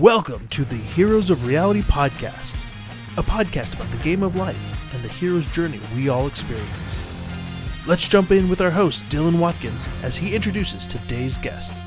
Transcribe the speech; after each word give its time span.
Welcome 0.00 0.48
to 0.48 0.64
the 0.64 0.74
Heroes 0.74 1.30
of 1.30 1.46
Reality 1.46 1.80
podcast, 1.82 2.56
a 3.16 3.22
podcast 3.22 3.74
about 3.74 3.88
the 3.92 4.02
game 4.02 4.24
of 4.24 4.34
life 4.34 4.76
and 4.92 5.04
the 5.04 5.08
hero's 5.08 5.46
journey 5.46 5.78
we 5.94 6.08
all 6.08 6.26
experience. 6.26 7.00
Let's 7.86 8.08
jump 8.08 8.32
in 8.32 8.48
with 8.48 8.60
our 8.60 8.72
host, 8.72 9.06
Dylan 9.06 9.38
Watkins, 9.38 9.88
as 10.02 10.16
he 10.16 10.34
introduces 10.34 10.88
today's 10.88 11.38
guest. 11.38 11.80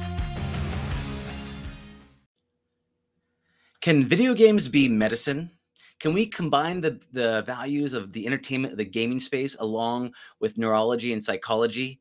Can 3.82 4.05
video 4.05 4.34
games 4.34 4.70
be 4.70 4.88
medicine? 4.88 5.52
Can 6.00 6.14
we 6.14 6.28
combine 6.28 6.80
the, 6.80 7.02
the 7.12 7.44
values 7.46 7.92
of 7.92 8.14
the 8.14 8.26
entertainment, 8.26 8.71
of 8.71 8.78
the 8.78 8.86
gaming 8.86 9.20
space, 9.20 9.58
along 9.60 10.14
with 10.39 10.58
neurology 10.58 11.12
and 11.12 11.21
psychology? 11.21 12.00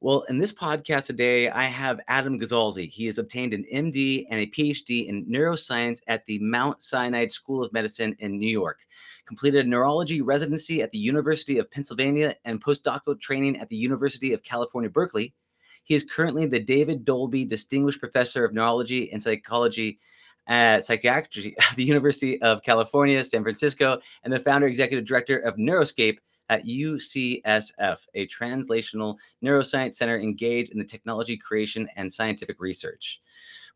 Well, 0.00 0.20
in 0.28 0.38
this 0.38 0.52
podcast 0.52 1.06
today, 1.06 1.50
I 1.50 1.64
have 1.64 2.00
Adam 2.06 2.38
Gazzaley. 2.38 2.88
He 2.88 3.06
has 3.06 3.18
obtained 3.18 3.52
an 3.52 3.64
MD 3.64 4.26
and 4.30 4.38
a 4.38 4.46
PhD 4.46 5.08
in 5.08 5.26
neuroscience 5.26 6.00
at 6.06 6.24
the 6.26 6.38
Mount 6.38 6.84
Sinai 6.84 7.26
School 7.26 7.64
of 7.64 7.72
Medicine 7.72 8.14
in 8.20 8.38
New 8.38 8.48
York. 8.48 8.86
Completed 9.26 9.66
a 9.66 9.68
neurology 9.68 10.20
residency 10.20 10.82
at 10.82 10.92
the 10.92 10.98
University 10.98 11.58
of 11.58 11.68
Pennsylvania 11.68 12.36
and 12.44 12.62
postdoctoral 12.62 13.20
training 13.20 13.58
at 13.58 13.68
the 13.70 13.76
University 13.76 14.32
of 14.32 14.44
California, 14.44 14.88
Berkeley. 14.88 15.34
He 15.82 15.96
is 15.96 16.04
currently 16.04 16.46
the 16.46 16.60
David 16.60 17.04
Dolby 17.04 17.44
Distinguished 17.44 17.98
Professor 17.98 18.44
of 18.44 18.54
Neurology 18.54 19.10
and 19.10 19.20
Psychology 19.20 19.98
at 20.46 20.84
Psychiatry 20.84 21.56
at 21.70 21.74
the 21.74 21.82
University 21.82 22.40
of 22.40 22.62
California, 22.62 23.24
San 23.24 23.42
Francisco, 23.42 23.98
and 24.22 24.32
the 24.32 24.38
founder 24.38 24.68
executive 24.68 25.06
director 25.06 25.38
of 25.38 25.56
Neuroscape, 25.56 26.18
at 26.48 26.64
UCSF, 26.64 27.98
a 28.14 28.26
translational 28.26 29.16
neuroscience 29.42 29.94
center 29.94 30.18
engaged 30.18 30.72
in 30.72 30.78
the 30.78 30.84
technology 30.84 31.36
creation 31.36 31.88
and 31.96 32.12
scientific 32.12 32.60
research. 32.60 33.20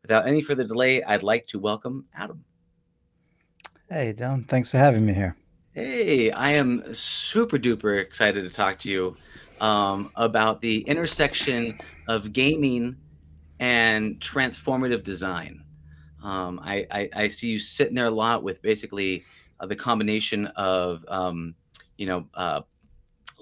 Without 0.01 0.27
any 0.27 0.41
further 0.41 0.63
delay, 0.63 1.03
I'd 1.03 1.23
like 1.23 1.45
to 1.47 1.59
welcome 1.59 2.05
Adam. 2.15 2.43
Hey, 3.89 4.13
Dylan. 4.13 4.47
Thanks 4.47 4.69
for 4.69 4.77
having 4.77 5.05
me 5.05 5.13
here. 5.13 5.35
Hey, 5.73 6.31
I 6.31 6.51
am 6.51 6.93
super 6.93 7.57
duper 7.57 7.99
excited 7.99 8.43
to 8.43 8.49
talk 8.49 8.79
to 8.79 8.89
you 8.89 9.15
um, 9.61 10.11
about 10.15 10.61
the 10.61 10.81
intersection 10.81 11.79
of 12.07 12.33
gaming 12.33 12.95
and 13.59 14.19
transformative 14.19 15.03
design. 15.03 15.63
Um, 16.23 16.59
I, 16.63 16.85
I, 16.91 17.09
I, 17.13 17.27
see 17.27 17.47
you 17.47 17.59
sitting 17.59 17.95
there 17.95 18.05
a 18.05 18.11
lot 18.11 18.43
with 18.43 18.61
basically 18.61 19.25
uh, 19.59 19.65
the 19.65 19.75
combination 19.75 20.47
of 20.55 21.03
um, 21.09 21.53
you 21.97 22.05
know, 22.05 22.27
uh, 22.33 22.61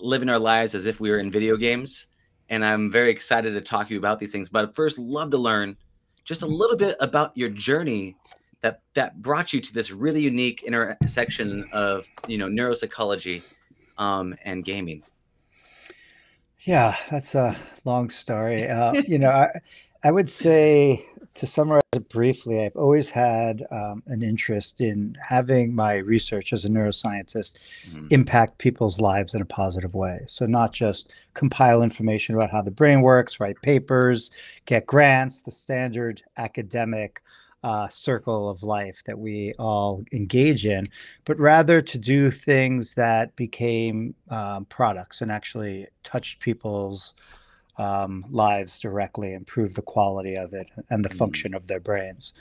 living 0.02 0.30
our 0.30 0.40
lives 0.40 0.76
as 0.76 0.86
if 0.86 1.00
we 1.00 1.10
were 1.10 1.20
in 1.20 1.32
video 1.32 1.58
games. 1.58 2.08
And 2.50 2.66
I'm 2.66 2.92
very 2.92 3.10
excited 3.10 3.54
to 3.54 3.62
talk 3.62 3.88
to 3.88 3.94
you 3.94 4.00
about 4.00 4.20
these 4.20 4.32
things. 4.32 4.50
But 4.50 4.76
first, 4.76 4.98
love 4.98 5.32
to 5.32 5.38
learn 5.38 5.78
just 6.24 6.42
a 6.42 6.48
little 6.48 6.78
bit 6.78 6.98
about 7.00 7.36
your 7.36 7.50
journey 7.50 8.16
that 8.62 8.82
that 8.94 9.22
brought 9.22 9.54
you 9.54 9.60
to 9.62 9.74
this 9.74 9.92
really 9.92 10.22
unique 10.22 10.64
intersection 10.64 11.68
of 11.72 12.08
you 12.28 12.38
know 12.38 12.48
neuropsychology 12.48 13.42
um, 13.98 14.36
and 14.44 14.64
gaming. 14.64 15.04
Yeah, 16.62 16.96
that's 17.10 17.34
a 17.34 17.56
long 17.86 18.10
story. 18.10 18.68
Uh, 18.68 18.94
you 19.08 19.18
know, 19.18 19.32
I, 19.32 19.60
I 20.04 20.12
would 20.12 20.30
say 20.30 21.06
to 21.42 21.48
summarize 21.48 21.82
it 21.94 22.08
briefly, 22.08 22.64
I've 22.64 22.76
always 22.76 23.10
had 23.10 23.66
um, 23.72 24.04
an 24.06 24.22
interest 24.22 24.80
in 24.80 25.16
having 25.28 25.74
my 25.74 25.96
research 25.96 26.54
as 26.54 26.66
a 26.66 26.70
neuroscientist 26.70 27.58
mm-hmm. 27.90 28.06
impact 28.12 28.60
people's 28.60 29.02
lives 29.02 29.34
in 29.34 29.42
a 29.42 29.46
positive 29.46 29.96
way. 29.96 30.20
So, 30.28 30.46
not 30.46 30.72
just 30.72 31.12
compile 31.34 31.82
information 31.82 32.36
about 32.36 32.52
how 32.52 32.62
the 32.62 32.70
brain 32.70 33.02
works, 33.02 33.40
write 33.40 33.60
papers, 33.64 34.30
get 34.68 34.86
grants, 34.86 35.42
the 35.42 35.50
standard 35.50 36.22
academic 36.38 37.24
uh, 37.64 37.88
circle 37.88 38.48
of 38.48 38.62
life 38.62 39.02
that 39.08 39.18
we 39.18 39.56
all 39.58 40.04
engage 40.14 40.68
in, 40.68 40.86
but 41.26 41.40
rather 41.40 41.82
to 41.82 41.98
do 41.98 42.30
things 42.30 42.94
that 42.94 43.36
became 43.36 44.14
um, 44.30 44.66
products 44.66 45.22
and 45.22 45.32
actually 45.32 45.88
touched 46.04 46.40
people's 46.40 47.16
um, 47.82 48.24
lives 48.30 48.80
directly, 48.80 49.34
improve 49.34 49.74
the 49.74 49.82
quality 49.82 50.36
of 50.36 50.54
it 50.54 50.70
and 50.92 51.04
the 51.04 51.10
mm. 51.10 51.18
function 51.18 51.56
of 51.56 51.66
their 51.66 51.80
brains. 51.80 52.32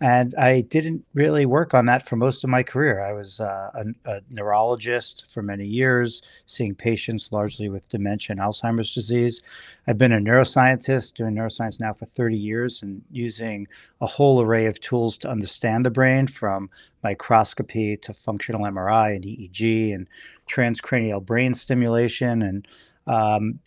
And 0.00 0.34
I 0.34 0.62
didn't 0.62 1.04
really 1.14 1.46
work 1.46 1.72
on 1.72 1.86
that 1.86 2.02
for 2.02 2.16
most 2.16 2.42
of 2.42 2.50
my 2.50 2.64
career. 2.64 3.00
I 3.00 3.12
was 3.12 3.38
uh, 3.38 3.70
a, 3.74 4.10
a, 4.10 4.20
neurologist 4.28 5.30
for 5.30 5.40
many 5.40 5.66
years, 5.66 6.20
seeing 6.46 6.74
patients 6.74 7.30
largely 7.30 7.68
with 7.68 7.88
dementia 7.88 8.32
and 8.32 8.40
Alzheimer's 8.40 8.92
disease. 8.92 9.40
I've 9.86 9.98
been 9.98 10.10
a 10.10 10.18
neuroscientist, 10.18 11.14
doing 11.14 11.36
neuroscience 11.36 11.78
now 11.78 11.92
for 11.92 12.06
30 12.06 12.36
years 12.36 12.82
and 12.82 13.02
using 13.08 13.68
a 14.00 14.06
whole 14.06 14.42
array 14.42 14.66
of 14.66 14.80
tools 14.80 15.16
to 15.18 15.30
understand 15.30 15.86
the 15.86 15.92
brain 15.92 16.26
from 16.26 16.70
microscopy 17.04 17.96
to 17.98 18.12
functional 18.12 18.62
MRI 18.62 19.14
and 19.14 19.24
EEG 19.24 19.94
and 19.94 20.08
transcranial 20.50 21.24
brain 21.24 21.54
stimulation 21.54 22.42
and 22.42 22.66
um, 23.06 23.60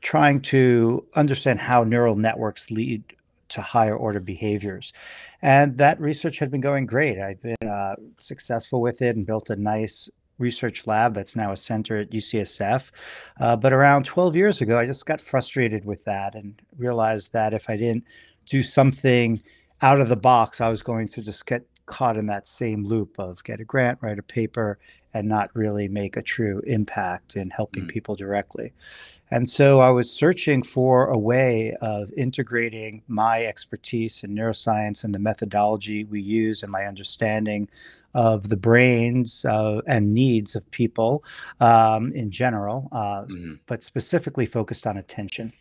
trying 0.00 0.40
to 0.42 1.06
understand 1.14 1.60
how 1.60 1.84
neural 1.84 2.16
networks 2.16 2.70
lead 2.70 3.04
to 3.48 3.60
higher 3.60 3.96
order 3.96 4.20
behaviors. 4.20 4.92
And 5.42 5.76
that 5.78 6.00
research 6.00 6.38
had 6.38 6.50
been 6.50 6.60
going 6.60 6.86
great. 6.86 7.18
I've 7.18 7.42
been 7.42 7.68
uh, 7.68 7.96
successful 8.18 8.80
with 8.80 9.02
it 9.02 9.14
and 9.14 9.26
built 9.26 9.50
a 9.50 9.56
nice 9.56 10.08
research 10.38 10.86
lab 10.86 11.14
that's 11.14 11.36
now 11.36 11.52
a 11.52 11.56
center 11.56 11.98
at 11.98 12.10
UCSF. 12.10 12.90
Uh, 13.38 13.56
but 13.56 13.72
around 13.72 14.04
12 14.04 14.34
years 14.36 14.60
ago, 14.60 14.78
I 14.78 14.86
just 14.86 15.06
got 15.06 15.20
frustrated 15.20 15.84
with 15.84 16.04
that 16.04 16.34
and 16.34 16.60
realized 16.78 17.32
that 17.32 17.52
if 17.52 17.68
I 17.68 17.76
didn't 17.76 18.04
do 18.46 18.62
something 18.62 19.42
out 19.82 20.00
of 20.00 20.08
the 20.08 20.16
box, 20.16 20.60
I 20.60 20.68
was 20.68 20.82
going 20.82 21.08
to 21.08 21.22
just 21.22 21.46
get 21.46 21.66
caught 21.86 22.16
in 22.16 22.26
that 22.26 22.46
same 22.46 22.84
loop 22.84 23.18
of 23.18 23.42
get 23.44 23.60
a 23.60 23.64
grant, 23.64 23.98
write 24.00 24.18
a 24.18 24.22
paper, 24.22 24.78
and 25.12 25.28
not 25.28 25.54
really 25.54 25.88
make 25.88 26.16
a 26.16 26.22
true 26.22 26.62
impact 26.66 27.36
in 27.36 27.50
helping 27.50 27.84
mm. 27.84 27.88
people 27.88 28.16
directly. 28.16 28.72
And 29.32 29.48
so 29.48 29.80
I 29.80 29.88
was 29.88 30.10
searching 30.10 30.62
for 30.62 31.06
a 31.06 31.16
way 31.16 31.74
of 31.80 32.12
integrating 32.18 33.02
my 33.08 33.46
expertise 33.46 34.22
in 34.22 34.34
neuroscience 34.34 35.04
and 35.04 35.14
the 35.14 35.18
methodology 35.18 36.04
we 36.04 36.20
use 36.20 36.62
and 36.62 36.70
my 36.70 36.84
understanding 36.84 37.70
of 38.12 38.50
the 38.50 38.58
brains 38.58 39.46
uh, 39.46 39.80
and 39.86 40.12
needs 40.12 40.54
of 40.54 40.70
people 40.70 41.24
um, 41.60 42.12
in 42.12 42.30
general, 42.30 42.90
uh, 42.92 43.22
mm-hmm. 43.22 43.54
but 43.66 43.82
specifically 43.82 44.44
focused 44.44 44.86
on 44.86 44.98
attention. 44.98 45.54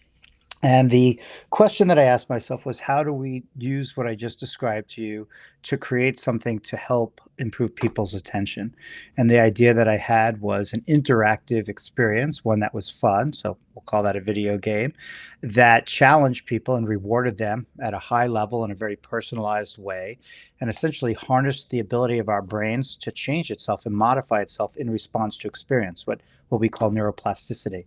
And 0.64 0.92
the 0.92 1.20
question 1.50 1.88
that 1.88 1.98
I 1.98 2.04
asked 2.04 2.30
myself 2.30 2.66
was 2.66 2.80
how 2.82 3.04
do 3.04 3.12
we 3.12 3.44
use 3.58 3.98
what 3.98 4.06
I 4.06 4.14
just 4.14 4.40
described 4.40 4.92
to 4.92 5.02
you 5.02 5.28
to 5.64 5.78
create 5.78 6.20
something 6.20 6.60
to 6.60 6.78
help 6.78 7.20
improve 7.40 7.76
people's 7.76 8.14
attention? 8.14 8.76
And 9.18 9.30
the 9.30 9.40
idea 9.40 9.74
that 9.74 9.88
I 9.88 9.98
had 9.98 10.40
was 10.40 10.72
an 10.74 10.82
interactive 10.88 11.68
experience, 11.68 12.46
one 12.46 12.60
that 12.60 12.76
was 12.76 12.92
fun. 12.92 13.34
So 13.34 13.58
we'll 13.74 13.84
call 13.84 14.04
that 14.04 14.16
a 14.16 14.22
video 14.22 14.60
game 14.60 14.94
that 15.42 15.88
challenged 15.88 16.46
people 16.46 16.76
and 16.76 16.88
rewarded 16.88 17.40
them 17.40 17.66
at 17.82 17.96
a 17.96 18.00
high 18.00 18.28
level 18.28 18.64
in 18.64 18.70
a 18.70 18.76
very 18.76 18.96
personalized 18.96 19.80
way 19.80 20.20
and 20.60 20.70
essentially 20.70 21.14
harnessed 21.14 21.72
the 21.72 21.80
ability 21.80 22.20
of 22.20 22.30
our 22.30 22.42
brains 22.44 22.96
to 22.98 23.12
change 23.12 23.50
itself 23.50 23.88
and 23.88 23.96
modify 23.96 24.42
itself 24.42 24.78
in 24.78 24.92
response 24.92 25.38
to 25.38 25.48
experience, 25.48 26.06
what, 26.06 26.22
what 26.52 26.62
we 26.62 26.70
call 26.70 26.92
neuroplasticity 26.92 27.86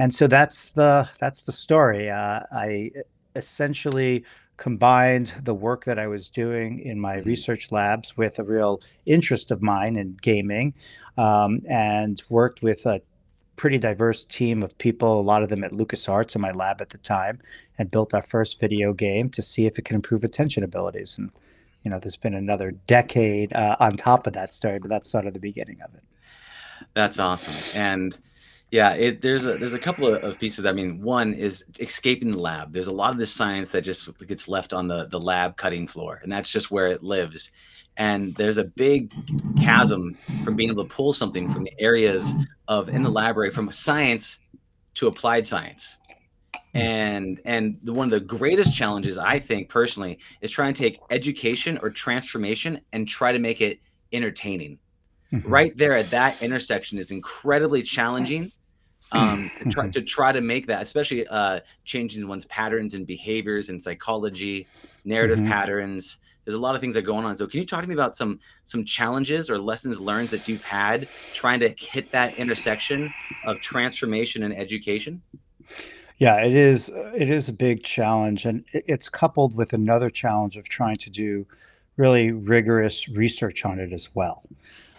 and 0.00 0.14
so 0.14 0.26
that's 0.26 0.70
the 0.70 1.10
that's 1.18 1.42
the 1.42 1.52
story. 1.52 2.08
Uh, 2.08 2.40
I 2.50 2.90
essentially 3.36 4.24
combined 4.56 5.34
the 5.42 5.52
work 5.52 5.84
that 5.84 5.98
I 5.98 6.06
was 6.06 6.30
doing 6.30 6.78
in 6.78 6.98
my 6.98 7.16
mm-hmm. 7.16 7.28
research 7.28 7.70
labs 7.70 8.16
with 8.16 8.38
a 8.38 8.42
real 8.42 8.80
interest 9.04 9.50
of 9.50 9.60
mine 9.60 9.96
in 9.96 10.16
gaming, 10.22 10.72
um, 11.18 11.60
and 11.68 12.22
worked 12.30 12.62
with 12.62 12.86
a 12.86 13.02
pretty 13.56 13.76
diverse 13.76 14.24
team 14.24 14.62
of 14.62 14.78
people, 14.78 15.20
a 15.20 15.28
lot 15.32 15.42
of 15.42 15.50
them 15.50 15.62
at 15.62 15.72
LucasArts 15.72 16.34
in 16.34 16.40
my 16.40 16.50
lab 16.50 16.80
at 16.80 16.88
the 16.88 16.98
time, 16.98 17.38
and 17.76 17.90
built 17.90 18.14
our 18.14 18.22
first 18.22 18.58
video 18.58 18.94
game 18.94 19.28
to 19.28 19.42
see 19.42 19.66
if 19.66 19.78
it 19.78 19.84
can 19.84 19.96
improve 19.96 20.24
attention 20.24 20.64
abilities. 20.64 21.16
And 21.18 21.30
you 21.84 21.90
know, 21.90 21.98
there's 21.98 22.16
been 22.16 22.34
another 22.34 22.70
decade 22.70 23.52
uh, 23.52 23.76
on 23.78 23.98
top 23.98 24.26
of 24.26 24.32
that 24.32 24.54
story, 24.54 24.78
but 24.78 24.88
that's 24.88 25.10
sort 25.10 25.26
of 25.26 25.34
the 25.34 25.40
beginning 25.40 25.82
of 25.82 25.94
it. 25.94 26.02
That's 26.94 27.18
awesome, 27.18 27.54
and 27.74 28.18
yeah, 28.70 28.94
it, 28.94 29.20
there's 29.20 29.46
a 29.46 29.58
there's 29.58 29.74
a 29.74 29.78
couple 29.78 30.06
of, 30.06 30.22
of, 30.22 30.38
pieces. 30.38 30.64
I 30.64 30.72
mean, 30.72 31.02
one 31.02 31.34
is 31.34 31.64
escaping 31.80 32.30
the 32.30 32.38
lab. 32.38 32.72
There's 32.72 32.86
a 32.86 32.92
lot 32.92 33.12
of 33.12 33.18
this 33.18 33.32
science 33.32 33.70
that 33.70 33.82
just 33.82 34.16
gets 34.26 34.46
left 34.46 34.72
on 34.72 34.86
the 34.86 35.06
the 35.06 35.18
lab 35.18 35.56
cutting 35.56 35.88
floor, 35.88 36.20
and 36.22 36.30
that's 36.30 36.50
just 36.50 36.70
where 36.70 36.86
it 36.86 37.02
lives. 37.02 37.50
And 37.96 38.34
there's 38.36 38.58
a 38.58 38.64
big 38.64 39.12
chasm 39.60 40.16
from 40.44 40.54
being 40.56 40.70
able 40.70 40.84
to 40.84 40.94
pull 40.94 41.12
something 41.12 41.52
from 41.52 41.64
the 41.64 41.80
areas 41.80 42.32
of 42.68 42.88
in 42.88 43.02
the 43.02 43.10
library 43.10 43.50
from 43.50 43.70
science 43.72 44.38
to 44.94 45.08
applied 45.08 45.46
science. 45.46 45.98
And 46.72 47.40
and 47.44 47.78
the, 47.82 47.92
one 47.92 48.06
of 48.06 48.12
the 48.12 48.20
greatest 48.20 48.74
challenges 48.74 49.18
I 49.18 49.40
think 49.40 49.68
personally 49.68 50.20
is 50.40 50.52
trying 50.52 50.74
to 50.74 50.80
take 50.80 51.00
education 51.10 51.78
or 51.82 51.90
transformation 51.90 52.80
and 52.92 53.08
try 53.08 53.32
to 53.32 53.40
make 53.40 53.60
it 53.60 53.80
entertaining. 54.12 54.78
Mm-hmm. 55.32 55.48
Right 55.48 55.76
there 55.76 55.94
at 55.94 56.10
that 56.10 56.42
intersection 56.42 56.98
is 56.98 57.10
incredibly 57.12 57.82
challenging 57.82 58.50
um, 59.12 59.50
to, 59.58 59.68
try, 59.70 59.88
to 59.88 60.02
try 60.02 60.32
to 60.32 60.40
make 60.40 60.66
that, 60.66 60.82
especially 60.82 61.26
uh, 61.28 61.60
changing 61.84 62.26
one's 62.26 62.44
patterns 62.46 62.94
and 62.94 63.06
behaviors 63.06 63.68
and 63.68 63.82
psychology 63.82 64.66
narrative 65.04 65.38
Mhm. 65.38 65.48
patterns. 65.48 66.18
There's 66.44 66.56
a 66.56 66.60
lot 66.60 66.74
of 66.74 66.80
things 66.80 66.94
that 66.94 67.00
are 67.00 67.06
going 67.06 67.24
on. 67.24 67.36
So 67.36 67.46
can 67.46 67.60
you 67.60 67.66
talk 67.66 67.82
to 67.82 67.86
me 67.86 67.94
about 67.94 68.16
some 68.16 68.40
some 68.64 68.84
challenges 68.84 69.50
or 69.50 69.58
lessons 69.58 70.00
learned 70.00 70.30
that 70.30 70.48
you've 70.48 70.64
had 70.64 71.08
trying 71.32 71.60
to 71.60 71.68
hit 71.78 72.10
that 72.12 72.34
intersection 72.36 73.12
of 73.44 73.60
transformation 73.60 74.42
and 74.42 74.56
education? 74.56 75.22
Yeah, 76.18 76.36
it 76.44 76.52
is. 76.54 76.90
It 77.14 77.30
is 77.30 77.48
a 77.48 77.52
big 77.52 77.82
challenge, 77.82 78.44
and 78.46 78.64
it's 78.72 79.08
coupled 79.08 79.54
with 79.56 79.72
another 79.72 80.10
challenge 80.10 80.56
of 80.56 80.68
trying 80.68 80.96
to 80.96 81.10
do 81.10 81.46
really 81.96 82.30
rigorous 82.32 83.08
research 83.08 83.64
on 83.64 83.78
it 83.78 83.92
as 83.92 84.14
well. 84.14 84.42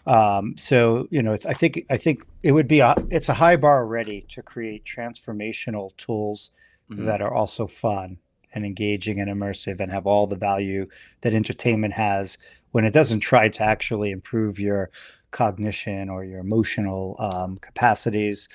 Um, 0.06 0.56
so 0.58 1.08
you 1.12 1.22
know, 1.22 1.34
it's, 1.34 1.46
I 1.46 1.54
think 1.54 1.86
I 1.90 1.98
think 1.98 2.24
it 2.44 2.52
would 2.54 2.68
be 2.68 2.80
a 2.80 2.96
it's 3.10 3.30
a 3.30 3.36
high 3.36 3.56
bar 3.56 3.80
already 3.84 4.22
to 4.30 4.42
create 4.42 4.84
transformational 4.86 5.96
tools 5.98 6.52
Mhm. 6.90 7.06
that 7.06 7.22
are 7.22 7.34
also 7.34 7.68
fun 7.68 8.18
and 8.54 8.66
engaging 8.66 9.20
and 9.22 9.30
immersive 9.30 9.80
and 9.80 9.90
have 9.92 10.06
all 10.06 10.28
the 10.28 10.36
value 10.36 10.88
that 11.22 11.34
entertainment 11.34 11.94
has 11.94 12.38
when 12.72 12.84
it 12.84 12.92
doesn't 12.94 13.22
try 13.22 13.48
to 13.48 13.64
actually 13.64 14.12
improve 14.12 14.60
your 14.60 14.90
cognition 15.32 16.10
or 16.10 16.26
your 16.26 16.40
emotional 16.40 17.16
um, 17.20 17.58
capacities 17.60 18.50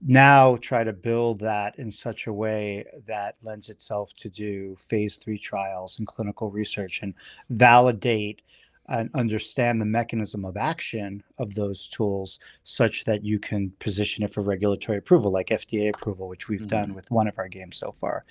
now 0.00 0.56
try 0.56 0.84
to 0.84 0.92
build 0.92 1.40
that 1.40 1.76
in 1.78 1.90
such 1.90 2.26
a 2.26 2.32
way 2.32 2.84
that 3.06 3.36
lends 3.42 3.68
itself 3.68 4.12
to 4.16 4.28
do 4.28 4.76
phase 4.78 5.16
three 5.16 5.38
trials 5.38 5.98
and 5.98 6.06
clinical 6.06 6.50
research 6.50 7.00
and 7.02 7.14
validate 7.50 8.42
and 8.88 9.10
understand 9.14 9.80
the 9.80 9.84
mechanism 9.84 10.44
of 10.44 10.56
action 10.56 11.22
of 11.38 11.54
those 11.54 11.86
tools 11.88 12.38
such 12.64 13.04
that 13.04 13.24
you 13.24 13.38
can 13.38 13.70
position 13.78 14.24
it 14.24 14.30
for 14.32 14.42
regulatory 14.42 14.98
approval 14.98 15.30
like 15.30 15.48
fda 15.48 15.90
approval 15.90 16.28
which 16.28 16.48
we've 16.48 16.66
done 16.66 16.90
Mhm. 16.90 16.94
with 16.94 17.10
one 17.10 17.28
of 17.28 17.38
our 17.38 17.48
games 17.48 17.76
so 17.76 17.92
far 17.92 18.24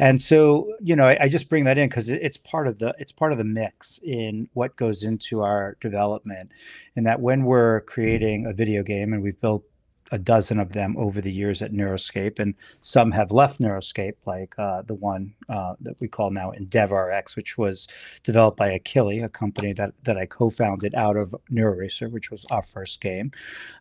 and 0.00 0.20
so 0.20 0.72
you 0.80 0.94
know 0.96 1.06
i, 1.06 1.16
I 1.24 1.28
just 1.28 1.48
bring 1.48 1.64
that 1.64 1.78
in 1.78 1.88
because 1.88 2.08
it's 2.10 2.36
part 2.36 2.66
of 2.68 2.78
the 2.78 2.94
it's 2.98 3.12
part 3.12 3.32
of 3.32 3.38
the 3.38 3.44
mix 3.44 3.98
in 4.04 4.48
what 4.52 4.76
goes 4.76 5.02
into 5.02 5.40
our 5.42 5.76
development 5.80 6.50
and 6.96 7.06
that 7.06 7.20
when 7.20 7.44
we're 7.44 7.80
creating 7.82 8.46
a 8.46 8.52
video 8.52 8.82
game 8.82 9.12
and 9.12 9.22
we've 9.22 9.40
built 9.40 9.64
a 10.12 10.18
dozen 10.18 10.60
of 10.60 10.74
them 10.74 10.94
over 10.98 11.20
the 11.20 11.32
years 11.32 11.62
at 11.62 11.72
Neuroscape, 11.72 12.38
and 12.38 12.54
some 12.82 13.10
have 13.10 13.32
left 13.32 13.60
Neuroscape, 13.60 14.14
like 14.26 14.54
uh, 14.58 14.82
the 14.82 14.94
one 14.94 15.34
uh, 15.48 15.74
that 15.80 15.98
we 16.00 16.06
call 16.06 16.30
now 16.30 16.52
EndeavorRx, 16.52 17.34
which 17.34 17.56
was 17.56 17.88
developed 18.22 18.58
by 18.58 18.78
Akili, 18.78 19.24
a 19.24 19.28
company 19.28 19.72
that 19.72 19.94
that 20.04 20.18
I 20.18 20.26
co-founded 20.26 20.94
out 20.94 21.16
of 21.16 21.34
NeuroRacer, 21.50 22.10
which 22.10 22.30
was 22.30 22.44
our 22.50 22.62
first 22.62 23.00
game. 23.00 23.32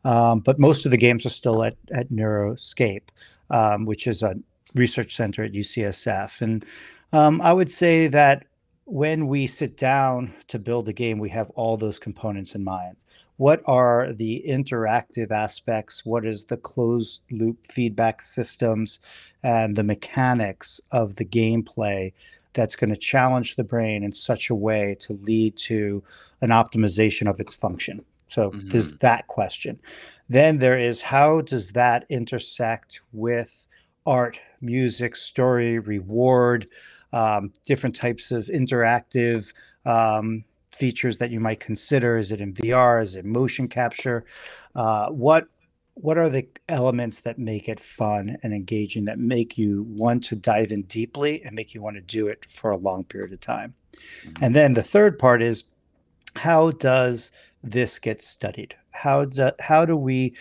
Um, 0.05 0.39
but 0.39 0.57
most 0.57 0.85
of 0.85 0.91
the 0.91 0.97
games 0.97 1.25
are 1.25 1.29
still 1.29 1.63
at 1.63 1.75
at 1.93 2.09
Neuroscape, 2.09 3.09
um, 3.49 3.85
which 3.85 4.07
is 4.07 4.23
a 4.23 4.35
research 4.73 5.15
center 5.15 5.43
at 5.43 5.51
UCSF, 5.51 6.41
and 6.41 6.65
um, 7.11 7.41
I 7.41 7.51
would 7.51 7.71
say 7.71 8.07
that 8.07 8.45
when 8.85 9.27
we 9.27 9.47
sit 9.47 9.77
down 9.77 10.33
to 10.47 10.59
build 10.59 10.87
a 10.89 10.93
game, 10.93 11.19
we 11.19 11.29
have 11.29 11.49
all 11.51 11.77
those 11.77 11.99
components 11.99 12.55
in 12.55 12.63
mind 12.63 12.97
what 13.37 13.61
are 13.65 14.11
the 14.13 14.43
interactive 14.47 15.31
aspects? 15.31 16.05
What 16.05 16.25
is 16.25 16.45
the 16.45 16.57
closed 16.57 17.21
loop 17.31 17.65
feedback 17.65 18.21
systems 18.21 18.99
and 19.43 19.75
the 19.75 19.83
mechanics 19.83 20.79
of 20.91 21.15
the 21.15 21.25
gameplay 21.25 22.13
that's 22.53 22.75
going 22.75 22.89
to 22.89 22.99
challenge 22.99 23.55
the 23.55 23.63
brain 23.63 24.03
in 24.03 24.11
such 24.11 24.49
a 24.49 24.55
way 24.55 24.95
to 24.99 25.13
lead 25.13 25.57
to 25.57 26.03
an 26.41 26.49
optimization 26.49 27.29
of 27.29 27.39
its 27.39 27.55
function? 27.55 28.05
So 28.27 28.51
there's 28.53 28.91
that 28.99 29.27
question. 29.27 29.79
Then 30.29 30.59
there 30.59 30.79
is 30.79 31.01
how 31.01 31.41
does 31.41 31.73
that 31.73 32.05
intersect 32.09 33.01
with 33.11 33.67
art 34.05 34.39
music 34.61 35.15
story 35.15 35.79
reward 35.79 36.67
um, 37.13 37.51
different 37.65 37.95
types 37.95 38.31
of 38.31 38.45
interactive 38.45 39.53
um, 39.85 40.45
features 40.81 41.19
that 41.19 41.29
you 41.29 41.39
might 41.39 41.59
consider? 41.59 42.17
Is 42.17 42.31
it 42.31 42.41
in 42.41 42.53
VR? 42.53 43.03
Is 43.03 43.15
it 43.15 43.23
motion 43.23 43.67
capture? 43.67 44.25
Uh, 44.73 45.09
what 45.09 45.45
what 45.93 46.17
are 46.17 46.29
the 46.29 46.47
elements 46.67 47.19
that 47.19 47.37
make 47.37 47.69
it 47.69 47.79
fun 47.79 48.37
and 48.41 48.51
engaging 48.51 49.05
that 49.05 49.19
make 49.19 49.57
you 49.59 49.85
want 49.89 50.23
to 50.23 50.35
dive 50.35 50.71
in 50.71 50.81
deeply 50.83 51.43
and 51.43 51.53
make 51.53 51.75
you 51.75 51.81
want 51.83 51.97
to 51.97 52.01
do 52.01 52.27
it 52.27 52.47
for 52.49 52.71
a 52.71 52.77
long 52.77 53.03
period 53.03 53.31
of 53.31 53.41
time? 53.41 53.75
Mhm. 54.25 54.37
And 54.41 54.55
then 54.55 54.73
the 54.73 54.89
third 54.95 55.19
part 55.19 55.41
is 55.43 55.65
how 56.37 56.71
does 56.71 57.31
this 57.61 57.99
get 57.99 58.23
studied? 58.23 58.75
How 58.89 59.25
do 59.25 59.51
how 59.59 59.85
do 59.85 59.95
we 59.95 60.33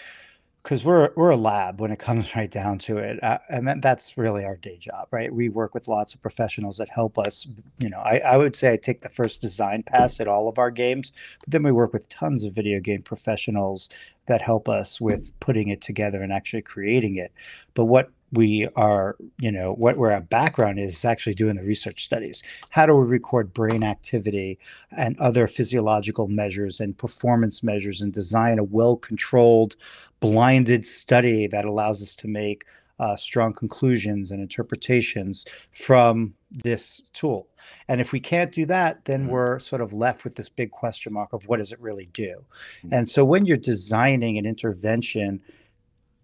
because 0.62 0.84
we're 0.84 1.10
we're 1.16 1.30
a 1.30 1.36
lab 1.36 1.80
when 1.80 1.90
it 1.90 1.98
comes 1.98 2.34
right 2.36 2.50
down 2.50 2.78
to 2.80 2.98
it, 2.98 3.22
uh, 3.22 3.38
and 3.48 3.82
that's 3.82 4.16
really 4.16 4.44
our 4.44 4.56
day 4.56 4.76
job, 4.76 5.08
right? 5.10 5.32
We 5.32 5.48
work 5.48 5.74
with 5.74 5.88
lots 5.88 6.14
of 6.14 6.22
professionals 6.22 6.76
that 6.78 6.88
help 6.88 7.18
us. 7.18 7.46
You 7.78 7.90
know, 7.90 8.00
I, 8.00 8.18
I 8.18 8.36
would 8.36 8.54
say 8.54 8.72
I 8.72 8.76
take 8.76 9.02
the 9.02 9.08
first 9.08 9.40
design 9.40 9.82
pass 9.82 10.20
at 10.20 10.28
all 10.28 10.48
of 10.48 10.58
our 10.58 10.70
games, 10.70 11.12
but 11.40 11.50
then 11.50 11.62
we 11.62 11.72
work 11.72 11.92
with 11.92 12.08
tons 12.08 12.44
of 12.44 12.54
video 12.54 12.80
game 12.80 13.02
professionals 13.02 13.88
that 14.26 14.42
help 14.42 14.68
us 14.68 15.00
with 15.00 15.32
putting 15.40 15.68
it 15.68 15.80
together 15.80 16.22
and 16.22 16.32
actually 16.32 16.62
creating 16.62 17.16
it. 17.16 17.32
But 17.74 17.86
what 17.86 18.10
we 18.32 18.68
are, 18.76 19.16
you 19.38 19.50
know, 19.50 19.72
what 19.72 19.96
where 19.96 20.12
our 20.12 20.20
background 20.20 20.78
is, 20.78 20.94
is 20.96 21.04
actually 21.04 21.34
doing 21.34 21.56
the 21.56 21.62
research 21.62 22.04
studies. 22.04 22.42
How 22.70 22.86
do 22.86 22.94
we 22.94 23.04
record 23.04 23.52
brain 23.52 23.82
activity 23.82 24.58
and 24.96 25.18
other 25.18 25.46
physiological 25.46 26.28
measures 26.28 26.80
and 26.80 26.96
performance 26.96 27.62
measures 27.62 28.00
and 28.00 28.12
design 28.12 28.58
a 28.58 28.64
well-controlled 28.64 29.76
blinded 30.20 30.86
study 30.86 31.46
that 31.48 31.64
allows 31.64 32.02
us 32.02 32.14
to 32.16 32.28
make 32.28 32.64
uh, 33.00 33.16
strong 33.16 33.54
conclusions 33.54 34.30
and 34.30 34.42
interpretations 34.42 35.46
from 35.72 36.34
this 36.50 37.00
tool. 37.14 37.48
And 37.88 37.98
if 37.98 38.12
we 38.12 38.20
can't 38.20 38.52
do 38.52 38.66
that, 38.66 39.06
then 39.06 39.26
Mhm. 39.26 39.30
we're 39.30 39.58
sort 39.58 39.80
of 39.80 39.94
left 39.94 40.22
with 40.22 40.34
this 40.34 40.50
big 40.50 40.70
question 40.70 41.14
mark 41.14 41.32
of 41.32 41.48
what 41.48 41.56
does 41.56 41.72
it 41.72 41.80
really 41.80 42.10
do? 42.12 42.44
Mhm. 42.82 42.88
And 42.92 43.08
so 43.08 43.24
when 43.24 43.46
you're 43.46 43.56
designing 43.56 44.36
an 44.36 44.44
intervention 44.44 45.40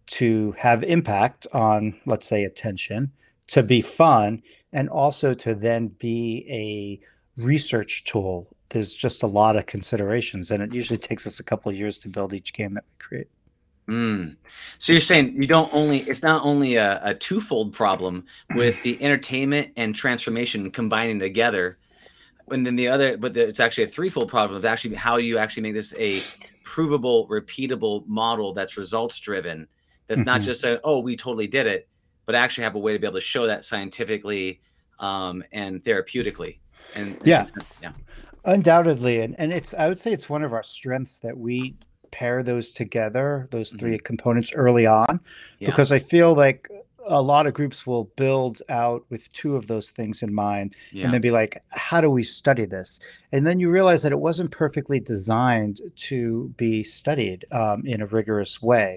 to 0.06 0.52
have 0.58 0.82
impact 0.84 1.46
on, 1.52 1.98
let's 2.06 2.26
say, 2.26 2.44
attention, 2.44 3.12
to 3.48 3.62
be 3.62 3.80
fun, 3.80 4.42
and 4.72 4.88
also 4.88 5.34
to 5.34 5.54
then 5.54 5.88
be 5.88 6.46
a 6.50 7.42
research 7.42 8.04
tool, 8.04 8.48
there's 8.70 8.94
just 8.94 9.22
a 9.22 9.26
lot 9.26 9.56
of 9.56 9.66
considerations. 9.66 10.50
And 10.50 10.62
it 10.62 10.72
usually 10.72 10.98
takes 10.98 11.26
us 11.26 11.40
a 11.40 11.44
couple 11.44 11.70
of 11.70 11.76
years 11.76 11.98
to 11.98 12.08
build 12.08 12.32
each 12.32 12.52
game 12.52 12.74
that 12.74 12.84
we 12.84 13.04
create. 13.04 13.28
Mm. 13.88 14.36
So 14.78 14.92
you're 14.92 15.00
saying 15.00 15.40
you 15.40 15.46
don't 15.46 15.72
only 15.72 15.98
it's 16.00 16.22
not 16.22 16.44
only 16.44 16.74
a, 16.74 17.00
a 17.04 17.14
twofold 17.14 17.72
problem 17.72 18.24
with 18.54 18.82
the 18.84 19.00
entertainment 19.02 19.72
and 19.76 19.94
transformation 19.94 20.70
combining 20.70 21.20
together, 21.20 21.78
and 22.50 22.66
then 22.66 22.76
the 22.76 22.88
other, 22.88 23.16
but 23.16 23.34
the, 23.34 23.46
it's 23.46 23.60
actually 23.60 23.84
a 23.84 23.88
threefold 23.88 24.28
problem 24.28 24.56
of 24.56 24.64
actually 24.64 24.94
how 24.94 25.16
you 25.16 25.38
actually 25.38 25.62
make 25.62 25.74
this 25.74 25.94
a 25.98 26.20
provable, 26.64 27.28
repeatable 27.28 28.06
model 28.06 28.52
that's 28.52 28.76
results 28.76 29.18
driven. 29.20 29.68
That's 30.06 30.22
not 30.22 30.40
Mhm. 30.40 30.44
just 30.44 30.64
a 30.64 30.80
oh 30.84 31.00
we 31.00 31.16
totally 31.16 31.46
did 31.46 31.66
it, 31.66 31.88
but 32.26 32.34
actually 32.34 32.64
have 32.64 32.74
a 32.74 32.78
way 32.78 32.92
to 32.92 32.98
be 32.98 33.06
able 33.06 33.16
to 33.16 33.20
show 33.20 33.46
that 33.46 33.64
scientifically 33.64 34.60
um, 34.98 35.44
and 35.52 35.82
therapeutically. 35.84 36.58
And, 36.94 37.16
and 37.18 37.26
Yeah. 37.26 37.46
yeah. 37.82 37.92
Undoubtedly, 38.44 39.20
and 39.20 39.34
and 39.38 39.52
it's 39.52 39.74
I 39.74 39.88
would 39.88 39.98
say 40.00 40.12
it's 40.12 40.28
one 40.28 40.42
of 40.44 40.52
our 40.52 40.62
strengths 40.62 41.18
that 41.20 41.36
we 41.36 41.74
pair 42.12 42.42
those 42.42 42.72
together, 42.72 43.48
those 43.50 43.72
3 43.72 43.98
components 43.98 44.52
early 44.54 44.86
on, 44.86 45.20
Yeah. 45.58 45.68
because 45.68 45.90
I 45.92 45.98
feel 45.98 46.34
like 46.34 46.68
a 47.08 47.20
lot 47.20 47.46
of 47.46 47.54
groups 47.54 47.86
will 47.86 48.04
build 48.16 48.62
out 48.68 49.04
with 49.10 49.32
two 49.32 49.54
of 49.54 49.66
those 49.66 49.90
things 49.90 50.22
in 50.22 50.32
mind 50.34 50.74
yeah. 50.92 51.04
and 51.04 51.14
then 51.14 51.20
be 51.20 51.30
like, 51.30 51.62
how 51.68 52.00
do 52.00 52.10
we 52.10 52.24
study 52.24 52.64
this? 52.64 52.98
And 53.30 53.46
then 53.46 53.60
you 53.60 53.70
realize 53.70 54.02
that 54.02 54.10
it 54.10 54.18
wasn't 54.18 54.50
perfectly 54.50 54.98
designed 54.98 55.80
to 55.96 56.52
be 56.56 56.82
studied 56.82 57.44
um, 57.52 57.84
in 57.86 58.00
a 58.00 58.06
rigorous 58.06 58.60
way. 58.60 58.96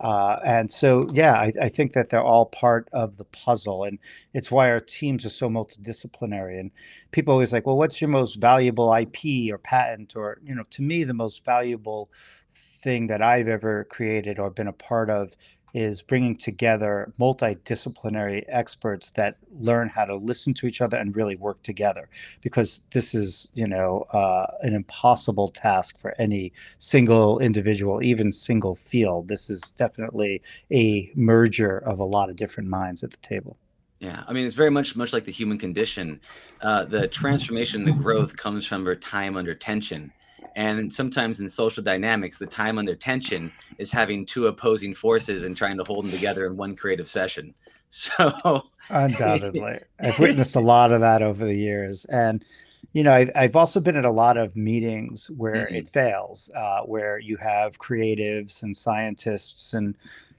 Uh, 0.00 0.38
and 0.44 0.70
so, 0.70 1.08
yeah, 1.12 1.34
I, 1.34 1.52
I 1.62 1.68
think 1.68 1.92
that 1.94 2.10
they're 2.10 2.22
all 2.22 2.46
part 2.46 2.88
of 2.92 3.16
the 3.16 3.24
puzzle. 3.24 3.84
And 3.84 3.98
it's 4.34 4.50
why 4.50 4.70
our 4.70 4.80
teams 4.80 5.24
are 5.24 5.30
so 5.30 5.48
multidisciplinary. 5.48 6.60
And 6.60 6.70
people 7.12 7.32
always 7.32 7.52
like, 7.52 7.66
well, 7.66 7.78
what's 7.78 8.00
your 8.00 8.10
most 8.10 8.36
valuable 8.36 8.92
IP 8.94 9.50
or 9.52 9.58
patent? 9.58 10.14
Or, 10.14 10.38
you 10.44 10.54
know, 10.54 10.64
to 10.70 10.82
me, 10.82 11.04
the 11.04 11.14
most 11.14 11.44
valuable 11.44 12.10
thing 12.52 13.06
that 13.06 13.22
I've 13.22 13.48
ever 13.48 13.84
created 13.84 14.38
or 14.38 14.50
been 14.50 14.68
a 14.68 14.72
part 14.72 15.10
of 15.10 15.36
is 15.76 16.00
bringing 16.00 16.34
together 16.34 17.12
multidisciplinary 17.20 18.44
experts 18.48 19.10
that 19.10 19.36
learn 19.60 19.90
how 19.90 20.06
to 20.06 20.16
listen 20.16 20.54
to 20.54 20.66
each 20.66 20.80
other 20.80 20.96
and 20.96 21.14
really 21.14 21.36
work 21.36 21.62
together. 21.62 22.08
Because 22.40 22.80
this 22.92 23.14
is 23.14 23.50
you 23.52 23.68
know 23.68 24.06
uh, 24.12 24.46
an 24.62 24.74
impossible 24.74 25.48
task 25.50 25.98
for 25.98 26.14
any 26.18 26.52
single 26.78 27.38
individual 27.38 28.02
even 28.02 28.32
single 28.32 28.74
field. 28.74 29.28
This 29.28 29.50
is 29.50 29.70
definitely 29.72 30.42
a 30.72 31.12
merger 31.14 31.78
of 31.78 32.00
a 32.00 32.04
lot 32.04 32.30
of 32.30 32.36
different 32.36 32.70
minds 32.70 33.04
at 33.04 33.10
the 33.10 33.18
table. 33.18 33.58
Yeah, 33.98 34.24
I 34.26 34.32
mean, 34.32 34.46
it's 34.46 34.54
very 34.54 34.70
much 34.70 34.96
much 34.96 35.12
like 35.12 35.26
the 35.26 35.32
human 35.32 35.58
condition. 35.58 36.20
Uh, 36.62 36.84
the 36.84 37.06
transformation, 37.08 37.84
the 37.84 37.92
growth 37.92 38.36
comes 38.36 38.66
from 38.66 38.86
our 38.86 38.94
time 38.94 39.36
under 39.36 39.54
tension, 39.54 40.10
and 40.54 40.92
sometimes 40.92 41.40
in 41.40 41.48
social 41.48 41.82
dynamics, 41.82 42.38
the 42.38 42.46
time 42.46 42.78
under 42.78 42.94
tension 42.94 43.52
is 43.78 43.92
having 43.92 44.26
two 44.26 44.46
opposing 44.46 44.94
forces 44.94 45.44
and 45.44 45.56
trying 45.56 45.76
to 45.78 45.84
hold 45.84 46.04
them 46.04 46.10
together 46.12 46.46
in 46.46 46.56
one 46.56 46.76
creative 46.76 47.08
session. 47.08 47.54
So, 47.88 48.62
Undoubtedly. 48.90 49.78
I've 50.00 50.18
witnessed 50.18 50.56
a 50.56 50.60
lot 50.60 50.92
of 50.92 51.00
that 51.00 51.22
over 51.22 51.44
the 51.44 51.56
years. 51.56 52.04
And, 52.06 52.44
you 52.92 53.02
know, 53.02 53.12
I've, 53.12 53.30
I've 53.34 53.56
also 53.56 53.80
been 53.80 53.96
at 53.96 54.04
a 54.04 54.10
lot 54.10 54.36
of 54.36 54.56
meetings 54.56 55.30
where 55.30 55.66
Mhm. 55.66 55.76
it 55.78 55.88
fails, 55.88 56.50
uh, 56.54 56.80
where 56.82 57.18
you 57.18 57.36
have 57.38 57.78
creatives 57.78 58.62
and 58.62 58.76
scientists 58.76 59.72
and 59.72 59.96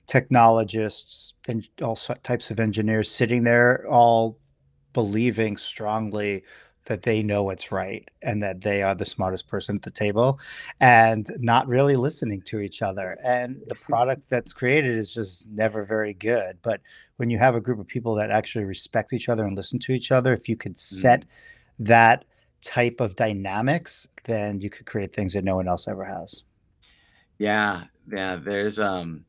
technologists 0.07 1.33
and 1.47 1.67
all 1.81 1.95
types 1.95 2.49
of 2.51 2.59
engineers 2.59 3.09
sitting 3.11 3.43
there 3.43 3.85
all 3.87 4.39
believing 4.93 5.57
strongly 5.57 6.43
that 6.87 7.03
they 7.03 7.23
know 7.23 7.43
what's 7.43 7.71
right 7.71 8.09
and 8.21 8.41
that 8.43 8.61
they 8.61 8.81
are 8.81 8.95
the 8.95 9.05
smartest 9.05 9.47
person 9.47 9.75
at 9.75 9.81
the 9.83 9.91
table 9.91 10.39
and 10.81 11.27
not 11.39 11.67
really 11.67 11.95
listening 11.95 12.41
to 12.41 12.59
each 12.59 12.81
other. 12.81 13.17
And 13.23 13.61
the 13.67 13.75
product 13.75 14.29
that's 14.29 14.53
created 14.53 14.97
is 14.97 15.13
just 15.13 15.47
never 15.49 15.83
very 15.83 16.13
good. 16.13 16.57
But 16.61 16.81
when 17.17 17.29
you 17.29 17.37
have 17.37 17.55
a 17.55 17.61
group 17.61 17.79
of 17.79 17.87
people 17.87 18.15
that 18.15 18.31
actually 18.31 18.65
respect 18.65 19.13
each 19.13 19.29
other 19.29 19.45
and 19.45 19.55
listen 19.55 19.79
to 19.79 19.91
each 19.91 20.11
other, 20.11 20.33
if 20.33 20.49
you 20.49 20.55
could 20.55 20.79
set 20.79 21.25
that 21.79 22.25
type 22.61 22.99
of 22.99 23.15
dynamics, 23.15 24.09
then 24.23 24.59
you 24.59 24.69
could 24.69 24.85
create 24.85 25.13
things 25.13 25.33
that 25.33 25.43
no 25.43 25.55
one 25.55 25.67
else 25.67 25.87
ever 25.87 26.03
has. 26.03 26.41
Yeah, 27.37 27.83
yeah. 28.11 28.35
There's 28.37 28.79
um 28.79 29.23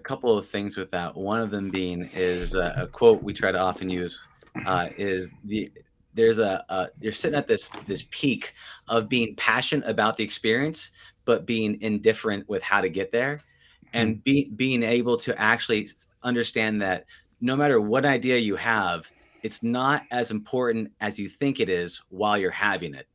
a 0.00 0.02
couple 0.02 0.36
of 0.36 0.48
things 0.48 0.76
with 0.76 0.90
that. 0.92 1.14
One 1.14 1.40
of 1.40 1.50
them 1.50 1.68
being 1.68 2.08
is 2.14 2.54
a, 2.54 2.74
a 2.76 2.86
quote 2.86 3.22
we 3.22 3.34
try 3.34 3.52
to 3.52 3.58
often 3.58 3.90
use 3.90 4.18
uh, 4.66 4.88
is 4.96 5.30
the 5.44 5.70
there's 6.18 6.38
a, 6.38 6.64
a 6.68 6.88
you're 7.00 7.12
sitting 7.12 7.38
at 7.38 7.46
this 7.46 7.70
this 7.86 8.06
peak 8.10 8.52
of 8.88 9.08
being 9.08 9.34
passionate 9.36 9.88
about 9.88 10.16
the 10.16 10.24
experience, 10.24 10.90
but 11.24 11.46
being 11.46 11.80
indifferent 11.82 12.48
with 12.48 12.62
how 12.62 12.80
to 12.80 12.88
get 12.88 13.12
there, 13.12 13.42
and 13.92 14.22
be, 14.24 14.50
being 14.56 14.82
able 14.82 15.16
to 15.18 15.38
actually 15.40 15.88
understand 16.22 16.82
that 16.82 17.04
no 17.40 17.56
matter 17.56 17.80
what 17.80 18.04
idea 18.06 18.36
you 18.38 18.56
have, 18.56 19.10
it's 19.42 19.62
not 19.62 20.02
as 20.10 20.30
important 20.30 20.92
as 21.00 21.18
you 21.18 21.28
think 21.28 21.60
it 21.60 21.68
is 21.68 22.02
while 22.08 22.36
you're 22.38 22.50
having 22.50 22.94
it 22.94 23.06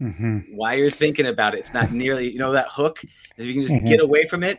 hmm 0.00 0.38
while 0.50 0.74
you're 0.76 0.90
thinking 0.90 1.26
about 1.26 1.54
it, 1.54 1.60
it's 1.60 1.72
not 1.72 1.92
nearly 1.92 2.30
you 2.30 2.38
know 2.38 2.52
that 2.52 2.68
hook. 2.70 2.98
If 3.36 3.46
you 3.46 3.54
can 3.54 3.62
just 3.62 3.74
Mhm. 3.74 3.86
get 3.86 4.00
away 4.00 4.26
from 4.26 4.42
it, 4.42 4.58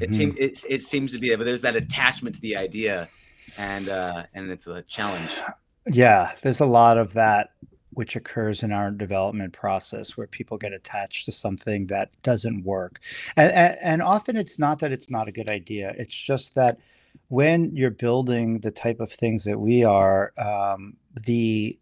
it 0.00 0.10
hmm 0.10 0.14
seems 0.14 0.34
it, 0.38 0.64
it 0.68 0.82
seems 0.82 1.12
to 1.12 1.18
be 1.18 1.34
but 1.36 1.44
there's 1.44 1.62
that 1.62 1.76
attachment 1.76 2.34
to 2.36 2.40
the 2.42 2.56
idea, 2.56 3.10
and 3.56 3.88
uh 3.88 4.24
and 4.34 4.50
it's 4.50 4.66
a 4.66 4.82
challenge. 4.82 5.34
Yeah, 5.86 6.32
there's 6.42 6.60
a 6.60 6.66
lot 6.66 6.98
of 6.98 7.14
that 7.14 7.50
which 7.92 8.14
occurs 8.14 8.62
in 8.62 8.72
our 8.72 8.90
development 8.90 9.52
process 9.52 10.16
where 10.16 10.26
people 10.26 10.56
get 10.56 10.72
attached 10.72 11.24
to 11.24 11.32
something 11.32 11.86
that 11.88 12.10
doesn't 12.22 12.62
work. 12.64 13.00
And, 13.36 13.50
and, 13.52 13.78
and 13.82 14.02
often 14.02 14.36
it's 14.36 14.58
not 14.58 14.78
that 14.78 14.92
it's 14.92 15.10
not 15.10 15.28
a 15.28 15.32
good 15.32 15.50
idea, 15.50 15.94
it's 15.98 16.14
just 16.14 16.54
that 16.54 16.78
when 17.28 17.74
you're 17.74 17.90
building 17.90 18.60
the 18.60 18.70
type 18.70 19.00
of 19.00 19.10
things 19.10 19.44
that 19.44 19.58
we 19.58 19.82
are, 19.84 20.32
um, 20.38 20.96
the 21.24 21.78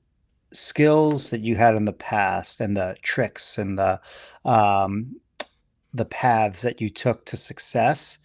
skills 0.52 1.30
that 1.30 1.40
you 1.40 1.56
had 1.56 1.74
in 1.74 1.84
the 1.84 1.92
past 1.92 2.60
and 2.60 2.76
the 2.76 2.96
tricks 3.02 3.58
and 3.58 3.78
the 3.78 4.00
um, 4.46 5.20
the 5.92 6.06
paths 6.06 6.62
that 6.62 6.80
you 6.80 6.88
took 6.88 7.24
to 7.26 7.36
success 7.36 8.18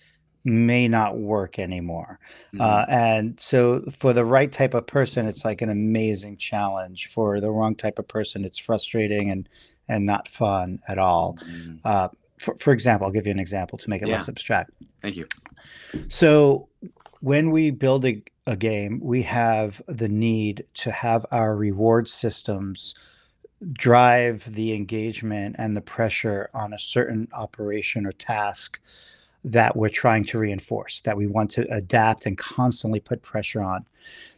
may 0.45 0.87
not 0.87 1.17
work 1.17 1.57
anymore. 1.57 2.19
Mhm. 2.53 2.61
Uh, 2.61 2.85
and 2.89 3.39
so, 3.39 3.81
for 3.97 4.13
the 4.13 4.25
right 4.25 4.51
type 4.51 4.73
of 4.73 4.85
person, 4.87 5.25
it's 5.25 5.45
like 5.45 5.61
an 5.61 5.69
amazing 5.69 6.37
challenge. 6.37 7.07
For 7.07 7.39
the 7.39 7.49
wrong 7.51 7.75
type 7.75 7.99
of 7.99 8.07
person, 8.07 8.43
it's 8.45 8.57
frustrating 8.57 9.29
and 9.31 9.47
and 9.89 10.05
not 10.05 10.27
fun 10.27 10.79
at 10.87 10.97
all. 10.97 11.37
Mhm. 11.41 11.79
Uh, 11.83 12.09
for, 12.39 12.55
for 12.57 12.73
example, 12.73 13.05
I'll 13.07 13.13
give 13.13 13.25
you 13.25 13.31
an 13.31 13.39
example 13.39 13.77
to 13.77 13.89
make 13.89 14.01
it 14.01 14.07
less 14.07 14.27
abstract. 14.29 14.71
Thank 15.01 15.15
you. 15.17 15.27
So, 16.07 16.67
when 17.21 17.51
we 17.51 17.71
build 17.71 18.05
a, 18.05 18.21
a 18.47 18.55
game, 18.57 18.99
we 19.01 19.21
have 19.23 19.81
the 19.87 20.09
need 20.09 20.65
to 20.75 20.91
have 20.91 21.25
our 21.31 21.55
reward 21.55 22.09
systems 22.09 22.95
drive 23.71 24.53
the 24.55 24.73
engagement 24.73 25.55
and 25.57 25.77
the 25.77 25.81
pressure 25.81 26.49
on 26.53 26.73
a 26.73 26.79
certain 26.79 27.29
operation 27.33 28.05
or 28.05 28.11
task 28.11 28.81
that 29.43 29.75
we're 29.75 29.89
trying 29.89 30.23
to 30.25 30.39
reinforce, 30.39 31.01
that 31.01 31.17
we 31.17 31.27
want 31.27 31.51
to 31.51 31.67
adapt 31.73 32.25
and 32.25 32.37
constantly 32.37 32.99
put 32.99 33.21
pressure 33.21 33.61
on. 33.61 33.85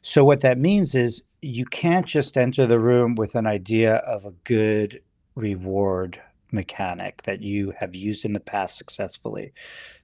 So, 0.02 0.26
what 0.26 0.42
that 0.42 0.58
means 0.58 0.96
is 0.96 1.22
you 1.42 1.66
can't 1.66 2.06
just 2.06 2.38
enter 2.38 2.66
the 2.66 2.80
room 2.80 3.16
with 3.16 3.36
an 3.36 3.46
idea 3.46 3.98
of 3.98 4.26
a 4.26 4.34
good 4.44 5.02
reward 5.36 6.22
mechanic 6.52 7.24
that 7.24 7.42
you 7.42 7.74
have 7.78 7.94
used 7.94 8.26
in 8.26 8.34
the 8.34 8.40
past 8.40 8.78
successfully 8.78 9.54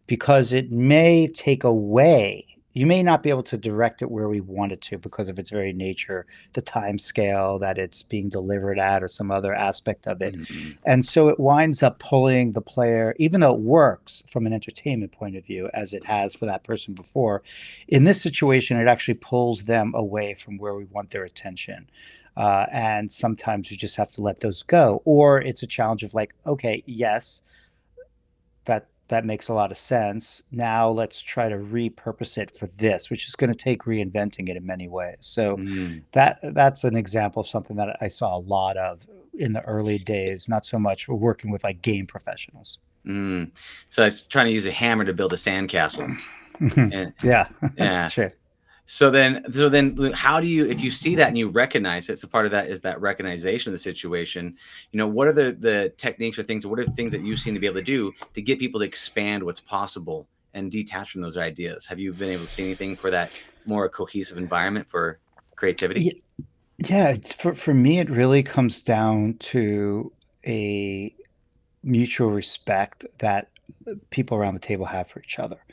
because 0.06 0.52
it 0.54 0.72
may 0.72 1.28
take 1.28 1.64
away 1.64 2.51
you 2.74 2.86
may 2.86 3.04
not 3.04 3.22
be 3.22 3.30
able 3.30 3.44
to 3.44 3.58
direct 3.58 4.02
it 4.02 4.10
where 4.10 4.30
we 4.30 4.40
want 4.40 4.72
it 4.72 4.82
to 4.82 4.98
because 4.98 5.28
of 5.30 5.38
its 5.38 5.50
very 5.50 5.74
nature 5.74 6.26
the 6.54 6.62
time 6.62 6.98
scale 6.98 7.60
that 7.60 7.78
it's 7.78 8.02
being 8.02 8.30
delivered 8.30 8.80
at 8.80 9.04
or 9.04 9.08
some 9.08 9.32
other 9.32 9.54
aspect 9.54 10.08
of 10.08 10.22
it. 10.22 10.36
Mhm. 10.36 10.78
and 10.86 11.06
so 11.06 11.28
it 11.28 11.40
winds 11.40 11.84
up 11.84 12.00
pulling 12.00 12.52
the 12.54 12.62
player 12.62 13.16
even 13.20 13.42
though 13.42 13.54
it 13.54 13.60
works 13.62 14.24
from 14.28 14.46
an 14.46 14.54
entertainment 14.54 15.12
point 15.12 15.36
of 15.36 15.46
view 15.46 15.70
as 15.74 15.94
it 15.94 16.06
has 16.06 16.36
for 16.36 16.46
that 16.46 16.64
person 16.64 16.94
before 16.94 17.42
in 17.88 18.04
this 18.04 18.22
situation 18.22 18.78
it 18.80 18.88
actually 18.88 19.14
pulls 19.16 19.64
them 19.64 19.94
away 19.96 20.34
from 20.34 20.58
where 20.58 20.74
we 20.76 20.86
want 20.86 21.12
their 21.12 21.24
attention. 21.24 21.90
Uh, 22.38 22.66
and 22.72 23.12
sometimes 23.12 23.70
you 23.70 23.76
just 23.78 23.98
have 23.98 24.10
to 24.10 24.22
let 24.22 24.40
those 24.40 24.64
go. 24.64 25.02
Or 25.04 25.42
it's 25.42 25.64
a 25.64 25.68
challenge 25.68 26.02
of 26.04 26.14
like 26.14 26.34
okay 26.46 26.82
yes 26.86 27.44
that 28.66 28.88
that 29.12 29.26
makes 29.26 29.48
a 29.50 29.54
lot 29.54 29.72
of 29.72 29.78
sense. 29.78 30.42
Now 30.52 30.90
let's 30.90 31.22
try 31.22 31.50
to 31.50 31.56
repurpose 31.58 32.38
it 32.38 32.50
for 32.50 32.68
this, 32.68 33.10
which 33.10 33.28
is 33.28 33.36
going 33.36 33.52
to 33.52 33.56
take 33.58 33.84
reinventing 33.84 34.50
it 34.50 34.56
in 34.58 34.66
many 34.66 34.88
ways. 34.88 35.18
So 35.22 35.58
Mhm. 35.58 36.04
that 36.14 36.40
that's 36.42 36.84
an 36.84 36.96
example 36.96 37.42
of 37.42 37.48
something 37.48 37.76
that 37.76 37.98
I 38.02 38.08
saw 38.08 38.36
a 38.36 38.40
lot 38.40 38.78
of 38.78 39.06
in 39.38 39.54
the 39.54 39.62
early 39.66 39.98
days. 40.00 40.48
Not 40.50 40.66
so 40.66 40.80
much 40.80 41.08
working 41.08 41.52
with 41.52 41.64
like 41.64 41.82
game 41.82 42.08
professionals. 42.08 42.80
Mm. 43.06 43.52
So 43.90 44.02
I 44.04 44.06
was 44.06 44.24
trying 44.28 44.46
to 44.48 44.52
use 44.54 44.66
a 44.66 44.72
hammer 44.72 45.04
to 45.06 45.14
build 45.14 45.34
a 45.34 45.38
sandcastle. 45.38 46.18
And 46.60 47.14
yeah, 47.24 47.48
Yeah. 47.62 47.70
that's 47.76 48.14
true. 48.14 48.32
So 48.92 49.10
then, 49.10 49.46
so 49.54 49.70
then, 49.70 49.96
how 50.12 50.42
do 50.42 50.48
you, 50.48 50.66
if 50.66 50.82
you 50.82 50.92
see 50.92 51.16
that 51.16 51.30
and 51.30 51.38
you 51.38 51.48
recognize 51.48 52.10
it? 52.10 52.20
So 52.20 52.28
part 52.28 52.46
of 52.46 52.52
that 52.52 52.68
is 52.68 52.82
that 52.82 53.00
recognition 53.00 53.70
of 53.70 53.72
the 53.72 53.80
situation. 53.80 54.58
You 54.92 54.98
know, 54.98 55.08
what 55.08 55.30
are 55.30 55.34
the 55.34 55.56
the 55.58 55.94
techniques 55.96 56.38
or 56.38 56.44
things? 56.44 56.68
What 56.68 56.78
are 56.78 56.84
the 56.84 56.92
things 56.92 57.14
that 57.14 57.22
you've 57.22 57.40
seen 57.40 57.54
to 57.54 57.60
be 57.62 57.68
able 57.68 57.78
to 57.78 57.86
do 57.86 58.12
to 58.34 58.42
get 58.42 58.60
people 58.60 58.82
to 58.82 58.86
expand 58.86 59.44
what's 59.44 59.62
possible 59.62 60.28
and 60.54 60.70
detach 60.70 61.14
from 61.14 61.22
those 61.22 61.38
ideas? 61.38 61.86
Have 61.86 62.00
you 62.00 62.12
been 62.12 62.32
able 62.32 62.44
to 62.44 62.50
see 62.50 62.64
anything 62.64 62.98
for 62.98 63.10
that 63.12 63.32
more 63.66 63.88
cohesive 63.88 64.38
environment 64.38 64.90
for 64.90 65.20
creativity? 65.56 66.22
Yeah. 66.78 67.16
For 67.38 67.54
for 67.54 67.74
me, 67.74 68.00
it 68.00 68.10
really 68.10 68.44
comes 68.44 68.82
down 68.82 69.36
to 69.40 70.12
a 70.46 71.16
mutual 71.82 72.32
respect 72.32 73.06
that 73.20 73.52
people 74.10 74.38
around 74.38 74.56
the 74.56 74.60
table 74.60 74.88
have 74.88 75.08
for 75.08 75.22
each 75.22 75.40
other. 75.40 75.64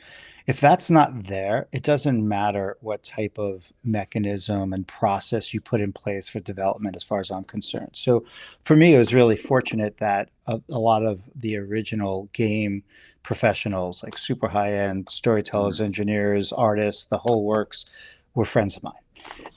If 0.47 0.59
that's 0.59 0.89
not 0.89 1.25
there, 1.25 1.67
it 1.71 1.83
doesn't 1.83 2.27
matter 2.27 2.77
what 2.81 3.03
type 3.03 3.37
of 3.37 3.71
mechanism 3.83 4.73
and 4.73 4.87
process 4.87 5.53
you 5.53 5.61
put 5.61 5.81
in 5.81 5.93
place 5.93 6.29
for 6.29 6.39
development, 6.39 6.95
as 6.95 7.03
far 7.03 7.19
as 7.19 7.31
I'm 7.31 7.43
concerned. 7.43 7.91
So, 7.93 8.23
for 8.61 8.75
me, 8.75 8.95
it 8.95 8.99
was 8.99 9.13
really 9.13 9.35
fortunate 9.35 9.97
that 9.97 10.29
a, 10.47 10.61
a 10.69 10.79
lot 10.79 11.05
of 11.05 11.21
the 11.35 11.57
original 11.57 12.29
game 12.33 12.83
professionals, 13.23 14.03
like 14.03 14.17
super 14.17 14.47
high 14.47 14.73
end 14.73 15.09
storytellers, 15.09 15.75
mm-hmm. 15.75 15.85
engineers, 15.85 16.51
artists, 16.51 17.05
the 17.05 17.17
whole 17.17 17.45
works, 17.45 17.85
were 18.33 18.45
friends 18.45 18.77
of 18.77 18.83
mine 18.83 18.93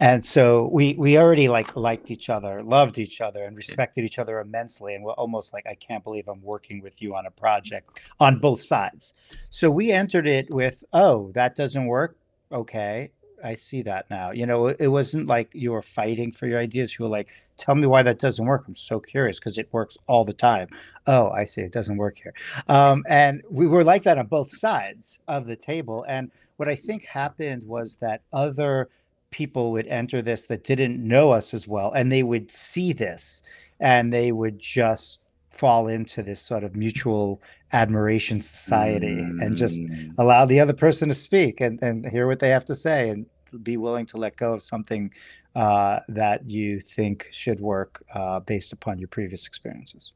and 0.00 0.24
so 0.24 0.68
we 0.72 0.94
we 0.94 1.18
already 1.18 1.48
like 1.48 1.76
liked 1.76 2.10
each 2.10 2.28
other 2.28 2.62
loved 2.62 2.98
each 2.98 3.20
other 3.20 3.44
and 3.44 3.56
respected 3.56 4.04
each 4.04 4.18
other 4.18 4.40
immensely 4.40 4.94
and 4.94 5.04
we're 5.04 5.12
almost 5.12 5.52
like 5.52 5.66
i 5.66 5.74
can't 5.74 6.04
believe 6.04 6.28
i'm 6.28 6.42
working 6.42 6.80
with 6.80 7.00
you 7.00 7.14
on 7.14 7.26
a 7.26 7.30
project 7.30 8.00
on 8.20 8.38
both 8.38 8.62
sides. 8.62 9.14
So 9.50 9.70
we 9.70 9.90
entered 9.90 10.26
it 10.26 10.50
with 10.50 10.84
oh 10.92 11.30
that 11.34 11.56
doesn't 11.56 11.86
work? 11.86 12.16
Okay 12.50 13.10
i 13.44 13.54
see 13.54 13.82
that 13.82 14.08
now. 14.10 14.30
You 14.30 14.46
know 14.46 14.68
it, 14.68 14.76
it 14.80 14.88
wasn't 14.88 15.26
like 15.26 15.50
you 15.52 15.72
were 15.72 15.82
fighting 15.82 16.32
for 16.32 16.46
your 16.46 16.60
ideas 16.60 16.98
you 16.98 17.04
were 17.04 17.10
like 17.10 17.30
tell 17.56 17.74
me 17.74 17.86
why 17.86 18.02
that 18.02 18.18
doesn't 18.18 18.44
work 18.44 18.64
i'm 18.66 18.74
so 18.74 19.00
curious 19.00 19.38
because 19.38 19.58
it 19.58 19.68
works 19.72 19.98
all 20.06 20.24
the 20.24 20.32
time. 20.32 20.68
Oh 21.06 21.30
i 21.30 21.44
see 21.44 21.62
it 21.62 21.72
doesn't 21.72 21.96
work 21.96 22.18
here. 22.22 22.34
Um, 22.68 23.04
and 23.08 23.42
we 23.50 23.66
were 23.66 23.84
like 23.84 24.04
that 24.04 24.18
on 24.18 24.26
both 24.26 24.56
sides 24.56 25.18
of 25.28 25.46
the 25.46 25.56
table 25.56 26.04
and 26.08 26.30
what 26.56 26.68
i 26.68 26.74
think 26.74 27.04
happened 27.04 27.62
was 27.64 27.96
that 27.96 28.22
other 28.32 28.88
people 29.32 29.72
would 29.72 29.86
enter 29.88 30.22
this 30.22 30.44
that 30.46 30.62
didn't 30.62 30.96
know 31.06 31.32
us 31.32 31.52
as 31.52 31.66
well 31.66 31.90
and 31.92 32.12
they 32.12 32.22
would 32.22 32.50
see 32.52 32.92
this 32.92 33.42
and 33.80 34.12
they 34.12 34.30
would 34.30 34.58
just 34.60 35.20
fall 35.50 35.88
into 35.88 36.22
this 36.22 36.40
sort 36.40 36.64
of 36.64 36.76
mutual 36.76 37.42
admiration 37.72 38.40
society 38.40 39.18
and 39.40 39.56
just 39.56 39.80
Mm. 39.80 40.14
allow 40.18 40.46
the 40.46 40.60
other 40.60 40.72
person 40.72 41.08
to 41.08 41.14
speak 41.14 41.60
and, 41.60 41.82
and 41.82 42.06
hear 42.08 42.26
what 42.26 42.38
they 42.38 42.50
have 42.50 42.64
to 42.66 42.74
say 42.74 43.10
and 43.10 43.26
be 43.62 43.76
willing 43.76 44.06
to 44.06 44.16
let 44.16 44.36
go 44.36 44.54
of 44.54 44.62
something 44.62 45.12
uh, 45.54 46.00
that 46.08 46.48
you 46.48 46.80
think 46.80 47.28
should 47.30 47.60
work 47.60 48.02
uh, 48.14 48.40
based 48.40 48.72
upon 48.72 48.98
your 48.98 49.08
previous 49.08 49.46
experiences 49.46 50.12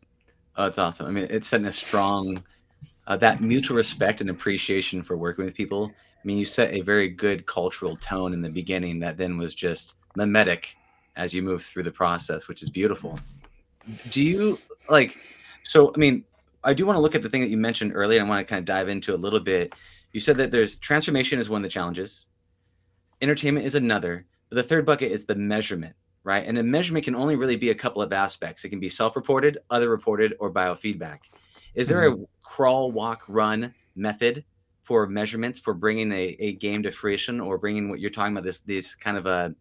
Oh, 0.59 0.65
that's 0.65 0.79
awesome. 0.79 1.07
I 1.07 1.11
mean, 1.11 1.27
it's 1.29 1.49
setting 1.49 1.67
a 1.67 1.73
strong 1.73 2.43
uh, 3.07 3.17
that 3.19 3.41
mutual 3.43 3.77
respect 3.77 4.21
and 4.21 4.31
appreciation 4.31 5.03
for 5.03 5.17
working 5.17 5.45
with 5.45 5.55
people 5.55 5.93
mean, 6.27 6.39
you 6.39 6.45
set 6.45 6.75
a 6.75 6.81
very 6.81 7.09
good 7.09 7.47
cultural 7.47 7.97
tone 7.97 8.33
in 8.33 8.43
the 8.43 8.51
beginning 8.51 8.99
that 9.01 9.17
then 9.17 9.39
was 9.39 9.55
just 9.55 9.95
mimetic 10.17 10.77
as 11.15 11.33
you 11.33 11.41
move 11.41 11.65
through 11.65 11.85
the 11.85 11.91
process, 11.91 12.49
which 12.49 12.63
is 12.63 12.69
beautiful. 12.69 13.19
Do 14.11 14.21
you 14.21 14.59
like? 14.91 15.19
So, 15.63 15.93
I 15.95 15.99
mean, 15.99 16.25
I 16.65 16.75
do 16.75 16.85
want 16.85 16.97
to 16.97 17.01
look 17.01 17.15
at 17.15 17.23
the 17.23 17.31
thing 17.31 17.41
that 17.43 17.51
you 17.51 17.57
mentioned 17.57 17.93
earlier. 17.95 18.21
And 18.21 18.27
I 18.27 18.31
want 18.31 18.47
to 18.47 18.51
kind 18.51 18.59
of 18.59 18.65
dive 18.65 18.89
into 18.89 19.15
a 19.15 19.17
little 19.17 19.41
bit. 19.41 19.73
You 20.13 20.21
said 20.21 20.37
that 20.39 20.51
there's 20.51 20.77
transformation 20.77 21.39
is 21.39 21.49
one 21.49 21.61
of 21.61 21.63
the 21.63 21.69
challenges, 21.69 22.27
entertainment 23.23 23.67
is 23.67 23.75
another, 23.75 24.27
but 24.49 24.57
the 24.57 24.63
third 24.63 24.85
bucket 24.85 25.13
is 25.13 25.25
the 25.25 25.35
measurement, 25.35 25.95
right? 26.25 26.45
And 26.45 26.59
a 26.59 26.63
measurement 26.63 27.05
can 27.05 27.15
only 27.15 27.37
really 27.37 27.57
be 27.57 27.71
a 27.71 27.75
couple 27.75 28.03
of 28.03 28.13
aspects. 28.13 28.65
It 28.65 28.71
can 28.71 28.81
be 28.81 28.89
self-reported, 28.89 29.59
other 29.71 29.91
reported, 29.91 30.35
or 30.41 30.51
biofeedback. 30.51 31.21
Is 31.75 31.89
there 31.89 32.11
mm-hmm. 32.11 32.23
a 32.23 32.27
crawl, 32.43 32.91
walk, 32.91 33.23
run 33.29 33.73
method 33.95 34.45
for 34.87 35.09
measurements 35.09 35.59
for 35.59 35.75
bringing 35.75 36.13
a, 36.13 36.37
a 36.39 36.55
game 36.55 36.85
to 36.85 36.93
fruition 36.93 37.41
or 37.41 37.59
bringing 37.59 37.91
what 37.91 37.99
you're 37.99 38.09
talking 38.09 38.33
about 38.33 38.45
this 38.45 38.61
this 38.61 38.95
kind 38.95 39.17
of 39.17 39.27
a 39.27 39.53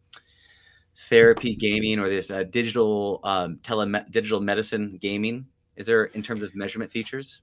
therapy 1.10 1.56
gaming 1.56 2.00
or 2.00 2.08
this 2.08 2.30
uh, 2.30 2.44
digital 2.44 3.20
um, 3.24 3.58
tele 3.64 3.92
digital 4.12 4.40
medicine 4.40 4.98
gaming? 5.02 5.48
Is 5.76 5.88
there 5.88 6.06
in 6.06 6.22
terms 6.22 6.44
of 6.44 6.56
measurement 6.56 6.92
features? 6.92 7.42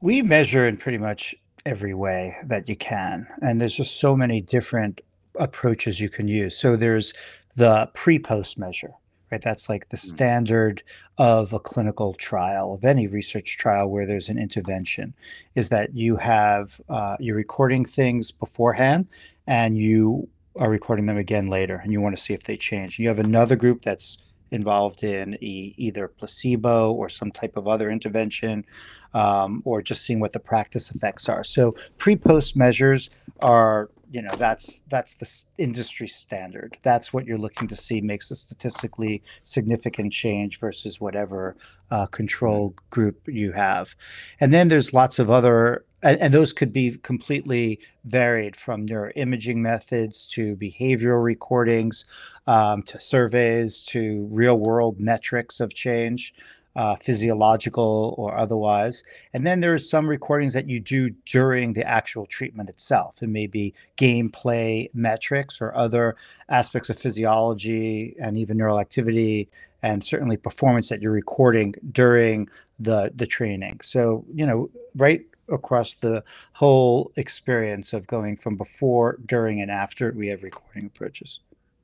We 0.00 0.22
measure 0.22 0.66
in 0.66 0.76
pretty 0.76 0.98
much 0.98 1.34
every 1.66 1.92
way 1.92 2.36
that 2.46 2.68
you 2.68 2.76
can, 2.76 3.26
and 3.42 3.60
there's 3.60 3.76
just 3.76 3.98
so 3.98 4.16
many 4.16 4.40
different 4.40 5.00
approaches 5.34 6.00
you 6.00 6.08
can 6.08 6.28
use. 6.28 6.56
So 6.56 6.76
there's 6.76 7.12
the 7.56 7.90
pre-post 7.94 8.58
measure, 8.58 8.92
right? 9.32 9.42
That's 9.42 9.68
like 9.68 9.88
the 9.88 9.96
mm. 9.96 10.00
standard 10.00 10.82
of 11.16 11.52
a 11.52 11.58
clinical 11.58 12.12
trial, 12.14 12.74
of 12.74 12.84
any 12.84 13.08
research 13.08 13.56
trial 13.56 13.88
where 13.88 14.06
there's 14.06 14.28
an 14.28 14.38
intervention, 14.38 15.14
is 15.54 15.70
that 15.70 15.96
you 15.96 16.16
have 16.16 16.80
uh, 16.88 17.16
you're 17.18 17.34
recording 17.34 17.84
things 17.84 18.30
beforehand, 18.30 19.08
and 19.46 19.76
you 19.76 20.28
are 20.56 20.70
recording 20.70 21.06
them 21.06 21.16
again 21.16 21.48
later, 21.48 21.80
and 21.82 21.92
you 21.92 22.00
want 22.00 22.14
to 22.14 22.22
see 22.22 22.34
if 22.34 22.42
they 22.42 22.58
change. 22.58 22.98
You 22.98 23.08
have 23.08 23.18
another 23.18 23.56
group 23.56 23.80
that's 23.82 24.18
involved 24.50 25.02
in 25.02 25.42
e- 25.42 25.72
either 25.78 26.08
placebo 26.08 26.92
or 26.92 27.08
some 27.08 27.32
type 27.32 27.56
of 27.56 27.66
other 27.66 27.90
intervention, 27.90 28.66
um, 29.14 29.62
or 29.64 29.80
just 29.80 30.02
seeing 30.02 30.20
what 30.20 30.34
the 30.34 30.40
practice 30.40 30.90
effects 30.94 31.26
are. 31.26 31.42
So 31.42 31.72
pre-post 31.96 32.54
measures 32.54 33.08
are 33.40 33.88
you 34.12 34.20
know 34.20 34.34
that's 34.36 34.82
that's 34.88 35.14
the 35.14 35.62
industry 35.62 36.06
standard. 36.06 36.76
That's 36.82 37.14
what 37.14 37.24
you're 37.24 37.38
looking 37.38 37.66
to 37.68 37.76
see 37.76 38.02
makes 38.02 38.30
a 38.30 38.36
statistically 38.36 39.22
significant 39.42 40.12
change 40.12 40.60
versus 40.60 41.00
whatever 41.00 41.56
uh, 41.90 42.06
control 42.06 42.74
group 42.90 43.26
you 43.26 43.52
have. 43.52 43.96
And 44.38 44.52
then 44.52 44.68
there's 44.68 44.92
lots 44.92 45.18
of 45.18 45.30
other 45.30 45.86
and, 46.02 46.18
and 46.18 46.34
those 46.34 46.52
could 46.52 46.74
be 46.74 46.98
completely 46.98 47.80
varied 48.04 48.54
from 48.54 48.86
neuroimaging 48.86 49.56
methods 49.56 50.26
to 50.26 50.56
behavioral 50.56 51.24
recordings 51.24 52.04
um, 52.46 52.82
to 52.82 52.98
surveys 52.98 53.80
to 53.84 54.28
real 54.30 54.58
world 54.58 55.00
metrics 55.00 55.58
of 55.58 55.72
change 55.72 56.34
uh, 56.74 56.96
physiological 56.96 58.14
or 58.16 58.36
otherwise. 58.36 59.04
And 59.32 59.46
then 59.46 59.60
there's 59.60 59.88
some 59.88 60.08
recordings 60.08 60.54
that 60.54 60.68
you 60.68 60.80
do 60.80 61.10
during 61.26 61.74
the 61.74 61.86
actual 61.86 62.26
treatment 62.26 62.70
itself. 62.70 63.22
It 63.22 63.28
may 63.28 63.46
be 63.46 63.74
gameplay 63.96 64.88
metrics 64.94 65.60
or 65.60 65.74
other 65.74 66.16
aspects 66.48 66.90
of 66.90 66.98
physiology 66.98 68.16
and 68.18 68.36
even 68.36 68.56
neural 68.56 68.80
activity 68.80 69.48
and 69.82 70.02
certainly 70.02 70.36
performance 70.36 70.88
that 70.88 71.02
you're 71.02 71.12
recording 71.12 71.74
during 71.90 72.48
the 72.78 73.12
the 73.14 73.26
training. 73.26 73.80
So, 73.82 74.24
you 74.32 74.46
know, 74.46 74.70
right 74.96 75.22
across 75.48 75.94
the 75.94 76.24
whole 76.54 77.12
experience 77.16 77.92
of 77.92 78.06
going 78.06 78.36
from 78.36 78.56
before, 78.56 79.18
during, 79.26 79.60
and 79.60 79.70
after, 79.70 80.12
we 80.12 80.28
have 80.28 80.42
recording 80.42 80.86
approaches. 80.86 81.40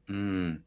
Mm. 0.09 0.61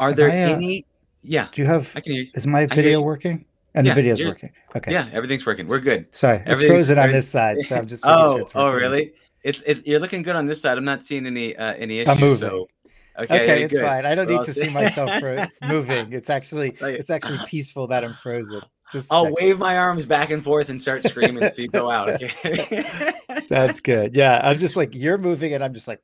Are 0.00 0.12
there 0.12 0.30
I, 0.30 0.42
uh, 0.42 0.56
any 0.56 0.86
yeah. 1.24 1.48
Do 1.52 1.62
you 1.62 1.66
have? 1.66 1.90
I 1.94 2.00
can 2.00 2.12
hear 2.12 2.22
you. 2.24 2.30
Is 2.34 2.46
my 2.46 2.66
video 2.66 3.00
working? 3.00 3.44
And 3.74 3.86
yeah, 3.86 3.94
the 3.94 4.02
video's 4.02 4.24
working. 4.24 4.50
Okay. 4.76 4.92
Yeah, 4.92 5.08
everything's 5.12 5.44
working. 5.44 5.66
We're 5.66 5.80
good. 5.80 6.14
Sorry, 6.14 6.42
it's 6.46 6.64
frozen 6.64 6.98
on 6.98 7.10
this 7.10 7.28
side, 7.28 7.58
so 7.60 7.76
I'm 7.76 7.88
just. 7.88 8.04
oh, 8.06 8.34
sure 8.34 8.40
it's 8.40 8.52
oh, 8.54 8.70
really? 8.70 9.12
It's 9.42 9.62
it's 9.66 9.82
you're 9.84 9.98
looking 9.98 10.22
good 10.22 10.36
on 10.36 10.46
this 10.46 10.60
side. 10.60 10.78
I'm 10.78 10.84
not 10.84 11.04
seeing 11.04 11.26
any 11.26 11.56
uh, 11.56 11.74
any 11.74 11.98
issues. 11.98 12.08
I'm 12.08 12.20
moving. 12.20 12.38
So. 12.38 12.68
Okay, 13.16 13.42
okay 13.42 13.62
it's 13.62 13.72
good. 13.72 13.82
fine. 13.82 14.06
I 14.06 14.14
don't 14.16 14.26
We're 14.26 14.38
need 14.38 14.44
to 14.44 14.52
see 14.52 14.68
myself 14.70 15.20
for 15.20 15.46
moving. 15.68 16.12
It's 16.12 16.30
actually 16.30 16.76
it's 16.80 17.10
actually 17.10 17.38
peaceful 17.46 17.86
that 17.88 18.04
I'm 18.04 18.14
frozen. 18.14 18.60
Just 18.92 19.12
I'll 19.12 19.24
checking. 19.24 19.48
wave 19.48 19.58
my 19.58 19.76
arms 19.76 20.04
back 20.04 20.30
and 20.30 20.42
forth 20.42 20.68
and 20.68 20.80
start 20.80 21.04
screaming 21.04 21.42
if 21.42 21.58
you 21.58 21.68
go 21.68 21.90
out. 21.90 22.22
Okay. 22.22 23.14
Sounds 23.38 23.80
good. 23.80 24.14
Yeah, 24.14 24.40
I'm 24.42 24.58
just 24.58 24.76
like 24.76 24.94
you're 24.94 25.18
moving, 25.18 25.54
and 25.54 25.64
I'm 25.64 25.74
just 25.74 25.88
like. 25.88 26.00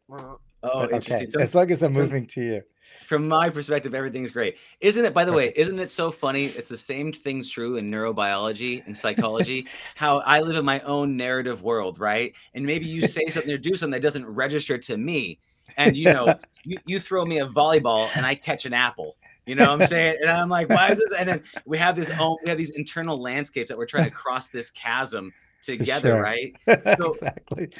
Oh, 0.62 0.82
okay. 0.92 1.26
So, 1.26 1.40
as 1.40 1.54
long 1.54 1.70
as 1.70 1.82
I'm 1.82 1.94
so, 1.94 2.00
moving 2.00 2.26
to 2.26 2.42
you 2.42 2.62
from 3.10 3.26
my 3.26 3.50
perspective, 3.50 3.92
everything's 3.92 4.30
great. 4.30 4.56
Isn't 4.78 5.04
it, 5.04 5.12
by 5.12 5.24
the 5.24 5.32
way, 5.32 5.52
isn't 5.56 5.80
it 5.80 5.90
so 5.90 6.12
funny? 6.12 6.44
It's 6.44 6.68
the 6.68 6.76
same 6.76 7.12
thing's 7.12 7.50
true 7.50 7.76
in 7.76 7.90
neurobiology 7.90 8.86
and 8.86 8.96
psychology. 8.96 9.66
how 9.96 10.20
I 10.20 10.38
live 10.42 10.56
in 10.56 10.64
my 10.64 10.78
own 10.82 11.16
narrative 11.16 11.60
world, 11.64 11.98
right? 11.98 12.32
And 12.54 12.64
maybe 12.64 12.86
you 12.86 13.08
say 13.08 13.26
something 13.26 13.50
or 13.50 13.58
do 13.58 13.74
something 13.74 14.00
that 14.00 14.02
doesn't 14.02 14.28
register 14.28 14.78
to 14.78 14.96
me. 14.96 15.40
And 15.76 15.96
you 15.96 16.12
know, 16.12 16.36
you, 16.64 16.78
you 16.86 17.00
throw 17.00 17.24
me 17.24 17.40
a 17.40 17.48
volleyball 17.48 18.08
and 18.14 18.24
I 18.24 18.36
catch 18.36 18.64
an 18.64 18.74
apple. 18.74 19.16
You 19.44 19.56
know 19.56 19.64
what 19.64 19.82
I'm 19.82 19.88
saying? 19.88 20.18
And 20.20 20.30
I'm 20.30 20.48
like, 20.48 20.68
why 20.68 20.92
is 20.92 21.00
this? 21.00 21.12
And 21.12 21.28
then 21.28 21.42
we 21.66 21.78
have 21.78 21.96
this 21.96 22.12
own, 22.20 22.36
we 22.44 22.48
have 22.48 22.58
these 22.58 22.76
internal 22.76 23.20
landscapes 23.20 23.70
that 23.70 23.76
we're 23.76 23.86
trying 23.86 24.04
to 24.04 24.10
cross 24.12 24.46
this 24.46 24.70
chasm 24.70 25.32
together, 25.62 26.10
sure. 26.10 26.22
right? 26.22 26.56
So, 26.66 27.10
exactly 27.10 27.70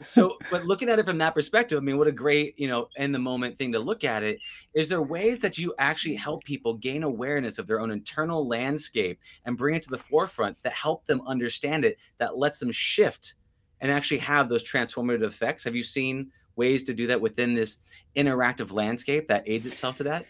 so 0.00 0.38
but 0.50 0.64
looking 0.64 0.88
at 0.88 0.98
it 0.98 1.04
from 1.04 1.18
that 1.18 1.34
perspective 1.34 1.76
i 1.76 1.80
mean 1.80 1.98
what 1.98 2.06
a 2.06 2.12
great 2.12 2.58
you 2.58 2.66
know 2.66 2.88
in 2.96 3.12
the 3.12 3.18
moment 3.18 3.56
thing 3.56 3.70
to 3.70 3.78
look 3.78 4.02
at 4.02 4.22
it 4.22 4.40
is 4.72 4.88
there 4.88 5.02
ways 5.02 5.38
that 5.40 5.58
you 5.58 5.74
actually 5.78 6.14
help 6.14 6.42
people 6.44 6.74
gain 6.74 7.02
awareness 7.02 7.58
of 7.58 7.66
their 7.66 7.80
own 7.80 7.90
internal 7.90 8.48
landscape 8.48 9.20
and 9.44 9.58
bring 9.58 9.74
it 9.74 9.82
to 9.82 9.90
the 9.90 9.98
forefront 9.98 10.56
that 10.62 10.72
help 10.72 11.04
them 11.06 11.20
understand 11.26 11.84
it 11.84 11.98
that 12.18 12.38
lets 12.38 12.58
them 12.58 12.72
shift 12.72 13.34
and 13.80 13.90
actually 13.90 14.18
have 14.18 14.48
those 14.48 14.64
transformative 14.64 15.22
effects 15.22 15.64
have 15.64 15.76
you 15.76 15.84
seen 15.84 16.30
ways 16.56 16.82
to 16.82 16.94
do 16.94 17.06
that 17.06 17.20
within 17.20 17.54
this 17.54 17.78
interactive 18.16 18.72
landscape 18.72 19.28
that 19.28 19.44
aids 19.46 19.66
itself 19.66 19.96
to 19.96 20.02
that 20.02 20.24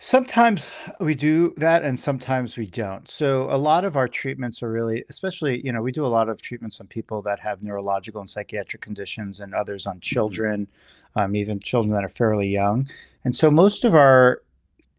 Sometimes 0.00 0.70
we 1.00 1.16
do 1.16 1.52
that 1.56 1.82
and 1.82 1.98
sometimes 1.98 2.56
we 2.56 2.66
don't. 2.66 3.10
So 3.10 3.50
a 3.50 3.58
lot 3.58 3.84
of 3.84 3.96
our 3.96 4.06
treatments 4.06 4.62
are 4.62 4.70
really, 4.70 5.04
especially, 5.08 5.60
you 5.64 5.72
know, 5.72 5.82
we 5.82 5.90
do 5.90 6.06
a 6.06 6.08
lot 6.08 6.28
of 6.28 6.40
treatments 6.40 6.80
on 6.80 6.86
people 6.86 7.20
that 7.22 7.40
have 7.40 7.64
neurological 7.64 8.20
and 8.20 8.30
psychiatric 8.30 8.80
conditions 8.80 9.40
and 9.40 9.52
others 9.54 9.86
on 9.86 9.94
mm-hmm. 9.94 10.00
children, 10.00 10.68
um, 11.16 11.34
even 11.34 11.58
children 11.58 11.92
that 11.94 12.04
are 12.04 12.08
fairly 12.08 12.46
young. 12.46 12.88
And 13.24 13.34
so 13.34 13.50
most 13.50 13.84
of 13.84 13.96
our 13.96 14.42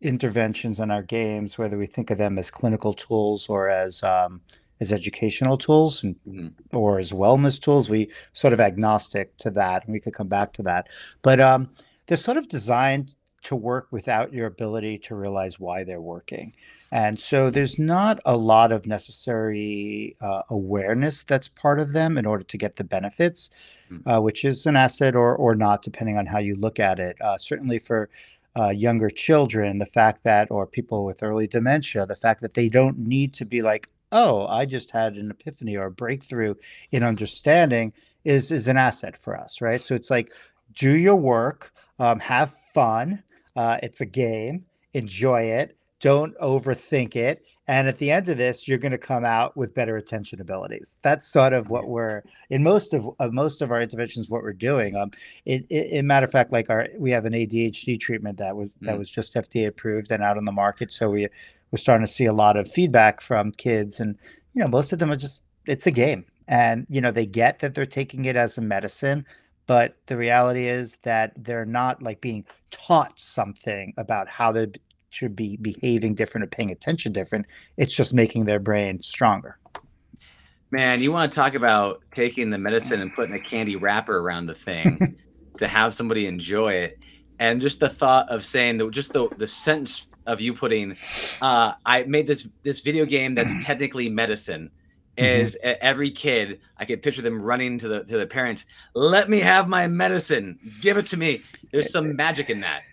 interventions 0.02 0.82
and 0.82 0.92
our 0.92 1.04
games, 1.04 1.58
whether 1.58 1.78
we 1.78 1.86
think 1.86 2.12
of 2.12 2.18
them 2.18 2.38
as 2.38 2.52
clinical 2.52 2.94
tools 2.94 3.48
or 3.48 3.70
as 3.70 4.04
um, 4.04 4.42
as 4.82 4.92
educational 4.92 5.58
tools 5.58 6.04
and, 6.04 6.16
mm-hmm. 6.28 6.76
or 6.76 7.00
as 7.00 7.14
wellness 7.14 7.58
tools, 7.60 7.90
we 7.90 8.12
sort 8.34 8.52
of 8.52 8.60
agnostic 8.60 9.36
to 9.38 9.50
that, 9.52 9.86
and 9.86 9.94
we 9.94 10.00
could 10.02 10.14
come 10.14 10.28
back 10.28 10.52
to 10.54 10.64
that. 10.64 10.88
But 11.22 11.40
um, 11.40 11.70
they're 12.08 12.18
sort 12.18 12.38
of 12.38 12.50
designed 12.50 13.16
to 13.43 13.56
work 13.56 13.88
without 13.91 14.34
your 14.34 14.47
ability 14.47 14.97
to 14.97 15.15
realize 15.15 15.60
why 15.60 15.84
they're 15.84 16.02
working. 16.02 16.54
And 16.91 17.19
so 17.19 17.49
there's 17.49 17.78
not 17.78 18.19
a 18.25 18.36
lot 18.36 18.71
of 18.71 18.88
necessary 18.88 20.15
uh, 20.21 20.41
awareness 20.49 21.23
that's 21.23 21.47
part 21.47 21.80
of 21.80 21.93
them 21.93 22.17
in 22.17 22.25
order 22.25 22.43
to 22.43 22.58
get 22.58 22.75
the 22.75 22.84
benefits, 22.84 23.49
mm. 23.91 24.02
uh, 24.06 24.21
which 24.21 24.43
is 24.43 24.65
an 24.65 24.75
asset 24.75 25.15
or, 25.15 25.36
or 25.36 25.56
not, 25.56 25.84
depending 25.84 26.17
on 26.17 26.25
how 26.25 26.39
you 26.39 26.56
look 26.56 26.80
at 26.80 26.99
it. 26.99 27.15
Uh, 27.21 27.38
certainly 27.38 27.80
for 27.80 28.10
uh, 28.58 28.69
younger 28.69 29.10
children, 29.10 29.78
the 29.78 29.86
fact 29.86 30.23
that, 30.23 30.49
or 30.49 30.65
people 30.65 31.06
with 31.06 31.21
early 31.21 31.47
dementia, 31.47 32.06
the 32.06 32.15
fact 32.15 32.41
that 32.41 32.56
they 32.56 32.67
don't 32.67 32.97
need 32.97 33.34
to 33.36 33.45
be 33.45 33.62
like, 33.62 33.88
oh, 34.12 34.47
I 34.47 34.65
just 34.65 34.89
had 34.89 35.15
an 35.15 35.30
epiphany 35.30 35.78
or 35.78 35.86
a 35.86 35.91
breakthrough 35.91 36.56
in 36.91 37.04
understanding 37.04 37.93
is, 38.23 38.52
is 38.52 38.67
an 38.67 38.78
asset 38.78 39.15
for 39.15 39.38
us, 39.38 39.62
right? 39.62 39.82
So 39.82 39.93
it's 39.93 40.10
like, 40.10 40.34
do 40.73 40.91
your 40.91 41.15
work, 41.15 41.71
um, 41.99 42.19
have 42.19 42.56
fun, 42.73 43.23
uh, 43.60 43.78
it's 43.84 44.00
a 44.00 44.06
game. 44.06 44.63
Enjoy 44.93 45.41
it. 45.41 45.76
Don't 46.00 46.34
overthink 46.39 47.17
it. 47.17 47.43
And 47.67 47.89
at 47.89 47.98
the 47.98 48.10
end 48.10 48.30
of 48.30 48.38
this, 48.38 48.69
you're 48.69 48.78
going 48.78 48.93
to 48.93 48.98
come 48.98 49.26
out 49.26 49.58
with 49.58 49.74
better 49.74 49.98
attention 49.98 50.39
abilities. 50.39 50.98
That's 51.02 51.28
sort 51.28 51.52
of 51.52 51.69
what 51.69 51.89
we're 51.89 52.24
in 52.50 52.63
most 52.63 52.93
of 52.93 53.10
uh, 53.19 53.28
most 53.28 53.62
of 53.62 53.69
our 53.69 53.82
interventions. 53.82 54.30
What 54.30 54.43
we're 54.43 54.54
doing. 54.54 54.95
Um, 54.95 55.12
it, 55.45 55.65
it, 55.69 55.91
in 55.91 56.08
matter 56.08 56.24
of 56.24 56.32
fact, 56.32 56.54
like 56.54 56.69
our 56.69 56.88
we 56.98 57.12
have 57.12 57.26
an 57.26 57.34
ADHD 57.34 58.00
treatment 58.00 58.38
that 58.38 58.56
was 58.56 58.72
that 58.80 58.95
mm. 58.95 58.98
was 58.98 59.12
just 59.12 59.36
FDA 59.36 59.67
approved 59.67 60.10
and 60.10 60.24
out 60.24 60.38
on 60.38 60.45
the 60.45 60.54
market. 60.54 60.93
So 60.93 61.10
we 61.10 61.28
we're 61.69 61.78
starting 61.78 62.08
to 62.08 62.12
see 62.12 62.26
a 62.26 62.34
lot 62.34 62.56
of 62.56 62.72
feedback 62.72 63.19
from 63.19 63.52
kids, 63.52 64.00
and 64.00 64.17
you 64.54 64.62
know, 64.62 64.69
most 64.69 64.93
of 64.93 65.00
them 65.00 65.12
are 65.12 65.17
just 65.17 65.43
it's 65.67 65.86
a 65.86 65.91
game, 65.91 66.24
and 66.48 66.88
you 66.89 67.02
know, 67.02 67.12
they 67.12 67.26
get 67.26 67.60
that 67.60 67.74
they're 67.76 67.86
taking 67.86 68.24
it 68.24 68.38
as 68.38 68.58
a 68.58 68.62
medicine, 68.62 69.26
but 69.70 69.96
the 70.08 70.18
reality 70.18 70.68
is 70.68 70.98
that 71.04 71.32
they're 71.38 71.64
not 71.64 72.02
like 72.02 72.22
being 72.22 72.44
taught 72.72 73.20
something 73.20 73.94
about 73.98 74.28
how 74.28 74.52
they 74.52 74.68
should 75.12 75.36
be 75.36 75.58
behaving 75.58 76.16
different 76.16 76.44
or 76.44 76.48
paying 76.48 76.72
attention 76.72 77.14
different 77.14 77.46
it's 77.78 77.96
just 77.96 78.14
making 78.14 78.46
their 78.46 78.60
brain 78.60 79.02
stronger 79.04 79.60
Man, 80.72 81.02
you 81.02 81.12
want 81.12 81.32
to 81.32 81.36
talk 81.36 81.56
about 81.56 82.04
taking 82.12 82.52
the 82.52 82.60
medicine 82.60 83.02
and 83.02 83.14
putting 83.14 83.34
a 83.34 83.40
candy 83.40 83.76
wrapper 83.76 84.20
around 84.20 84.46
the 84.46 84.54
thing 84.54 85.18
to 85.58 85.68
have 85.68 85.96
somebody 85.96 86.28
enjoy 86.28 86.74
it. 86.74 87.00
And 87.40 87.60
just 87.60 87.80
the 87.80 87.90
thought 87.90 88.30
of 88.30 88.46
saying 88.46 88.78
that 88.78 88.92
just 88.92 89.14
the 89.14 89.30
the 89.38 89.48
sentence 89.48 90.06
of 90.28 90.42
you 90.42 90.54
putting 90.54 90.96
uh, 91.42 91.74
I 91.86 92.04
made 92.04 92.28
this 92.28 92.48
this 92.64 92.82
video 92.82 93.06
game 93.06 93.34
that's 93.34 93.54
technically 93.66 94.10
medicine. 94.10 94.70
Is 95.20 95.56
e- 95.56 95.60
every 95.82 96.12
kid 96.12 96.60
I 96.78 96.86
could 96.86 97.02
picture 97.02 97.22
them 97.22 97.42
running 97.42 97.78
to 97.80 97.88
the 97.88 98.04
to 98.04 98.18
the 98.18 98.28
parents, 98.28 98.66
let 98.94 99.30
me 99.30 99.40
have 99.40 99.68
my 99.68 99.88
medicine, 99.88 100.60
give 100.82 100.98
it 100.98 101.06
to 101.08 101.18
me. 101.18 101.44
There's 101.72 101.92
some 101.92 102.16
magic 102.24 102.50
in 102.50 102.62
that. 102.62 102.84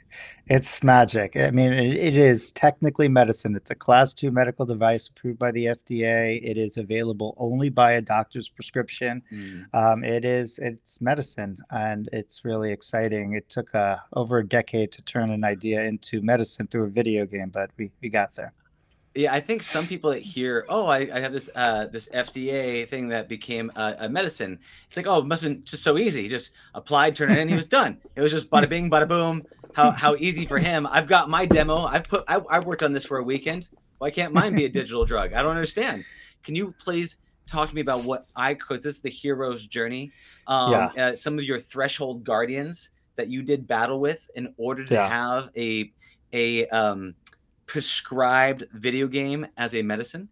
It's 0.49 0.83
magic. 0.83 1.37
I 1.37 1.51
mean, 1.51 1.73
it, 1.73 1.95
it 1.95 2.17
is 2.17 2.53
technically 2.53 3.09
medicine. 3.09 3.57
It's 3.57 3.71
a 3.71 3.75
class 3.75 4.15
two 4.15 4.31
medical 4.31 4.65
device 4.65 5.09
approved 5.09 5.39
by 5.39 5.51
the 5.51 5.67
FDA. 5.67 6.41
It 6.43 6.57
is 6.57 6.77
available 6.77 7.35
only 7.37 7.69
by 7.69 7.93
a 7.93 8.01
doctor's 8.01 8.49
prescription. 8.49 9.23
Um, 9.75 10.05
it 10.05 10.25
is 10.25 10.59
it's 10.59 11.01
medicine, 11.01 11.59
and 11.71 12.09
it's 12.13 12.45
really 12.45 12.73
exciting. 12.73 13.35
It 13.35 13.49
took 13.49 13.75
uh, 13.75 13.97
over 14.13 14.39
a 14.39 14.47
decade 14.47 14.93
to 14.93 15.03
turn 15.03 15.31
an 15.31 15.45
idea 15.45 15.83
into 15.83 16.23
medicine 16.23 16.69
through 16.69 16.85
a 16.85 16.91
video 16.91 17.27
game, 17.27 17.51
but 17.51 17.71
we 17.77 17.91
we 18.01 18.09
got 18.09 18.35
there. 18.37 18.53
Yeah, 19.17 19.33
I 19.33 19.41
think 19.41 19.63
some 19.63 19.87
people 19.87 20.11
that 20.11 20.21
hear, 20.21 20.67
oh, 20.69 20.87
I, 20.87 21.09
I 21.13 21.21
have 21.21 21.33
this 21.33 21.49
uh, 21.55 21.87
this 21.87 22.09
FDA 22.15 22.87
thing 22.87 23.09
that 23.09 23.29
became 23.29 23.73
a, 23.75 23.97
a 24.01 24.09
medicine. 24.09 24.59
It's 24.89 24.97
like, 24.97 25.07
oh, 25.07 25.21
it 25.21 25.27
must 25.27 25.43
have 25.43 25.53
been 25.53 25.65
just 25.65 25.83
so 25.83 25.97
easy. 25.97 26.23
He 26.23 26.29
just 26.29 26.51
applied, 26.75 27.17
turned 27.17 27.33
it 27.33 27.39
in, 27.39 27.49
he 27.49 27.55
was 27.55 27.65
done. 27.65 28.01
It 28.15 28.21
was 28.21 28.31
just 28.31 28.51
bada 28.51 28.69
bing, 28.69 28.91
bada 28.91 29.09
boom. 29.09 29.47
How 29.73 29.91
how 29.91 30.17
easy 30.17 30.45
for 30.47 30.59
him. 30.59 30.87
I've 30.91 31.07
got 31.07 31.31
my 31.31 31.47
demo. 31.47 31.85
I've 31.87 32.05
put 32.09 32.25
I, 32.29 32.37
I 32.51 32.59
worked 32.61 32.83
on 32.83 32.93
this 32.93 33.05
for 33.05 33.19
a 33.19 33.23
weekend. 33.23 33.69
Why 33.99 34.11
can't 34.11 34.33
mine 34.35 34.55
be 34.55 34.67
a 34.67 34.69
digital 34.69 35.05
drug? 35.07 35.33
I 35.33 35.43
don't 35.43 35.53
understand. 35.57 36.05
Can 36.45 36.55
you 36.55 36.75
please 36.79 37.17
talk 37.49 37.69
to 37.69 37.75
me 37.75 37.81
about 37.81 38.05
what 38.05 38.25
I 38.37 38.55
because 38.55 38.83
this 38.83 38.97
is 38.97 39.01
the 39.03 39.11
hero's 39.11 39.67
journey. 39.67 40.13
Um, 40.47 40.71
Yeah. 40.73 40.91
uh, 40.99 41.15
some 41.15 41.39
of 41.39 41.45
your 41.45 41.61
threshold 41.61 42.25
guardians 42.25 42.91
that 43.17 43.29
you 43.29 43.43
did 43.43 43.67
battle 43.67 44.01
with 44.01 44.29
in 44.35 44.53
order 44.59 44.85
to 44.85 44.95
Yeah. 44.95 45.09
have 45.09 45.49
a 45.57 45.93
a 46.33 46.67
um 46.69 47.15
prescribed 47.67 48.65
video 48.73 49.07
game 49.07 49.47
as 49.57 49.75
a 49.75 49.83
medicine? 49.83 50.29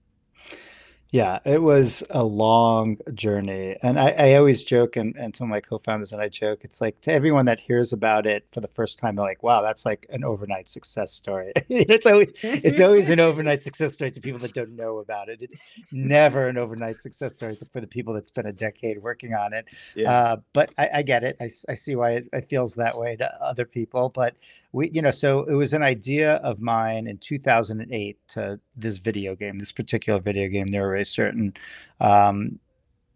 Yeah, 1.15 1.39
it 1.45 1.63
was 1.63 2.03
a 2.11 2.25
long 2.25 2.97
journey. 3.15 3.77
And 3.85 4.01
I, 4.01 4.09
I 4.19 4.35
always 4.35 4.65
joke, 4.65 4.97
and, 4.97 5.15
and 5.15 5.37
some 5.37 5.45
of 5.45 5.51
my 5.51 5.61
co-founders 5.61 6.13
and 6.13 6.21
I 6.21 6.29
joke, 6.29 6.65
it's 6.65 6.81
like 6.81 7.01
to 7.03 7.13
everyone 7.13 7.45
that 7.45 7.61
hears 7.61 7.93
about 7.93 8.27
it 8.27 8.49
for 8.51 8.61
the 8.61 8.67
first 8.67 8.99
time, 8.99 9.15
they're 9.15 9.25
like, 9.25 9.45
wow, 9.45 9.63
that's 9.63 9.87
like 9.87 10.07
an 10.11 10.25
overnight 10.25 10.69
success 10.69 11.13
story. 11.13 11.53
it's 11.69 12.05
always 12.05 12.33
it's 12.43 12.81
always 12.81 13.11
an 13.11 13.21
overnight 13.21 13.63
success 13.63 13.95
story 13.95 14.11
to 14.11 14.21
people 14.21 14.41
that 14.41 14.55
don't 14.55 14.75
know 14.75 14.99
about 14.99 15.29
it. 15.29 15.39
It's 15.41 15.63
never 15.93 16.49
an 16.49 16.59
overnight 16.59 17.01
success 17.01 17.37
story 17.37 17.57
for 17.73 17.81
the 17.81 17.87
people 17.87 18.15
that 18.15 18.27
spent 18.27 18.49
a 18.49 18.53
decade 18.53 19.01
working 19.01 19.35
on 19.35 19.53
it. 19.53 19.67
Yeah. 19.95 20.11
Uh, 20.13 20.37
but 20.53 20.71
I, 20.77 20.91
I 20.95 21.03
get 21.03 21.23
it. 21.23 21.37
I 21.39 21.47
see 21.47 21.95
why 21.95 22.11
it, 22.15 22.29
it 22.33 22.49
feels 22.49 22.75
that 22.75 22.99
way 22.99 23.15
to 23.15 23.27
other 23.41 23.67
people. 23.67 24.09
But 24.09 24.35
we, 24.75 24.91
you 24.91 25.01
know, 25.01 25.13
so 25.13 25.45
it 25.45 25.55
was 25.55 25.73
an 25.73 25.85
idea 25.85 26.35
of 26.37 26.61
mine 26.61 27.07
in 27.07 27.17
2008 27.19 28.19
to 28.31 28.59
this 28.75 28.99
video 28.99 29.37
game, 29.37 29.61
this 29.61 29.71
particular 29.71 30.19
video 30.19 30.49
game, 30.49 30.67
there 30.67 30.83
NeuroRacer, 30.83 31.29
and 31.29 31.59
um, 32.01 32.59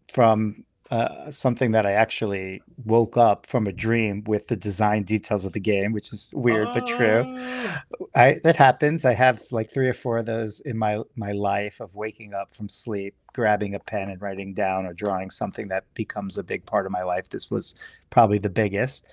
from 0.09 0.65
uh, 0.93 1.33
something 1.33 1.73
that 1.73 1.85
I 1.85 1.93
actually 1.93 2.63
woke 2.85 3.17
up 3.17 3.45
from 3.47 3.67
a 3.67 3.73
dream 3.73 4.23
with 4.29 4.47
the 4.47 4.57
design 4.57 5.03
details 5.03 5.45
of 5.45 5.53
the 5.53 5.61
game, 5.61 5.93
which 5.93 6.13
is 6.13 6.33
weird 6.33 6.69
but 6.73 6.87
true. 6.87 7.25
Oh. 7.27 8.09
I 8.15 8.41
that 8.45 8.55
happens. 8.55 9.05
I 9.05 9.15
have 9.15 9.43
like 9.51 9.73
three 9.73 9.89
or 9.89 9.93
four 9.93 10.19
of 10.19 10.27
those 10.27 10.61
in 10.61 10.79
my 10.79 11.03
my 11.17 11.33
life 11.33 11.81
of 11.81 11.97
waking 11.97 12.35
up 12.35 12.55
from 12.55 12.69
sleep, 12.69 13.17
grabbing 13.39 13.73
a 13.73 13.79
pen 13.79 14.11
and 14.11 14.21
writing 14.21 14.53
down 14.53 14.85
or 14.85 14.93
drawing 14.93 15.31
something 15.31 15.69
that 15.69 15.85
becomes 15.95 16.37
a 16.37 16.43
big 16.43 16.67
part 16.67 16.87
of 16.87 16.91
my 16.91 17.05
life. 17.05 17.29
This 17.29 17.49
was 17.49 17.73
probably 18.11 18.39
the 18.39 18.51
biggest. 18.51 19.07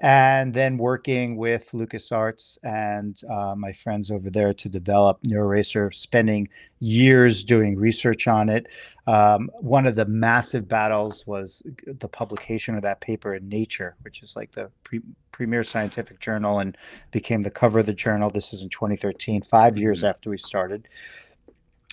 And 0.00 0.52
then 0.52 0.78
working 0.78 1.36
with 1.36 1.70
LucasArts 1.72 2.58
and 2.64 3.20
uh, 3.30 3.54
my 3.56 3.72
friends 3.72 4.10
over 4.10 4.30
there 4.30 4.52
to 4.52 4.68
develop 4.68 5.22
NeuroRacer, 5.22 5.94
spending 5.94 6.48
years 6.80 7.44
doing 7.44 7.76
research 7.76 8.26
on 8.26 8.48
it. 8.48 8.66
Um, 9.06 9.48
one 9.60 9.86
of 9.86 9.94
the 9.94 10.06
massive 10.06 10.66
battles 10.66 11.24
was 11.24 11.62
the 11.86 12.08
publication 12.08 12.74
of 12.74 12.82
that 12.82 13.00
paper 13.00 13.32
in 13.32 13.48
Nature, 13.48 13.94
which 14.02 14.24
is 14.24 14.34
like 14.34 14.50
the 14.52 14.72
pre- 14.82 15.02
premier 15.30 15.62
scientific 15.62 16.18
journal 16.18 16.58
and 16.58 16.76
became 17.12 17.42
the 17.42 17.50
cover 17.50 17.78
of 17.78 17.86
the 17.86 17.92
journal. 17.92 18.28
This 18.28 18.52
is 18.52 18.62
in 18.64 18.70
2013, 18.70 19.42
5 19.42 19.78
years 19.78 20.02
Mhm. 20.02 20.08
after 20.08 20.30
we 20.30 20.38
started. 20.38 20.88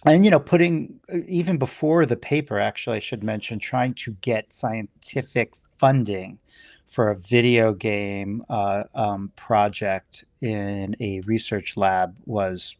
And, 0.06 0.24
you 0.24 0.32
know, 0.32 0.40
putting 0.40 1.00
uh, 1.12 1.18
even 1.28 1.58
before 1.58 2.06
the 2.06 2.16
paper, 2.16 2.60
actually, 2.60 2.98
I 2.98 3.00
should 3.00 3.24
mention, 3.24 3.60
trying 3.60 3.96
to 3.96 4.12
get 4.22 4.54
scientific 4.54 5.56
funding 5.56 6.40
for 6.88 7.10
a 7.10 7.16
video 7.16 7.74
game 7.74 8.44
uh, 8.50 8.84
um, 8.94 9.32
project 9.36 10.24
in 10.42 10.96
a 11.00 11.22
research 11.22 11.76
lab 11.76 12.18
was 12.26 12.78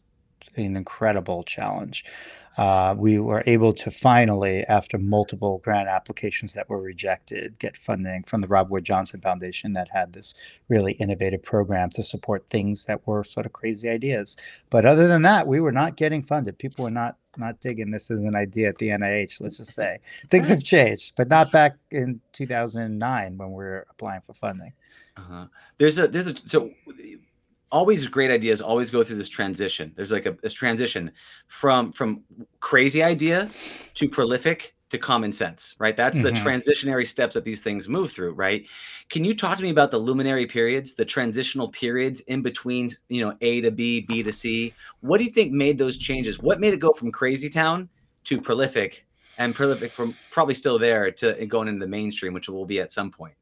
an 0.56 0.76
incredible 0.78 1.44
challenge. 1.44 2.06
Uh, 2.58 2.96
we 2.98 3.20
were 3.20 3.44
able 3.46 3.74
to 3.74 3.92
finally, 3.92 4.64
after 4.68 4.98
multiple 4.98 5.60
grant 5.64 5.90
applications 5.90 6.54
that 6.54 6.70
were 6.70 6.82
rejected, 6.82 7.58
get 7.60 7.76
funding 7.76 8.24
from 8.24 8.42
the 8.42 8.48
Robert 8.48 8.72
Wood 8.72 8.86
Johnson 8.86 9.22
Foundation 9.22 9.74
that 9.74 9.90
had 9.92 10.14
this 10.14 10.34
really 10.70 10.94
innovative 10.94 11.44
program 11.44 11.90
to 11.92 12.04
support 12.04 12.48
things 12.48 12.86
that 12.86 13.06
were 13.06 13.24
sort 13.24 13.46
of 13.46 13.54
crazy 13.54 13.90
ideas. 13.90 14.38
But 14.70 14.86
other 14.86 15.08
than 15.08 15.24
that, 15.24 15.48
we 15.48 15.60
were 15.60 15.72
not 15.72 15.98
getting 15.98 16.24
funded. 16.24 16.58
People 16.58 16.86
were 16.86 16.92
not 16.92 17.18
not 17.38 17.60
digging 17.60 17.92
this 17.92 18.10
as 18.10 18.24
an 18.24 18.34
idea 18.34 18.70
at 18.70 18.78
the 18.78 18.88
NIH. 18.90 19.42
Let's 19.42 19.58
just 19.58 19.74
say 19.74 20.00
things 20.30 20.48
have 20.50 20.64
changed, 20.64 21.14
but 21.18 21.28
not 21.28 21.52
back 21.52 21.76
in 21.92 22.22
2009 22.32 23.38
when 23.38 23.50
we 23.50 23.56
were 23.56 23.86
applying 23.90 24.22
for 24.22 24.34
funding. 24.34 24.72
Uh-huh. 25.18 25.48
There's 25.78 25.98
a 25.98 26.08
there's 26.08 26.28
a 26.28 26.38
so 26.38 26.72
always 27.76 28.08
great 28.08 28.32
ideas 28.32 28.62
always 28.62 28.90
go 28.90 29.04
through 29.04 29.18
this 29.18 29.28
transition. 29.30 29.92
There's 29.96 30.12
like 30.12 30.26
a 30.26 30.38
this 30.42 30.54
transition 30.54 31.12
from 31.50 31.92
from 31.92 32.24
crazy 32.62 33.04
idea 33.04 33.52
to 33.96 34.08
prolific 34.10 34.76
to 34.92 34.98
common 34.98 35.34
sense, 35.34 35.76
right? 35.80 35.98
That's 35.98 36.20
the 36.20 36.32
Mhm. 36.32 36.44
transitionary 36.46 37.06
steps 37.08 37.34
that 37.34 37.44
these 37.44 37.62
things 37.62 37.90
move 37.90 38.12
through, 38.14 38.34
right? 38.34 38.66
Can 39.10 39.26
you 39.26 39.36
talk 39.36 39.58
to 39.58 39.64
me 39.64 39.72
about 39.72 39.92
the 39.92 39.98
luminary 39.98 40.46
periods, 40.46 40.94
the 40.94 41.04
transitional 41.06 41.68
periods 41.70 42.22
in 42.22 42.42
between, 42.42 42.92
you 43.10 43.22
know, 43.26 43.36
A 43.42 43.62
to 43.62 43.72
B, 43.72 44.02
B 44.02 44.24
to 44.24 44.32
C? 44.32 44.74
What 45.02 45.18
do 45.18 45.26
you 45.26 45.32
think 45.32 45.52
made 45.52 45.78
those 45.78 45.98
changes? 45.98 46.40
What 46.40 46.60
made 46.62 46.74
it 46.74 46.80
go 46.80 46.94
from 46.94 47.12
crazy 47.12 47.50
town 47.50 47.90
to 48.26 48.40
prolific 48.40 49.06
and 49.38 49.54
prolific 49.54 49.94
from 49.94 50.18
probably 50.30 50.56
still 50.56 50.80
there 50.80 51.12
to 51.12 51.46
going 51.48 51.68
into 51.68 51.84
the 51.86 51.90
mainstream, 51.90 52.34
which 52.34 52.48
will 52.48 52.66
be 52.66 52.80
at 52.80 52.92
some 52.92 53.12
point? 53.12 53.36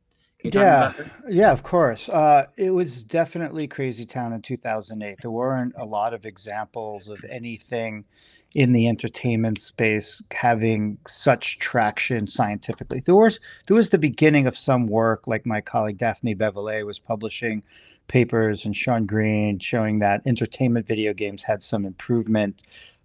Yeah, 0.44 0.94
yeah, 1.30 1.52
of 1.52 1.64
course. 1.64 2.10
Uh, 2.10 2.48
it 2.58 2.72
was 2.72 3.04
definitely 3.04 3.68
Crazy 3.68 4.06
Town 4.06 4.34
in 4.34 4.42
2008. 4.42 5.20
There 5.22 5.32
weren't 5.32 5.74
a 5.78 5.86
lot 5.86 6.14
of 6.14 6.26
examples 6.26 7.08
of 7.08 7.24
anything 7.30 8.06
in 8.54 8.74
the 8.74 8.88
entertainment 8.88 9.58
space 9.58 10.22
having 10.34 10.98
such 11.08 11.60
traction 11.60 12.28
scientifically. 12.28 13.00
There 13.00 13.16
was 13.16 13.40
there 13.68 13.76
was 13.76 13.90
the 13.90 13.98
beginning 13.98 14.46
of 14.46 14.58
some 14.58 14.88
work, 14.88 15.28
like 15.28 15.46
my 15.46 15.62
colleague 15.62 15.98
Daphne 15.98 16.36
Bavelier 16.36 16.86
was 16.86 17.00
publishing 17.00 17.64
papers 18.08 18.66
and 18.66 18.76
Shawn 18.76 19.06
Green 19.06 19.60
showing 19.60 20.00
that 20.00 20.22
entertainment 20.26 20.86
video 20.88 21.14
games 21.14 21.44
had 21.44 21.64
some 21.64 21.86
improvement 21.86 22.62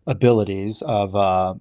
abilities 0.07 0.83
of 0.83 1.14
uh, 1.14 1.55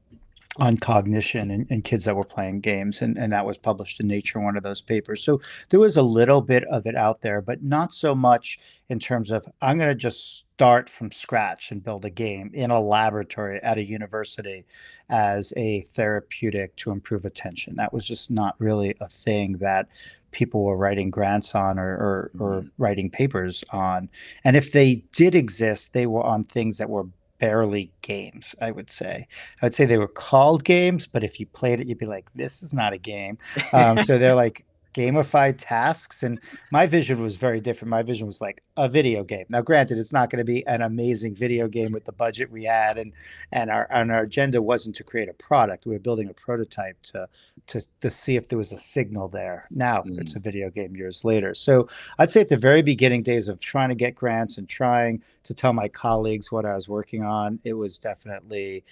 on 0.57 0.77
cognition 0.77 1.51
and, 1.51 1.69
in 1.71 1.81
kids 1.81 2.05
that 2.05 2.15
were 2.15 2.23
playing 2.23 2.59
games 2.61 3.01
and, 3.01 3.17
and 3.17 3.31
that 3.33 3.45
was 3.45 3.57
published 3.57 3.99
in 3.99 4.07
nature 4.07 4.39
one 4.39 4.57
of 4.57 4.63
those 4.63 4.81
papers. 4.81 5.23
So 5.23 5.39
there 5.69 5.79
was 5.79 5.97
a 5.97 6.01
little 6.01 6.41
bit 6.41 6.63
of 6.65 6.85
it 6.85 6.95
out 6.95 7.21
there 7.21 7.41
but 7.41 7.63
not 7.63 7.93
so 7.93 8.15
much 8.15 8.59
in 8.89 8.99
terms 8.99 9.31
of 9.31 9.45
i'm 9.61 9.77
going 9.77 9.89
to 9.89 9.95
just 9.95 10.45
start 10.57 10.89
from 10.89 11.11
scratch 11.11 11.71
and 11.71 11.83
build 11.83 12.03
a 12.03 12.09
game 12.09 12.49
in 12.53 12.71
a 12.71 12.79
laboratory 12.81 13.61
at 13.61 13.77
a 13.77 13.83
university 13.83 14.65
as 15.09 15.53
a 15.55 15.81
therapeutic 15.81 16.75
to 16.77 16.89
improve 16.89 17.25
attention. 17.25 17.75
That 17.75 17.93
was 17.93 18.07
just 18.07 18.31
not 18.31 18.55
really 18.57 18.95
a 18.99 19.07
thing 19.07 19.57
that 19.59 19.87
people 20.31 20.63
were 20.63 20.75
writing 20.75 21.11
grants 21.11 21.53
on 21.53 21.77
or, 21.77 21.91
or, 21.91 22.31
or 22.39 22.61
Mhm. 22.61 22.71
writing 22.79 23.09
papers 23.11 23.63
on. 23.71 24.09
And 24.43 24.55
if 24.55 24.71
they 24.71 25.03
did 25.13 25.35
exist 25.35 25.93
they 25.93 26.07
were 26.07 26.23
on 26.23 26.43
things 26.43 26.79
that 26.79 26.89
were 26.89 27.05
barely 27.39 27.91
games 28.01 28.55
i 28.61 28.71
would 28.71 28.89
say 28.89 29.27
I 29.61 29.65
would 29.65 29.75
say 29.75 29.85
they 29.85 29.97
were 29.97 30.07
called 30.07 30.63
games, 30.63 31.07
but 31.07 31.23
if 31.23 31.39
you 31.39 31.45
played 31.45 31.79
it, 31.79 31.87
you'd 31.87 31.97
be 31.97 32.05
like, 32.05 32.29
this 32.35 32.61
is 32.61 32.73
not 32.73 32.93
a 32.93 32.97
game. 32.97 33.37
Um, 33.73 34.03
so 34.03 34.17
they're 34.17 34.35
like 34.45 34.65
gamified 34.97 35.55
tasks. 35.57 36.23
And 36.23 36.39
my 36.71 36.87
vision 36.87 37.21
was 37.21 37.37
very 37.37 37.61
different. 37.61 37.89
My 37.91 38.01
vision 38.01 38.25
was 38.25 38.41
like 38.41 38.63
a 38.75 38.89
video 38.89 39.23
game. 39.23 39.45
Now, 39.49 39.61
granted, 39.61 39.97
it's 39.97 40.11
not 40.11 40.29
going 40.29 40.39
to 40.39 40.45
be 40.45 40.65
an 40.65 40.81
amazing 40.81 41.35
video 41.35 41.67
game 41.67 41.91
with 41.91 42.05
the 42.05 42.11
budget 42.11 42.51
we 42.51 42.63
had, 42.63 42.97
and 42.97 43.13
and 43.51 43.69
our 43.69 43.87
and 43.91 44.11
our 44.11 44.23
agenda 44.23 44.61
wasn't 44.61 44.95
to 44.95 45.03
create 45.03 45.29
a 45.29 45.33
product. 45.33 45.85
We 45.85 45.93
were 45.93 45.99
building 45.99 46.29
a 46.29 46.33
prototype 46.33 47.01
to 47.13 47.29
to 47.67 47.85
to 48.01 48.09
see 48.09 48.35
if 48.35 48.49
there 48.49 48.57
was 48.57 48.71
a 48.71 48.79
signal 48.79 49.27
there. 49.27 49.67
Now 49.69 50.03
it's 50.05 50.35
a 50.35 50.39
video 50.39 50.69
game 50.69 50.95
years 50.95 51.23
later. 51.23 51.53
So 51.53 51.87
I'd 52.17 52.31
say 52.31 52.41
at 52.41 52.49
the 52.49 52.57
very 52.57 52.81
beginning 52.81 53.23
days 53.23 53.49
of 53.49 53.61
trying 53.61 53.89
to 53.89 53.95
get 53.95 54.15
grants 54.15 54.57
and 54.57 54.67
trying 54.67 55.21
to 55.43 55.53
tell 55.53 55.73
my 55.73 55.87
colleagues 55.87 56.51
what 56.51 56.65
I 56.65 56.75
was 56.75 56.89
working 56.89 57.23
on, 57.23 57.59
it 57.63 57.73
was 57.73 57.97
definitely 57.97 58.83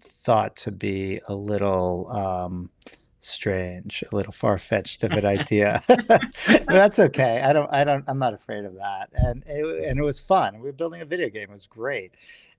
thought 0.00 0.56
to 0.56 0.70
be 0.70 1.20
a 1.28 1.34
little 1.34 2.10
um, 2.10 2.70
strange, 3.24 4.04
a 4.10 4.16
little 4.16 4.32
far 4.32 4.58
fetched 4.58 5.02
of 5.04 5.12
an 5.12 5.24
idea. 5.38 5.82
that's 6.66 6.98
okay. 6.98 7.40
I 7.42 7.52
don't. 7.52 7.72
I 7.72 7.84
don't. 7.84 8.04
I'm 8.06 8.18
not 8.18 8.34
afraid 8.34 8.64
of 8.64 8.74
that. 8.74 9.10
And 9.14 9.42
it, 9.46 9.64
and 9.88 9.98
it 9.98 10.02
was 10.02 10.20
fun. 10.20 10.54
We 10.54 10.66
were 10.66 10.72
building 10.72 11.00
a 11.00 11.04
video 11.04 11.28
game. 11.28 11.50
It 11.50 11.54
was 11.54 11.66
great, 11.66 12.12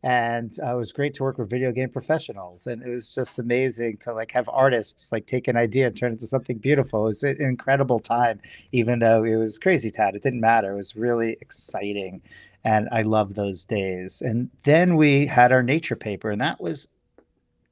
and 0.03 0.51
uh, 0.63 0.73
it 0.73 0.77
was 0.77 0.91
great 0.91 1.13
to 1.15 1.23
work 1.23 1.37
with 1.37 1.49
video 1.49 1.71
game 1.71 1.89
professionals. 1.89 2.67
And 2.67 2.83
it 2.83 2.89
was 2.89 3.13
just 3.13 3.39
amazing 3.39 3.97
to 4.01 4.13
like 4.13 4.31
have 4.31 4.49
artists 4.49 5.11
like 5.11 5.27
take 5.27 5.47
an 5.47 5.57
idea 5.57 5.87
and 5.87 5.95
turn 5.95 6.11
it 6.11 6.13
into 6.13 6.27
something 6.27 6.57
beautiful. 6.57 7.03
It 7.03 7.07
was 7.07 7.23
an 7.23 7.41
incredible 7.41 7.99
time, 7.99 8.41
even 8.71 8.99
though 8.99 9.23
it 9.23 9.35
was 9.35 9.59
crazy 9.59 9.91
town. 9.91 10.15
It 10.15 10.23
didn't 10.23 10.41
matter. 10.41 10.73
It 10.73 10.77
was 10.77 10.95
really 10.95 11.37
exciting, 11.41 12.21
and 12.63 12.89
I 12.91 13.03
love 13.03 13.35
those 13.35 13.65
days. 13.65 14.21
And 14.21 14.49
then 14.63 14.95
we 14.95 15.27
had 15.27 15.51
our 15.51 15.63
nature 15.63 15.95
paper, 15.95 16.31
and 16.31 16.41
that 16.41 16.59
was 16.59 16.87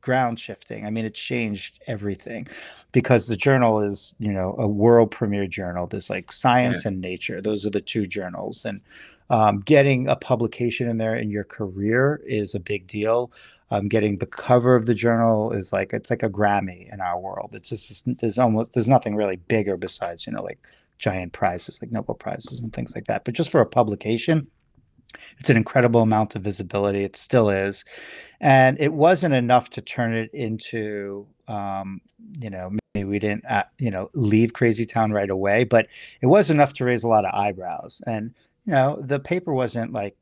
ground 0.03 0.39
shifting. 0.39 0.85
I 0.85 0.89
mean, 0.89 1.05
it 1.05 1.15
changed 1.15 1.79
everything 1.87 2.47
because 2.91 3.27
the 3.27 3.37
journal 3.37 3.79
is, 3.79 4.13
you 4.19 4.31
know, 4.31 4.55
a 4.59 4.67
world 4.67 5.11
premiere 5.11 5.47
journal. 5.47 5.87
There's 5.87 6.09
like 6.09 6.31
science 6.31 6.83
yeah. 6.83 6.89
and 6.89 7.01
nature. 7.01 7.41
Those 7.41 7.65
are 7.65 7.69
the 7.69 7.81
two 7.81 8.05
journals. 8.05 8.65
And 8.65 8.81
um, 9.29 9.61
getting 9.61 10.07
a 10.07 10.17
publication 10.17 10.89
in 10.89 10.97
there 10.97 11.15
in 11.15 11.31
your 11.31 11.45
career 11.45 12.21
is 12.27 12.53
a 12.53 12.59
big 12.59 12.85
deal. 12.85 13.31
Um, 13.71 13.87
getting 13.87 14.17
the 14.19 14.27
cover 14.27 14.75
of 14.75 14.85
the 14.85 14.93
journal 14.93 15.53
is 15.53 15.73
like 15.73 15.93
it's 15.93 16.11
like 16.11 16.21
a 16.21 16.29
Grammy 16.29 16.93
in 16.93 17.01
our 17.01 17.19
world. 17.19 17.55
It's 17.55 17.69
just 17.69 18.03
there's 18.19 18.37
almost 18.37 18.73
there's 18.73 18.89
nothing 18.89 19.15
really 19.15 19.37
bigger 19.37 19.77
besides 19.77 20.27
you 20.27 20.33
know 20.33 20.43
like 20.43 20.59
giant 20.99 21.33
prizes 21.33 21.81
like 21.81 21.91
Nobel 21.91 22.13
prizes 22.13 22.59
and 22.59 22.71
things 22.71 22.93
like 22.93 23.05
that. 23.05 23.25
But 23.25 23.33
just 23.33 23.49
for 23.49 23.61
a 23.61 23.65
publication, 23.65 24.47
it's 25.37 25.49
an 25.49 25.57
incredible 25.57 26.01
amount 26.01 26.35
of 26.35 26.41
visibility. 26.41 27.03
It 27.03 27.15
still 27.15 27.49
is. 27.49 27.85
And 28.39 28.77
it 28.79 28.93
wasn't 28.93 29.33
enough 29.33 29.69
to 29.71 29.81
turn 29.81 30.13
it 30.13 30.29
into, 30.33 31.27
um, 31.47 32.01
you 32.39 32.49
know, 32.49 32.71
maybe 32.93 33.09
we 33.09 33.19
didn't, 33.19 33.45
uh, 33.45 33.63
you 33.79 33.91
know, 33.91 34.09
leave 34.13 34.53
Crazy 34.53 34.85
Town 34.85 35.11
right 35.11 35.29
away, 35.29 35.63
but 35.63 35.87
it 36.21 36.27
was 36.27 36.49
enough 36.49 36.73
to 36.73 36.85
raise 36.85 37.03
a 37.03 37.07
lot 37.07 37.25
of 37.25 37.33
eyebrows. 37.33 38.01
And, 38.05 38.33
you 38.65 38.73
know, 38.73 38.99
the 39.01 39.19
paper 39.19 39.53
wasn't 39.53 39.93
like, 39.93 40.17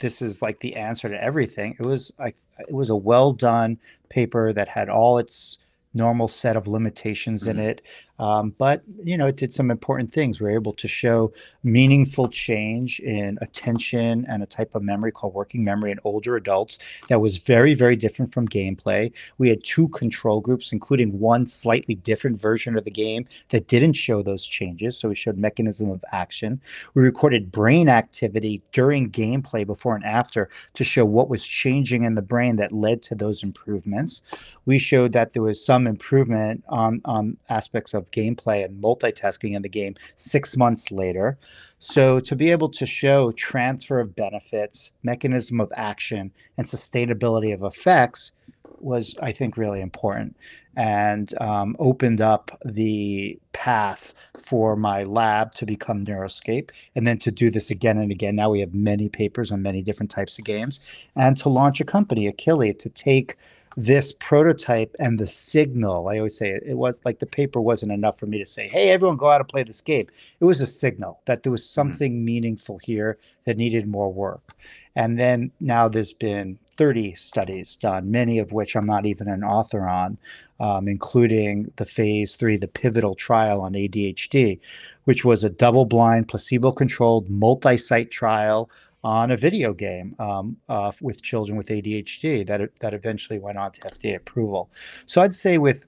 this 0.00 0.20
is 0.20 0.42
like 0.42 0.58
the 0.58 0.76
answer 0.76 1.08
to 1.08 1.22
everything. 1.22 1.76
It 1.78 1.84
was 1.84 2.12
like, 2.18 2.36
it 2.58 2.74
was 2.74 2.90
a 2.90 2.96
well 2.96 3.32
done 3.32 3.78
paper 4.08 4.52
that 4.52 4.68
had 4.68 4.88
all 4.88 5.18
its 5.18 5.58
normal 5.94 6.28
set 6.28 6.56
of 6.56 6.66
limitations 6.66 7.42
mm-hmm. 7.42 7.58
in 7.58 7.66
it. 7.66 7.82
Um, 8.18 8.54
but 8.58 8.82
you 9.02 9.16
know, 9.16 9.26
it 9.26 9.36
did 9.36 9.52
some 9.52 9.70
important 9.70 10.10
things. 10.10 10.40
We 10.40 10.48
are 10.48 10.54
able 10.54 10.72
to 10.74 10.88
show 10.88 11.32
meaningful 11.62 12.28
change 12.28 13.00
in 13.00 13.38
attention 13.40 14.24
and 14.28 14.42
a 14.42 14.46
type 14.46 14.74
of 14.74 14.82
memory 14.82 15.12
called 15.12 15.34
working 15.34 15.64
memory 15.64 15.90
in 15.90 15.98
older 16.04 16.36
adults 16.36 16.78
that 17.08 17.20
was 17.20 17.38
very, 17.38 17.74
very 17.74 17.96
different 17.96 18.32
from 18.32 18.48
gameplay. 18.48 19.12
We 19.38 19.48
had 19.48 19.64
two 19.64 19.88
control 19.88 20.40
groups, 20.40 20.72
including 20.72 21.18
one 21.18 21.46
slightly 21.46 21.94
different 21.94 22.40
version 22.40 22.76
of 22.76 22.84
the 22.84 22.90
game 22.90 23.26
that 23.48 23.68
didn't 23.68 23.94
show 23.94 24.22
those 24.22 24.46
changes. 24.46 24.98
So 24.98 25.08
we 25.08 25.14
showed 25.14 25.36
mechanism 25.36 25.90
of 25.90 26.04
action. 26.12 26.60
We 26.94 27.02
recorded 27.02 27.50
brain 27.50 27.88
activity 27.88 28.62
during 28.72 29.10
gameplay 29.10 29.66
before 29.66 29.96
and 29.96 30.04
after 30.04 30.48
to 30.74 30.84
show 30.84 31.04
what 31.04 31.28
was 31.28 31.46
changing 31.46 32.04
in 32.04 32.14
the 32.14 32.22
brain 32.22 32.56
that 32.56 32.72
led 32.72 33.02
to 33.02 33.14
those 33.14 33.42
improvements. 33.42 34.22
We 34.66 34.78
showed 34.78 35.12
that 35.12 35.32
there 35.32 35.42
was 35.42 35.64
some 35.64 35.86
improvement 35.86 36.64
on 36.68 37.00
on 37.04 37.36
aspects 37.48 37.94
of 37.94 38.03
of 38.04 38.10
gameplay 38.10 38.64
and 38.64 38.82
multitasking 38.82 39.54
in 39.54 39.62
the 39.62 39.68
game 39.68 39.94
six 40.16 40.56
months 40.56 40.90
later. 40.90 41.38
So 41.78 42.20
to 42.20 42.36
be 42.36 42.50
able 42.50 42.68
to 42.70 42.86
show 42.86 43.32
transfer 43.32 44.00
of 44.00 44.14
benefits, 44.14 44.92
mechanism 45.02 45.60
of 45.60 45.72
action, 45.74 46.32
and 46.56 46.66
sustainability 46.66 47.52
of 47.52 47.62
effects 47.62 48.32
was, 48.80 49.14
I 49.20 49.32
think, 49.32 49.56
really 49.56 49.80
important 49.80 50.36
and 50.76 51.40
um, 51.40 51.76
opened 51.78 52.20
up 52.20 52.50
the 52.64 53.38
path 53.52 54.12
for 54.38 54.76
my 54.76 55.04
lab 55.04 55.54
to 55.54 55.66
become 55.66 56.02
Neuroscape 56.02 56.70
and 56.94 57.06
then 57.06 57.18
to 57.18 57.30
do 57.30 57.50
this 57.50 57.70
again 57.70 57.98
and 57.98 58.10
again. 58.10 58.36
Now 58.36 58.50
we 58.50 58.60
have 58.60 58.74
many 58.74 59.08
papers 59.08 59.50
on 59.50 59.62
many 59.62 59.82
different 59.82 60.10
types 60.10 60.38
of 60.38 60.44
games 60.44 60.80
and 61.16 61.36
to 61.38 61.48
launch 61.48 61.80
a 61.80 61.84
company, 61.84 62.30
Akili, 62.30 62.78
to 62.78 62.88
take 62.88 63.36
this 63.76 64.12
prototype 64.12 64.94
and 64.98 65.18
the 65.18 65.26
signal 65.26 66.08
i 66.08 66.18
always 66.18 66.36
say 66.36 66.50
it, 66.50 66.62
it, 66.64 66.74
was 66.74 67.00
like 67.04 67.18
the 67.18 67.26
paper 67.26 67.60
wasn't 67.60 67.90
enough 67.90 68.18
for 68.18 68.26
me 68.26 68.38
to 68.38 68.46
say 68.46 68.68
hey 68.68 68.90
everyone 68.90 69.16
go 69.16 69.30
out 69.30 69.40
and 69.40 69.48
play 69.48 69.62
this 69.62 69.80
game 69.80 70.06
it 70.40 70.44
was 70.44 70.60
a 70.60 70.66
signal 70.66 71.20
that 71.24 71.42
there 71.42 71.52
was 71.52 71.62
mm-hmm. 71.62 71.74
something 71.74 72.12
mm-hmm. 72.12 72.24
meaningful 72.24 72.78
here 72.78 73.18
that 73.46 73.56
needed 73.56 73.86
more 73.86 74.12
work 74.12 74.54
and 74.94 75.18
then 75.18 75.50
now 75.60 75.88
there's 75.88 76.12
been 76.12 76.58
30 76.70 77.14
studies 77.14 77.76
done 77.76 78.10
many 78.10 78.38
of 78.38 78.52
which 78.52 78.76
i'm 78.76 78.86
not 78.86 79.06
even 79.06 79.28
an 79.28 79.42
author 79.42 79.88
on 79.88 80.18
um, 80.60 80.86
including 80.86 81.72
the 81.76 81.84
phase 81.84 82.36
three 82.36 82.56
the 82.56 82.68
pivotal 82.68 83.14
trial 83.14 83.60
on 83.60 83.72
adhd 83.72 84.60
which 85.04 85.24
was 85.24 85.42
a 85.42 85.50
double 85.50 85.84
blind 85.84 86.28
placebo 86.28 86.70
controlled 86.70 87.28
multi-site 87.28 88.10
trial 88.10 88.70
on 89.04 89.30
a 89.30 89.36
video 89.36 89.74
game 89.74 90.16
um, 90.18 90.56
uh, 90.68 90.90
with 91.00 91.22
children 91.22 91.56
with 91.56 91.68
ADHD 91.68 92.46
that 92.46 92.70
that 92.80 92.94
eventually 92.94 93.38
went 93.38 93.58
on 93.58 93.70
to 93.72 93.80
FDA 93.82 94.16
approval. 94.16 94.70
So 95.06 95.20
I'd 95.20 95.34
say 95.34 95.58
with 95.58 95.86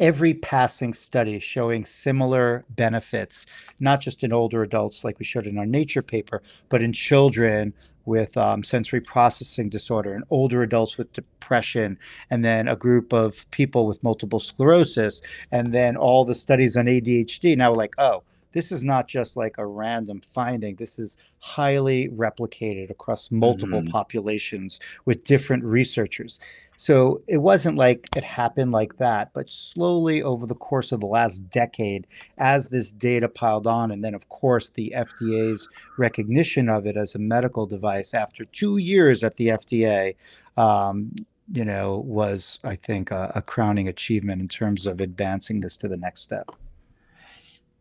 every 0.00 0.34
passing 0.34 0.92
study 0.92 1.38
showing 1.38 1.84
similar 1.84 2.64
benefits, 2.70 3.46
not 3.78 4.00
just 4.00 4.24
in 4.24 4.32
older 4.32 4.62
adults 4.62 5.04
like 5.04 5.18
we 5.18 5.24
showed 5.24 5.46
in 5.46 5.58
our 5.58 5.66
Nature 5.66 6.02
paper, 6.02 6.42
but 6.68 6.82
in 6.82 6.92
children 6.92 7.72
with 8.04 8.36
um, 8.36 8.64
sensory 8.64 9.00
processing 9.00 9.68
disorder 9.68 10.12
and 10.12 10.24
older 10.30 10.62
adults 10.62 10.98
with 10.98 11.12
depression, 11.12 11.96
and 12.30 12.44
then 12.44 12.66
a 12.66 12.74
group 12.74 13.12
of 13.12 13.48
people 13.52 13.86
with 13.86 14.02
multiple 14.02 14.40
sclerosis, 14.40 15.22
and 15.52 15.72
then 15.72 15.96
all 15.96 16.24
the 16.24 16.34
studies 16.34 16.76
on 16.76 16.86
ADHD. 16.86 17.56
Now 17.56 17.70
we're 17.70 17.76
like, 17.76 17.94
oh, 17.98 18.24
this 18.52 18.72
is 18.72 18.84
not 18.84 19.08
just 19.08 19.36
like 19.36 19.56
a 19.58 19.66
random 19.66 20.20
finding. 20.20 20.76
This 20.76 20.98
is 20.98 21.16
highly 21.38 22.08
replicated 22.08 22.90
across 22.90 23.30
multiple 23.30 23.80
mm-hmm. 23.80 23.90
populations 23.90 24.78
with 25.04 25.24
different 25.24 25.64
researchers. 25.64 26.38
So 26.76 27.22
it 27.28 27.38
wasn't 27.38 27.78
like 27.78 28.08
it 28.16 28.24
happened 28.24 28.72
like 28.72 28.96
that, 28.96 29.32
but 29.32 29.52
slowly 29.52 30.22
over 30.22 30.46
the 30.46 30.54
course 30.54 30.90
of 30.90 31.00
the 31.00 31.06
last 31.06 31.48
decade, 31.48 32.06
as 32.38 32.70
this 32.70 32.92
data 32.92 33.28
piled 33.28 33.66
on, 33.66 33.90
and 33.90 34.04
then, 34.04 34.14
of 34.14 34.28
course, 34.28 34.70
the 34.70 34.92
FDA's 34.96 35.68
recognition 35.96 36.68
of 36.68 36.86
it 36.86 36.96
as 36.96 37.14
a 37.14 37.18
medical 37.18 37.66
device 37.66 38.14
after 38.14 38.44
two 38.44 38.78
years 38.78 39.22
at 39.22 39.36
the 39.36 39.48
FDA. 39.48 40.16
Um, 40.56 41.12
you 41.52 41.64
know, 41.64 42.02
was 42.06 42.58
I 42.64 42.76
think 42.76 43.10
a, 43.10 43.30
a 43.34 43.42
crowning 43.42 43.86
achievement 43.86 44.40
in 44.40 44.48
terms 44.48 44.86
of 44.86 45.00
advancing 45.00 45.60
this 45.60 45.76
to 45.78 45.88
the 45.88 45.96
next 45.96 46.22
step. 46.22 46.50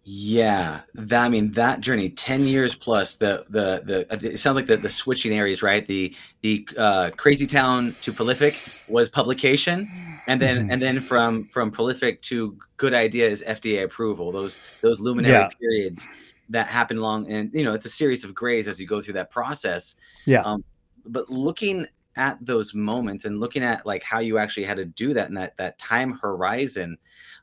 Yeah, 0.04 0.82
that 0.96 1.26
I 1.26 1.30
mean 1.30 1.52
that 1.52 1.82
journey, 1.82 2.10
ten 2.10 2.44
years 2.46 2.74
plus. 2.74 3.18
The 3.18 3.46
the 3.50 4.08
the 4.10 4.32
it 4.34 4.40
sounds 4.40 4.56
like 4.56 4.66
the 4.66 4.78
the 4.78 4.90
switching 4.90 5.32
areas, 5.32 5.62
right? 5.62 5.86
The 5.86 6.16
the 6.42 6.68
uh, 6.76 7.12
Crazy 7.18 7.46
Town 7.46 7.96
to 8.02 8.12
Prolific 8.12 8.60
was 8.88 9.10
publication, 9.10 10.20
and 10.26 10.42
then 10.42 10.58
mm-hmm. 10.58 10.72
and 10.72 10.82
then 10.82 11.02
from 11.02 11.46
from 11.50 11.70
Prolific 11.70 12.20
to 12.24 12.58
Good 12.78 12.96
Idea 12.96 13.30
is 13.30 13.44
FDA 13.44 13.84
approval. 13.84 14.32
Those 14.32 14.58
those 14.82 15.00
luminary 15.00 15.36
yeah. 15.36 15.50
periods 15.60 16.08
that 16.50 16.66
happen 16.66 16.98
long, 16.98 17.32
and 17.32 17.54
you 17.54 17.64
know 17.64 17.74
it's 17.74 17.86
a 17.86 17.90
series 17.90 18.24
of 18.24 18.34
grays 18.34 18.68
as 18.68 18.82
you 18.82 18.88
go 18.88 19.04
through 19.04 19.14
that 19.14 19.30
process. 19.30 19.94
Yeah. 20.26 20.42
Um, 20.42 20.64
but 21.06 21.30
looking 21.30 21.86
at 22.16 22.44
those 22.44 22.74
moments 22.74 23.26
and 23.26 23.40
looking 23.40 23.64
at 23.64 23.86
like 23.86 24.02
how 24.02 24.18
you 24.20 24.40
actually 24.40 24.64
had 24.64 24.78
to 24.78 24.86
do 24.86 25.14
that 25.14 25.28
and 25.28 25.38
that 25.38 25.56
that 25.58 25.78
time 25.78 26.14
horizon, 26.14 26.98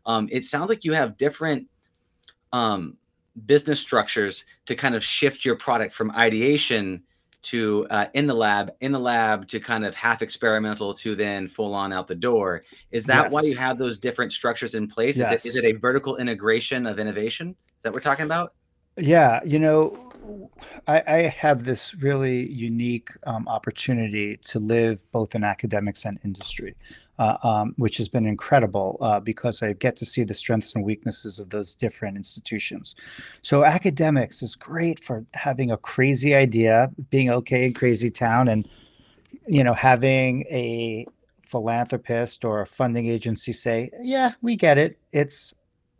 um, 0.06 0.28
it 0.32 0.44
sounds 0.44 0.68
like 0.68 0.84
you 0.84 0.92
have 0.92 1.16
different 1.16 1.68
um, 2.52 2.96
business 3.46 3.80
structures 3.80 4.44
to 4.66 4.74
kind 4.74 4.94
of 4.94 5.04
shift 5.04 5.44
your 5.44 5.56
product 5.56 5.94
from 5.94 6.10
ideation 6.12 7.02
to 7.40 7.86
uh, 7.90 8.06
in 8.14 8.26
the 8.26 8.34
lab, 8.34 8.72
in 8.80 8.92
the 8.92 8.98
lab 8.98 9.46
to 9.48 9.60
kind 9.60 9.84
of 9.84 9.94
half 9.94 10.22
experimental 10.22 10.92
to 10.92 11.14
then 11.14 11.48
full 11.48 11.74
on 11.74 11.92
out 11.92 12.08
the 12.08 12.14
door. 12.14 12.64
Is 12.90 13.04
that 13.06 13.24
yes. 13.24 13.32
why 13.32 13.42
you 13.42 13.56
have 13.56 13.78
those 13.78 13.96
different 13.96 14.32
structures 14.32 14.74
in 14.74 14.88
place? 14.88 15.16
Yes. 15.16 15.44
Is, 15.44 15.44
it, 15.44 15.48
is 15.48 15.56
it 15.56 15.64
a 15.64 15.78
vertical 15.78 16.16
integration 16.16 16.86
of 16.86 16.98
innovation? 16.98 17.50
Is 17.50 17.82
that 17.82 17.90
what 17.90 17.94
we're 17.94 18.00
talking 18.00 18.26
about? 18.26 18.54
Yeah, 18.96 19.40
you 19.44 19.60
know, 19.60 20.07
I, 20.86 21.02
I 21.06 21.16
have 21.22 21.64
this 21.64 21.94
really 21.94 22.50
unique 22.50 23.10
um, 23.26 23.46
opportunity 23.48 24.36
to 24.38 24.58
live 24.58 25.04
both 25.12 25.34
in 25.34 25.44
academics 25.44 26.04
and 26.04 26.18
industry, 26.24 26.74
uh, 27.18 27.36
um, 27.42 27.74
which 27.76 27.96
has 27.98 28.08
been 28.08 28.26
incredible 28.26 28.98
uh, 29.00 29.20
because 29.20 29.62
I 29.62 29.72
get 29.74 29.96
to 29.96 30.06
see 30.06 30.24
the 30.24 30.34
strengths 30.34 30.74
and 30.74 30.84
weaknesses 30.84 31.38
of 31.38 31.50
those 31.50 31.74
different 31.74 32.16
institutions. 32.16 32.94
So 33.42 33.64
academics 33.64 34.42
is 34.42 34.54
great 34.54 35.00
for 35.00 35.24
having 35.34 35.70
a 35.70 35.76
crazy 35.76 36.34
idea, 36.34 36.90
being 37.10 37.30
okay 37.30 37.66
in 37.66 37.74
crazy 37.74 38.10
town, 38.10 38.48
and 38.48 38.68
you 39.46 39.64
know 39.64 39.74
having 39.74 40.44
a 40.50 41.06
philanthropist 41.42 42.44
or 42.44 42.60
a 42.60 42.66
funding 42.66 43.08
agency 43.08 43.52
say, 43.52 43.90
"Yeah, 44.00 44.32
we 44.42 44.56
get 44.56 44.78
it. 44.78 44.98
It's 45.12 45.54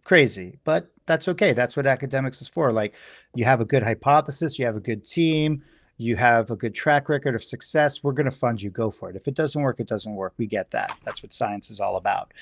crazy, 0.09 0.59
but 0.65 0.91
that's 1.05 1.29
okay. 1.29 1.53
That's 1.53 1.77
what 1.77 1.87
academics 1.87 2.41
is 2.41 2.49
for. 2.49 2.73
Like 2.73 2.95
you 3.35 3.45
have 3.45 3.61
a 3.61 3.67
good 3.67 3.83
hypothesis, 3.83 4.59
you 4.59 4.65
have 4.65 4.75
a 4.75 4.81
good 4.81 5.05
team, 5.05 5.63
you 5.99 6.17
have 6.17 6.51
a 6.51 6.57
good 6.57 6.75
track 6.75 7.11
record 7.11 7.35
of 7.35 7.45
success, 7.45 8.03
we're 8.03 8.13
going 8.13 8.25
to 8.25 8.31
fund 8.31 8.63
you. 8.63 8.71
Go 8.71 8.91
for 8.91 9.11
it. 9.11 9.17
If 9.17 9.29
it 9.29 9.35
doesn't 9.35 9.61
work, 9.61 9.81
it 9.81 9.87
doesn't 9.87 10.15
work. 10.15 10.33
We 10.39 10.47
get 10.47 10.71
that. 10.71 10.97
That's 11.05 11.23
what 11.23 11.35
science 11.35 11.69
is 11.69 11.79
all 11.79 11.97
about, 11.97 12.33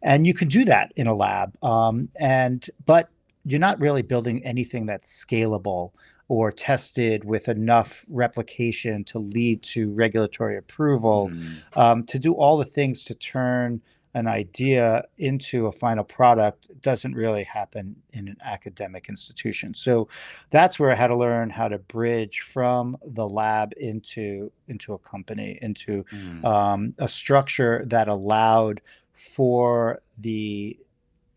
and 0.00 0.26
you 0.26 0.32
can 0.32 0.48
do 0.48 0.64
that 0.64 0.92
in 0.96 1.08
a 1.08 1.14
lab. 1.14 1.62
Um, 1.62 2.08
and 2.18 2.66
but 2.86 3.10
you're 3.44 3.60
not 3.60 3.78
really 3.78 4.02
building 4.02 4.42
anything 4.42 4.86
that's 4.86 5.22
scalable 5.22 5.92
or 6.28 6.50
tested 6.50 7.24
with 7.24 7.50
enough 7.50 8.06
replication 8.08 9.04
to 9.04 9.18
lead 9.18 9.62
to 9.64 9.90
regulatory 9.92 10.56
approval, 10.56 11.28
mm. 11.28 11.76
um, 11.76 12.02
to 12.04 12.18
do 12.18 12.32
all 12.32 12.56
the 12.56 12.64
things 12.64 13.04
to 13.04 13.14
turn 13.14 13.82
an 14.14 14.26
idea 14.26 15.04
into 15.18 15.66
a 15.66 15.72
final 15.72 16.04
product 16.04 16.68
doesn't 16.82 17.14
really 17.14 17.44
happen 17.44 17.96
in 18.12 18.28
an 18.28 18.36
academic 18.44 19.08
institution. 19.08 19.74
So 19.74 20.08
that's 20.50 20.78
where 20.78 20.90
I 20.90 20.94
had 20.94 21.08
to 21.08 21.16
learn 21.16 21.50
how 21.50 21.68
to 21.68 21.78
bridge 21.78 22.40
from 22.40 22.96
the 23.04 23.28
lab 23.28 23.72
into 23.76 24.50
into 24.68 24.94
a 24.94 24.98
company, 24.98 25.58
into 25.62 26.04
mm. 26.12 26.44
um, 26.44 26.94
a 26.98 27.08
structure 27.08 27.84
that 27.86 28.08
allowed 28.08 28.80
for 29.12 30.00
the 30.18 30.78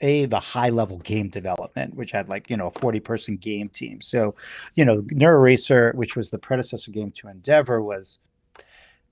a 0.01 0.25
the 0.25 0.39
high 0.39 0.69
level 0.69 0.97
game 0.97 1.29
development 1.29 1.95
which 1.95 2.12
had 2.12 2.27
like 2.27 2.49
you 2.49 2.57
know 2.57 2.67
a 2.67 2.71
40 2.71 2.99
person 2.99 3.38
game 3.38 3.69
team 3.69 4.01
so 4.01 4.36
you 4.75 4.83
know 4.83 5.01
NeuroRacer 5.03 5.95
which 5.95 6.15
was 6.15 6.29
the 6.29 6.38
predecessor 6.38 6.91
game 6.91 7.09
to 7.12 7.29
endeavor 7.29 7.81
was 7.81 8.19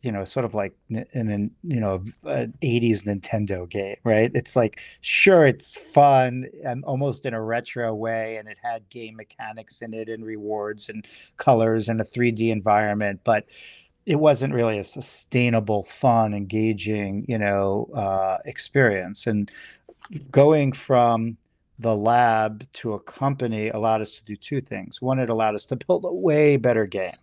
you 0.02 0.12
know, 0.12 0.24
sort 0.24 0.46
of 0.46 0.54
like 0.56 0.74
in 0.90 1.06
an 1.14 1.52
you 1.64 1.80
know 1.80 2.04
an 2.24 2.54
'80s 2.64 3.04
Nintendo 3.04 3.70
game, 3.70 3.98
right? 4.04 4.32
It's 4.34 4.56
like 4.56 4.80
sure, 5.02 5.46
it's 5.46 5.78
fun 5.78 6.48
and 6.64 6.84
almost 6.86 7.26
in 7.26 7.34
a 7.34 7.42
retro 7.42 7.94
way, 7.94 8.38
and 8.38 8.50
it 8.50 8.58
had 8.64 8.90
game 8.90 9.16
mechanics 9.16 9.82
in 9.82 9.94
it 9.94 10.10
and 10.10 10.26
rewards 10.26 10.90
and 10.90 11.06
colors 11.38 11.88
and 11.88 12.02
a 12.02 12.04
3D 12.04 12.50
environment, 12.50 13.22
but 13.24 13.46
it 14.08 14.20
wasn't 14.20 14.54
really 14.54 14.80
a 14.80 14.84
sustainable, 14.84 15.84
fun, 15.84 16.34
engaging, 16.34 17.24
you 17.28 17.38
know, 17.38 17.88
uh, 17.94 18.38
experience. 18.46 19.28
And 19.28 19.52
going 20.32 20.72
from 20.72 21.38
the 21.78 21.96
lab 21.96 22.66
to 22.74 22.94
a 22.94 23.00
company 23.00 23.70
allowed 23.70 24.02
us 24.02 24.16
to 24.18 24.24
do 24.26 24.36
two 24.36 24.62
things. 24.62 25.02
One, 25.02 25.20
it 25.20 25.30
allowed 25.30 25.54
us 25.54 25.66
to 25.68 25.76
build 25.76 26.06
a 26.06 26.14
way 26.14 26.58
better 26.58 26.88
game 26.88 27.14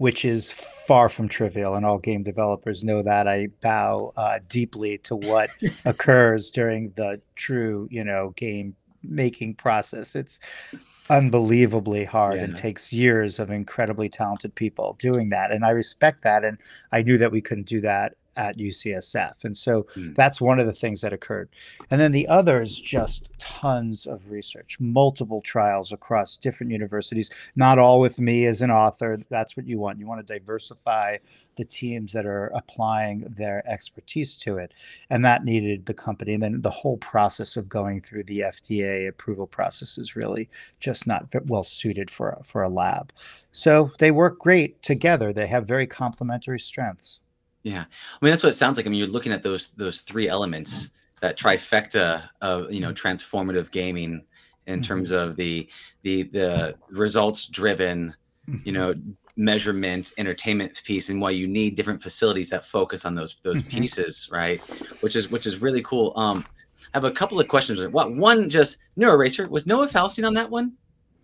which 0.00 0.24
is 0.24 0.50
far 0.50 1.10
from 1.10 1.28
trivial, 1.28 1.74
and 1.74 1.84
all 1.84 1.98
game 1.98 2.22
developers 2.22 2.82
know 2.82 3.02
that. 3.02 3.28
I 3.28 3.48
bow 3.60 4.14
uh, 4.16 4.38
deeply 4.48 4.96
to 4.96 5.14
what 5.14 5.50
occurs 5.84 6.50
during 6.50 6.92
the 6.96 7.20
true, 7.36 7.86
you 7.90 8.02
know, 8.02 8.32
game 8.34 8.74
making 9.02 9.56
process. 9.56 10.16
It's 10.16 10.40
unbelievably 11.10 12.06
hard 12.06 12.36
yeah. 12.36 12.44
and 12.44 12.56
takes 12.56 12.94
years 12.94 13.38
of 13.38 13.50
incredibly 13.50 14.08
talented 14.08 14.54
people 14.54 14.96
doing 14.98 15.28
that, 15.28 15.52
and 15.52 15.66
I 15.66 15.70
respect 15.70 16.22
that. 16.22 16.46
And 16.46 16.56
I 16.90 17.02
knew 17.02 17.18
that 17.18 17.30
we 17.30 17.42
couldn't 17.42 17.66
do 17.66 17.82
that 17.82 18.14
at 18.36 18.58
UCSF. 18.58 19.44
And 19.44 19.56
so 19.56 19.84
mm. 19.96 20.14
that's 20.14 20.40
one 20.40 20.58
of 20.58 20.66
the 20.66 20.72
things 20.72 21.00
that 21.00 21.12
occurred. 21.12 21.48
And 21.90 22.00
then 22.00 22.12
the 22.12 22.28
other 22.28 22.60
is 22.62 22.78
just 22.78 23.30
tons 23.38 24.06
of 24.06 24.30
research, 24.30 24.78
multiple 24.80 25.40
trials 25.40 25.92
across 25.92 26.36
different 26.36 26.72
universities, 26.72 27.30
not 27.56 27.78
all 27.78 28.00
with 28.00 28.20
me 28.20 28.46
as 28.46 28.62
an 28.62 28.70
author. 28.70 29.18
That's 29.28 29.56
what 29.56 29.66
you 29.66 29.78
want. 29.78 29.98
You 29.98 30.06
want 30.06 30.26
to 30.26 30.38
diversify 30.38 31.18
the 31.56 31.64
teams 31.64 32.12
that 32.12 32.26
are 32.26 32.50
applying 32.54 33.20
their 33.36 33.62
expertise 33.68 34.36
to 34.38 34.56
it. 34.56 34.72
And 35.10 35.24
that 35.24 35.44
needed 35.44 35.86
the 35.86 35.94
company. 35.94 36.34
And 36.34 36.42
then 36.42 36.62
the 36.62 36.70
whole 36.70 36.96
process 36.96 37.56
of 37.56 37.68
going 37.68 38.00
through 38.00 38.24
the 38.24 38.40
FDA 38.40 39.08
approval 39.08 39.46
process 39.46 39.98
is 39.98 40.16
really 40.16 40.48
just 40.78 41.06
not 41.06 41.26
well 41.46 41.64
suited 41.64 42.10
for, 42.10 42.40
for 42.44 42.62
a 42.62 42.68
lab. 42.68 43.12
So 43.52 43.90
they 43.98 44.10
work 44.10 44.38
great 44.38 44.82
together. 44.82 45.32
They 45.32 45.48
have 45.48 45.66
very 45.66 45.86
complementary 45.86 46.60
strengths. 46.60 47.20
Yeah, 47.62 47.84
I 47.84 48.24
mean 48.24 48.32
that's 48.32 48.42
what 48.42 48.50
it 48.50 48.56
sounds 48.56 48.76
like. 48.76 48.86
I 48.86 48.88
mean, 48.88 48.98
you're 48.98 49.08
looking 49.08 49.32
at 49.32 49.42
those 49.42 49.72
those 49.72 50.00
three 50.00 50.28
elements, 50.28 50.90
that 51.20 51.38
trifecta 51.38 52.28
of 52.40 52.72
you 52.72 52.80
know 52.80 52.92
transformative 52.92 53.70
gaming 53.70 54.24
in 54.66 54.80
mm-hmm. 54.80 54.82
terms 54.82 55.10
of 55.10 55.36
the 55.36 55.68
the 56.02 56.24
the 56.24 56.74
results 56.88 57.46
driven, 57.46 58.14
you 58.46 58.54
mm-hmm. 58.54 58.72
know, 58.72 58.94
measurement 59.36 60.12
entertainment 60.16 60.82
piece, 60.84 61.08
and 61.10 61.20
why 61.20 61.30
you 61.30 61.46
need 61.46 61.76
different 61.76 62.02
facilities 62.02 62.50
that 62.50 62.64
focus 62.64 63.04
on 63.04 63.14
those 63.14 63.36
those 63.42 63.62
mm-hmm. 63.62 63.78
pieces, 63.78 64.28
right? 64.32 64.60
Which 65.00 65.16
is 65.16 65.30
which 65.30 65.46
is 65.46 65.60
really 65.60 65.82
cool. 65.82 66.12
Um, 66.16 66.44
I 66.78 66.96
have 66.96 67.04
a 67.04 67.10
couple 67.10 67.38
of 67.38 67.48
questions. 67.48 67.84
What 67.88 68.14
one 68.14 68.48
just 68.48 68.78
NeuroRacer 68.98 69.48
was 69.48 69.66
Noah 69.66 69.88
Falstein 69.88 70.24
on 70.24 70.34
that 70.34 70.50
one? 70.50 70.72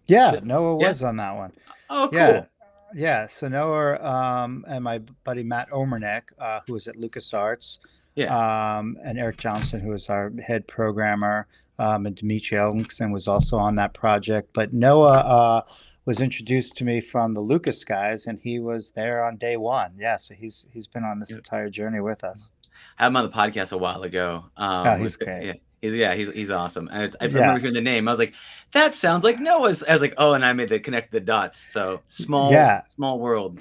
Yeah, 0.07 0.39
Noah 0.43 0.77
was 0.77 1.03
on 1.03 1.17
that 1.17 1.35
one. 1.35 1.53
Oh, 1.89 2.09
cool. 2.11 2.19
Yeah. 2.19 2.45
Yeah, 2.95 3.27
so 3.27 3.49
Noah 3.49 4.03
um, 4.03 4.65
and 4.69 4.85
my 4.85 4.99
buddy 5.25 5.43
Matt 5.43 5.71
Omernick, 5.71 6.33
uh, 6.39 6.61
who 6.67 6.75
was 6.75 6.87
at 6.89 6.97
LucasArts, 6.97 7.79
yeah. 8.15 8.79
um, 8.79 8.97
and 9.05 9.19
Eric 9.19 9.39
Johnson, 9.39 9.81
who 9.81 9.91
was 9.91 10.09
our 10.09 10.33
head 10.47 10.67
programmer, 10.67 11.47
um, 11.79 12.07
and 12.07 12.17
Dimitri 12.17 12.57
Ellingson 12.57 13.13
was 13.13 13.29
also 13.29 13.57
on 13.59 13.75
that 13.75 13.93
project. 13.93 14.51
But 14.53 14.73
Noah 14.73 15.19
uh, 15.19 15.63
was 16.05 16.21
introduced 16.21 16.77
to 16.77 16.85
me 16.85 17.01
from 17.01 17.35
the 17.35 17.41
Lucas 17.41 17.85
guys, 17.85 18.27
and 18.27 18.39
he 18.41 18.59
was 18.59 18.93
there 18.93 19.25
on 19.25 19.37
day 19.37 19.57
one. 19.57 19.95
Yeah, 19.99 20.17
so 20.17 20.35
he's 20.35 20.67
he's 20.71 20.87
been 20.87 21.05
on 21.05 21.19
this 21.19 21.33
entire 21.33 21.69
journey 21.69 22.01
with 22.01 22.25
us. 22.25 22.53
I 22.99 23.05
had 23.05 23.09
him 23.09 23.17
on 23.17 23.25
the 23.25 23.31
podcast 23.31 23.73
a 23.73 23.79
while 23.79 24.03
ago. 24.03 24.45
Um, 24.57 24.87
oh, 24.87 24.97
he's 24.97 25.17
great. 25.17 25.47
Yeah, 25.47 25.53
He's 25.87 25.95
yeah, 25.95 26.15
he's 26.15 26.33
he's 26.33 26.51
awesome. 26.51 26.89
And 26.93 27.15
I 27.21 27.25
remember 27.25 27.39
yeah. 27.39 27.59
hearing 27.59 27.75
the 27.75 27.81
name. 27.81 28.09
I 28.09 28.11
was 28.11 28.19
like, 28.19 28.35
that 28.73 28.95
sounds 28.95 29.25
like 29.25 29.39
Noah's. 29.39 29.83
I 29.83 29.93
was 29.93 30.01
like, 30.01 30.15
oh, 30.19 30.33
and 30.33 30.45
I 30.45 30.53
made 30.53 30.69
the 30.69 30.81
connect 30.81 31.13
the 31.13 31.21
dots. 31.21 31.59
So 31.59 32.01
small, 32.07 32.51
yeah, 32.51 32.83
small 32.89 33.19
world. 33.19 33.61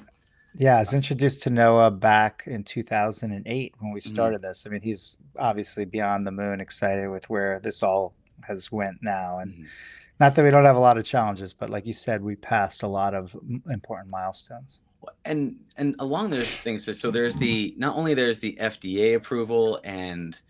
Yeah, 0.56 0.78
I 0.78 0.80
was 0.80 0.94
introduced 0.94 1.44
to 1.44 1.50
Noah 1.50 1.92
back 1.92 2.44
in 2.46 2.64
2008 2.64 3.76
when 3.80 3.92
we 3.92 4.00
mm-hmm. 4.00 4.10
started 4.10 4.38
mm-hmm. 4.38 4.48
this. 4.48 4.66
I 4.66 4.70
mean, 4.70 4.82
he's 4.82 5.18
obviously 5.38 5.86
beyond 5.86 6.26
the 6.26 6.32
moon 6.32 6.62
excited 6.62 7.10
with 7.10 7.30
where 7.30 7.60
this 7.60 7.84
all 7.84 8.14
has 8.42 8.72
went 8.72 8.98
now, 9.02 9.40
and 9.40 9.54
mm-hmm. 9.54 9.66
not 10.20 10.34
that 10.36 10.44
we 10.44 10.50
don't 10.50 10.66
have 10.66 10.78
a 10.78 10.80
lot 10.80 10.98
of 10.98 11.06
challenges, 11.06 11.54
but 11.54 11.70
like 11.70 11.86
you 11.86 11.94
said, 11.94 12.24
we 12.24 12.36
passed 12.36 12.84
a 12.84 12.88
lot 12.88 13.14
of 13.14 13.36
important 13.70 14.12
milestones 14.12 14.80
and 15.24 15.56
and 15.78 15.96
along 16.00 16.30
those 16.30 16.52
things 16.52 16.86
so, 16.86 16.92
so 16.92 17.12
there's 17.12 17.36
the 17.38 17.74
not 17.78 17.96
only 17.96 18.14
there's 18.14 18.40
the 18.40 18.58
fda 18.60 19.16
approval 19.16 19.80
and 19.84 20.42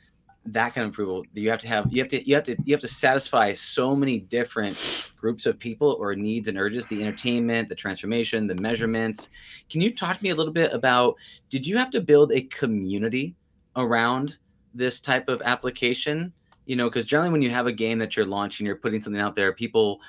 that 0.48 0.76
kind 0.76 0.86
of 0.86 0.92
approval 0.92 1.26
you 1.34 1.50
have 1.50 1.60
to 1.60 1.68
have 1.68 1.92
you 1.92 2.00
have 2.00 2.08
to 2.08 2.28
you 2.28 2.36
have 2.36 2.44
to 2.44 2.56
you 2.66 2.74
have 2.74 2.82
to 2.82 2.88
satisfy 2.88 3.52
so 3.54 3.96
many 3.96 4.20
different 4.20 4.78
groups 5.18 5.48
of 5.48 5.58
people 5.58 5.98
or 6.00 6.16
needs 6.16 6.48
and 6.48 6.58
urges 6.58 6.86
the 6.88 7.02
entertainment 7.02 7.68
the 7.68 7.76
transformation 7.76 8.46
the 8.46 8.56
measurements. 8.56 9.30
Can 9.70 9.82
you 9.82 9.94
talk 9.94 10.18
to 10.18 10.24
me 10.24 10.30
a 10.30 10.36
little 10.36 10.54
bit 10.54 10.72
about 10.72 11.16
did 11.50 11.66
you 11.66 11.78
have 11.78 11.90
to 11.92 12.02
build 12.02 12.32
a 12.32 12.42
community 12.44 13.36
around 13.76 14.38
this 14.74 15.00
type 15.00 15.28
of 15.30 15.42
application? 15.44 16.32
You 16.68 16.76
know 16.76 16.90
because 16.90 17.06
generally 17.06 17.32
when 17.32 17.42
you 17.42 17.50
have 17.50 17.66
a 17.66 17.72
game 17.72 17.98
that 18.00 18.16
you're 18.16 18.26
launching 18.26 18.68
you're 18.68 18.76
putting 18.76 19.02
something 19.02 19.22
out 19.22 19.36
there 19.36 19.52
people 19.54 20.00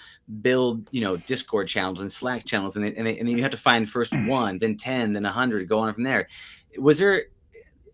build 0.42 0.86
you 0.90 1.00
know 1.00 1.16
discord 1.18 1.68
channels 1.68 2.00
and 2.00 2.12
slack 2.12 2.44
channels 2.44 2.76
and, 2.76 2.84
they, 2.84 2.94
and, 2.94 3.06
they, 3.06 3.18
and 3.18 3.28
then 3.28 3.36
you 3.36 3.42
have 3.42 3.50
to 3.50 3.58
find 3.58 3.88
first 3.88 4.14
one 4.26 4.58
then 4.58 4.76
10 4.76 5.14
then 5.14 5.22
100 5.22 5.66
go 5.66 5.78
on 5.78 5.94
from 5.94 6.02
there. 6.02 6.28
Was 6.78 6.98
there 6.98 7.26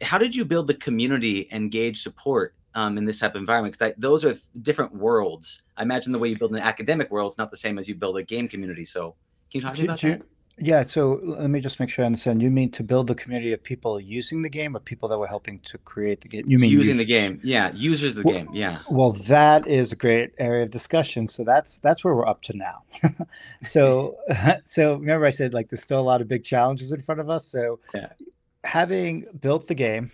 how 0.03 0.19
did 0.19 0.35
you 0.35 0.45
build 0.45 0.67
the 0.67 0.75
community 0.75 1.49
and 1.51 1.71
gauge 1.71 2.03
support 2.03 2.55
um, 2.75 2.99
in 2.99 3.05
this 3.05 3.21
type 3.21 3.35
of 3.35 3.41
environment? 3.41 3.77
Because 3.79 3.95
those 3.99 4.25
are 4.25 4.35
different 4.61 4.95
worlds. 4.95 5.63
I 5.77 5.83
imagine 5.83 6.13
the 6.13 6.19
way 6.19 6.29
you 6.29 6.39
build 6.39 6.53
an 6.53 6.59
academic 6.59 7.11
world 7.11 7.33
is 7.33 7.39
not 7.39 7.51
the 7.51 7.57
same 7.57 7.79
as 7.79 7.89
you 7.89 7.95
build 7.95 8.17
a 8.17 8.23
game 8.23 8.49
community. 8.49 8.85
So, 8.85 9.15
can 9.51 9.61
you 9.61 9.63
talk 9.63 9.75
to 9.75 9.81
me 9.81 9.85
about 9.87 10.01
that? 10.01 10.23
Yeah, 10.59 10.83
so 10.83 11.19
let 11.23 11.49
me 11.49 11.61
just 11.61 11.81
make 11.81 11.89
sure 11.89 12.05
I 12.05 12.07
understand. 12.07 12.43
You 12.43 12.51
mean 12.51 12.71
to 12.73 12.85
build 12.85 13.07
the 13.07 13.15
community 13.15 13.53
of 13.53 13.63
people 13.63 13.99
using 13.99 14.43
the 14.43 14.51
game, 14.51 14.77
of 14.77 14.85
people 14.85 15.09
that 15.09 15.19
were 15.19 15.27
helping 15.27 15.59
to 15.61 15.79
create 15.79 16.21
the 16.21 16.29
game? 16.29 16.45
You 16.47 16.59
mean 16.59 16.71
using 16.71 16.97
users? 16.97 16.99
the 16.99 17.05
game? 17.07 17.41
Yeah, 17.43 17.73
users 17.73 18.17
of 18.17 18.23
the 18.23 18.31
well, 18.31 18.39
game. 18.39 18.49
Yeah. 18.53 18.81
Well, 18.91 19.13
that 19.13 19.67
is 19.67 19.93
a 19.93 19.97
great 19.97 20.33
area 20.39 20.65
of 20.65 20.71
discussion. 20.71 21.27
So 21.27 21.43
that's 21.43 21.79
that's 21.79 22.05
where 22.05 22.15
we're 22.15 22.29
up 22.29 22.43
to 22.43 22.57
now. 22.57 22.83
so 23.65 24.17
so 24.65 24.97
remember 24.97 25.25
I 25.25 25.31
said 25.31 25.55
like 25.55 25.71
there's 25.71 25.83
still 25.83 26.01
a 26.01 26.03
lot 26.03 26.21
of 26.21 26.29
big 26.29 26.45
challenges 26.45 26.93
in 26.93 27.01
front 27.01 27.21
of 27.21 27.31
us. 27.31 27.47
So 27.47 27.81
yeah 27.95 28.09
having 28.65 29.27
built 29.41 29.67
the 29.67 29.75
game, 29.75 30.11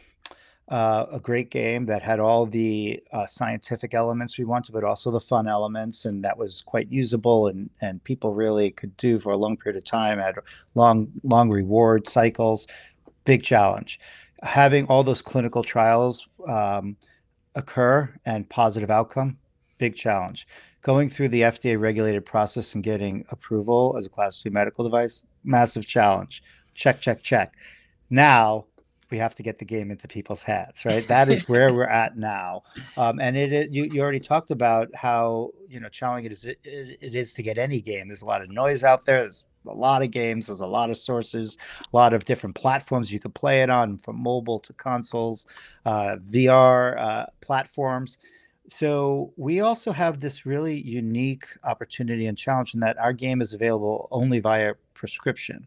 uh, 0.68 1.06
a 1.10 1.20
great 1.20 1.50
game 1.50 1.86
that 1.86 2.02
had 2.02 2.20
all 2.20 2.44
the 2.44 3.02
uh, 3.12 3.26
scientific 3.26 3.94
elements 3.94 4.36
we 4.36 4.44
wanted, 4.44 4.72
but 4.72 4.84
also 4.84 5.10
the 5.10 5.20
fun 5.20 5.48
elements, 5.48 6.04
and 6.04 6.22
that 6.24 6.36
was 6.36 6.62
quite 6.62 6.90
usable 6.90 7.46
and 7.46 7.70
and 7.80 8.04
people 8.04 8.34
really 8.34 8.70
could 8.70 8.94
do 8.98 9.18
for 9.18 9.32
a 9.32 9.36
long 9.36 9.56
period 9.56 9.78
of 9.78 9.84
time. 9.84 10.18
Had 10.18 10.36
long 10.74 11.10
long 11.22 11.48
reward 11.50 12.06
cycles, 12.06 12.66
big 13.24 13.42
challenge. 13.42 13.98
Having 14.42 14.86
all 14.86 15.02
those 15.02 15.22
clinical 15.22 15.64
trials 15.64 16.28
um, 16.46 16.96
occur 17.54 18.14
and 18.26 18.48
positive 18.48 18.90
outcome, 18.90 19.38
big 19.78 19.96
challenge. 19.96 20.46
Going 20.82 21.08
through 21.08 21.30
the 21.30 21.40
FDA 21.42 21.80
regulated 21.80 22.24
process 22.24 22.74
and 22.74 22.84
getting 22.84 23.24
approval 23.30 23.96
as 23.98 24.06
a 24.06 24.10
class 24.10 24.42
two 24.42 24.50
medical 24.50 24.84
device, 24.84 25.22
massive 25.44 25.86
challenge. 25.86 26.42
Check 26.74 27.00
check 27.00 27.22
check 27.22 27.54
now 28.10 28.66
we 29.10 29.18
have 29.18 29.34
to 29.34 29.42
get 29.42 29.58
the 29.58 29.64
game 29.64 29.90
into 29.90 30.06
people's 30.06 30.42
hands, 30.42 30.84
right? 30.84 31.06
That 31.08 31.28
is 31.28 31.48
where 31.48 31.72
we're 31.74 31.84
at 31.84 32.16
now. 32.16 32.62
Um, 32.96 33.20
and 33.20 33.36
it, 33.36 33.52
it, 33.52 33.70
you, 33.70 33.84
you 33.84 34.00
already 34.02 34.20
talked 34.20 34.50
about 34.50 34.88
how 34.94 35.50
you 35.68 35.80
know 35.80 35.88
challenging 35.88 36.30
it 36.30 36.32
is 36.32 36.44
it, 36.44 36.58
it 36.64 37.14
is 37.14 37.34
to 37.34 37.42
get 37.42 37.58
any 37.58 37.80
game. 37.80 38.08
There's 38.08 38.22
a 38.22 38.26
lot 38.26 38.42
of 38.42 38.50
noise 38.50 38.84
out 38.84 39.06
there. 39.06 39.20
There's 39.20 39.44
a 39.66 39.74
lot 39.74 40.02
of 40.02 40.10
games. 40.10 40.46
There's 40.46 40.60
a 40.60 40.66
lot 40.66 40.90
of 40.90 40.96
sources, 40.96 41.58
a 41.92 41.96
lot 41.96 42.14
of 42.14 42.24
different 42.24 42.54
platforms 42.54 43.12
you 43.12 43.20
could 43.20 43.34
play 43.34 43.62
it 43.62 43.70
on, 43.70 43.98
from 43.98 44.22
mobile 44.22 44.58
to 44.60 44.72
consoles, 44.74 45.46
uh, 45.84 46.16
VR 46.30 46.98
uh, 46.98 47.26
platforms. 47.40 48.18
So 48.68 49.32
we 49.36 49.60
also 49.60 49.92
have 49.92 50.20
this 50.20 50.44
really 50.44 50.78
unique 50.78 51.46
opportunity 51.64 52.26
and 52.26 52.36
challenge 52.36 52.74
in 52.74 52.80
that 52.80 52.98
our 52.98 53.14
game 53.14 53.40
is 53.40 53.54
available 53.54 54.08
only 54.10 54.40
via 54.40 54.74
prescription. 54.92 55.66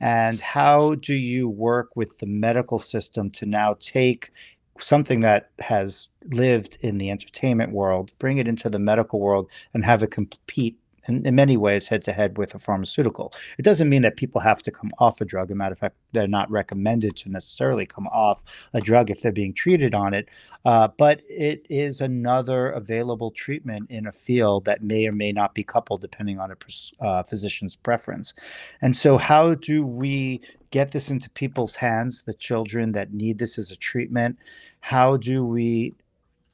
And 0.00 0.40
how 0.40 0.96
do 0.96 1.14
you 1.14 1.48
work 1.48 1.94
with 1.94 2.18
the 2.18 2.26
medical 2.26 2.80
system 2.80 3.30
to 3.32 3.46
now 3.46 3.76
take 3.78 4.30
something 4.78 5.20
that 5.20 5.50
has 5.60 6.08
lived 6.32 6.78
in 6.80 6.98
the 6.98 7.10
entertainment 7.10 7.72
world, 7.72 8.12
bring 8.18 8.38
it 8.38 8.48
into 8.48 8.68
the 8.68 8.78
medical 8.78 9.20
world, 9.20 9.50
and 9.72 9.84
have 9.84 10.02
it 10.02 10.10
compete 10.10 10.78
in, 11.10 11.26
in 11.26 11.34
many 11.34 11.56
ways 11.56 11.88
head 11.88 12.02
to 12.04 12.12
head 12.12 12.38
with 12.38 12.54
a 12.54 12.58
pharmaceutical. 12.58 13.32
It 13.58 13.62
doesn't 13.62 13.88
mean 13.88 14.02
that 14.02 14.16
people 14.16 14.40
have 14.40 14.62
to 14.62 14.70
come 14.70 14.90
off 14.98 15.20
a 15.20 15.24
drug. 15.24 15.50
As 15.50 15.52
a 15.52 15.56
matter 15.56 15.72
of 15.72 15.78
fact, 15.78 15.96
they're 16.12 16.28
not 16.28 16.50
recommended 16.50 17.16
to 17.16 17.28
necessarily 17.28 17.86
come 17.86 18.06
off 18.08 18.68
a 18.72 18.80
drug 18.80 19.10
if 19.10 19.20
they're 19.20 19.32
being 19.32 19.52
treated 19.52 19.94
on 19.94 20.14
it. 20.14 20.28
Uh, 20.64 20.88
but 20.96 21.22
it 21.28 21.66
is 21.68 22.00
another 22.00 22.70
available 22.70 23.30
treatment 23.30 23.90
in 23.90 24.06
a 24.06 24.12
field 24.12 24.64
that 24.64 24.82
may 24.82 25.06
or 25.06 25.12
may 25.12 25.32
not 25.32 25.54
be 25.54 25.64
coupled 25.64 26.00
depending 26.00 26.38
on 26.38 26.50
a 26.50 27.04
uh, 27.04 27.22
physician's 27.22 27.76
preference. 27.76 28.34
And 28.80 28.96
so, 28.96 29.18
how 29.18 29.54
do 29.54 29.84
we 29.84 30.40
get 30.70 30.92
this 30.92 31.10
into 31.10 31.28
people's 31.30 31.76
hands, 31.76 32.22
the 32.22 32.34
children 32.34 32.92
that 32.92 33.12
need 33.12 33.38
this 33.38 33.58
as 33.58 33.70
a 33.70 33.76
treatment? 33.76 34.38
How 34.80 35.16
do 35.16 35.44
we 35.44 35.94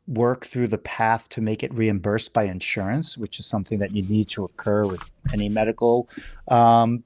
work 0.07 0.47
through 0.47 0.69
the 0.69 0.79
path 0.79 1.29
to 1.31 1.41
make 1.41 1.63
it 1.63 1.75
reimbursed 1.75 2.33
by 2.33 2.45
insurance, 2.45 3.19
which 3.19 3.39
is 3.39 3.47
something 3.47 3.79
that 3.79 3.93
you 3.93 4.03
need 4.03 4.29
to 4.31 4.45
occur 4.45 4.87
with 4.87 5.03
any 5.33 5.49
medical 5.49 6.09
um, 6.49 7.03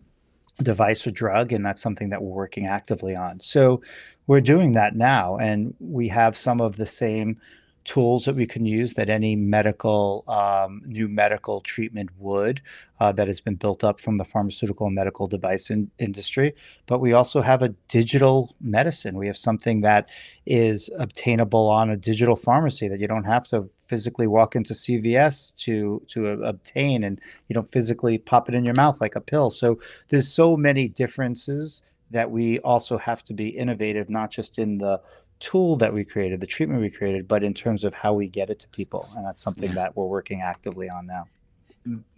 device 0.62 1.06
or 1.06 1.10
drug. 1.10 1.52
And 1.52 1.64
that's 1.64 1.80
something 1.80 2.10
that 2.10 2.22
we're 2.22 2.34
working 2.34 2.66
actively 2.66 3.16
on. 3.16 3.40
So 3.40 3.82
we're 4.26 4.42
doing 4.42 4.72
that 4.72 4.96
now. 4.96 5.38
And 5.38 5.74
we 5.80 6.08
have 6.08 6.36
some 6.36 6.60
of 6.60 6.76
the 6.76 6.86
same 6.86 7.40
tools 7.84 8.24
that 8.24 8.36
we 8.36 8.46
can 8.46 8.66
use 8.66 8.94
that 8.94 9.08
any 9.08 9.34
medical 9.36 10.24
um, 10.28 10.82
new 10.84 11.08
medical 11.08 11.60
treatment 11.60 12.10
would 12.18 12.60
uh, 12.98 13.10
that 13.12 13.26
has 13.26 13.40
been 13.40 13.54
built 13.54 13.82
up 13.82 13.98
from 14.00 14.18
the 14.18 14.24
pharmaceutical 14.24 14.86
and 14.86 14.94
medical 14.94 15.26
device 15.26 15.70
in, 15.70 15.90
industry. 15.98 16.54
But 16.86 17.00
we 17.00 17.12
also 17.12 17.40
have 17.40 17.62
a 17.62 17.70
digital 17.88 18.54
medicine. 18.60 19.16
We 19.16 19.26
have 19.26 19.38
something 19.38 19.80
that 19.80 20.08
is 20.44 20.90
obtainable 20.98 21.68
on 21.68 21.90
a 21.90 21.96
digital 21.96 22.36
pharmacy 22.36 22.88
that 22.88 23.00
you 23.00 23.08
don't 23.08 23.24
have 23.24 23.48
to 23.48 23.70
physically 23.86 24.26
walk 24.26 24.54
into 24.54 24.72
CVS 24.72 25.56
to 25.56 26.02
to 26.08 26.28
obtain 26.44 27.02
and 27.02 27.20
you 27.48 27.54
don't 27.54 27.68
physically 27.68 28.18
pop 28.18 28.48
it 28.48 28.54
in 28.54 28.64
your 28.64 28.74
mouth 28.74 29.00
like 29.00 29.16
a 29.16 29.20
pill. 29.20 29.50
So 29.50 29.80
there's 30.08 30.32
so 30.32 30.56
many 30.56 30.86
differences 30.86 31.82
that 32.10 32.30
we 32.30 32.58
also 32.60 32.98
have 32.98 33.22
to 33.24 33.32
be 33.32 33.48
innovative 33.48 34.10
not 34.10 34.30
just 34.30 34.58
in 34.58 34.78
the 34.78 35.00
tool 35.40 35.76
that 35.76 35.92
we 35.92 36.04
created, 36.04 36.40
the 36.40 36.46
treatment 36.46 36.80
we 36.80 36.90
created, 36.90 37.26
but 37.26 37.42
in 37.42 37.54
terms 37.54 37.82
of 37.82 37.94
how 37.94 38.12
we 38.12 38.28
get 38.28 38.50
it 38.50 38.58
to 38.60 38.68
people. 38.68 39.08
And 39.16 39.26
that's 39.26 39.42
something 39.42 39.70
yeah. 39.70 39.74
that 39.74 39.96
we're 39.96 40.06
working 40.06 40.42
actively 40.42 40.88
on 40.88 41.06
now. 41.06 41.26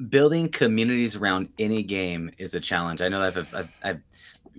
Building 0.08 0.48
communities 0.48 1.16
around 1.16 1.48
any 1.58 1.82
game 1.82 2.30
is 2.38 2.54
a 2.54 2.60
challenge. 2.60 3.00
I 3.00 3.08
know 3.08 3.22
I've, 3.22 3.38
I've, 3.38 3.68
I've, 3.82 4.00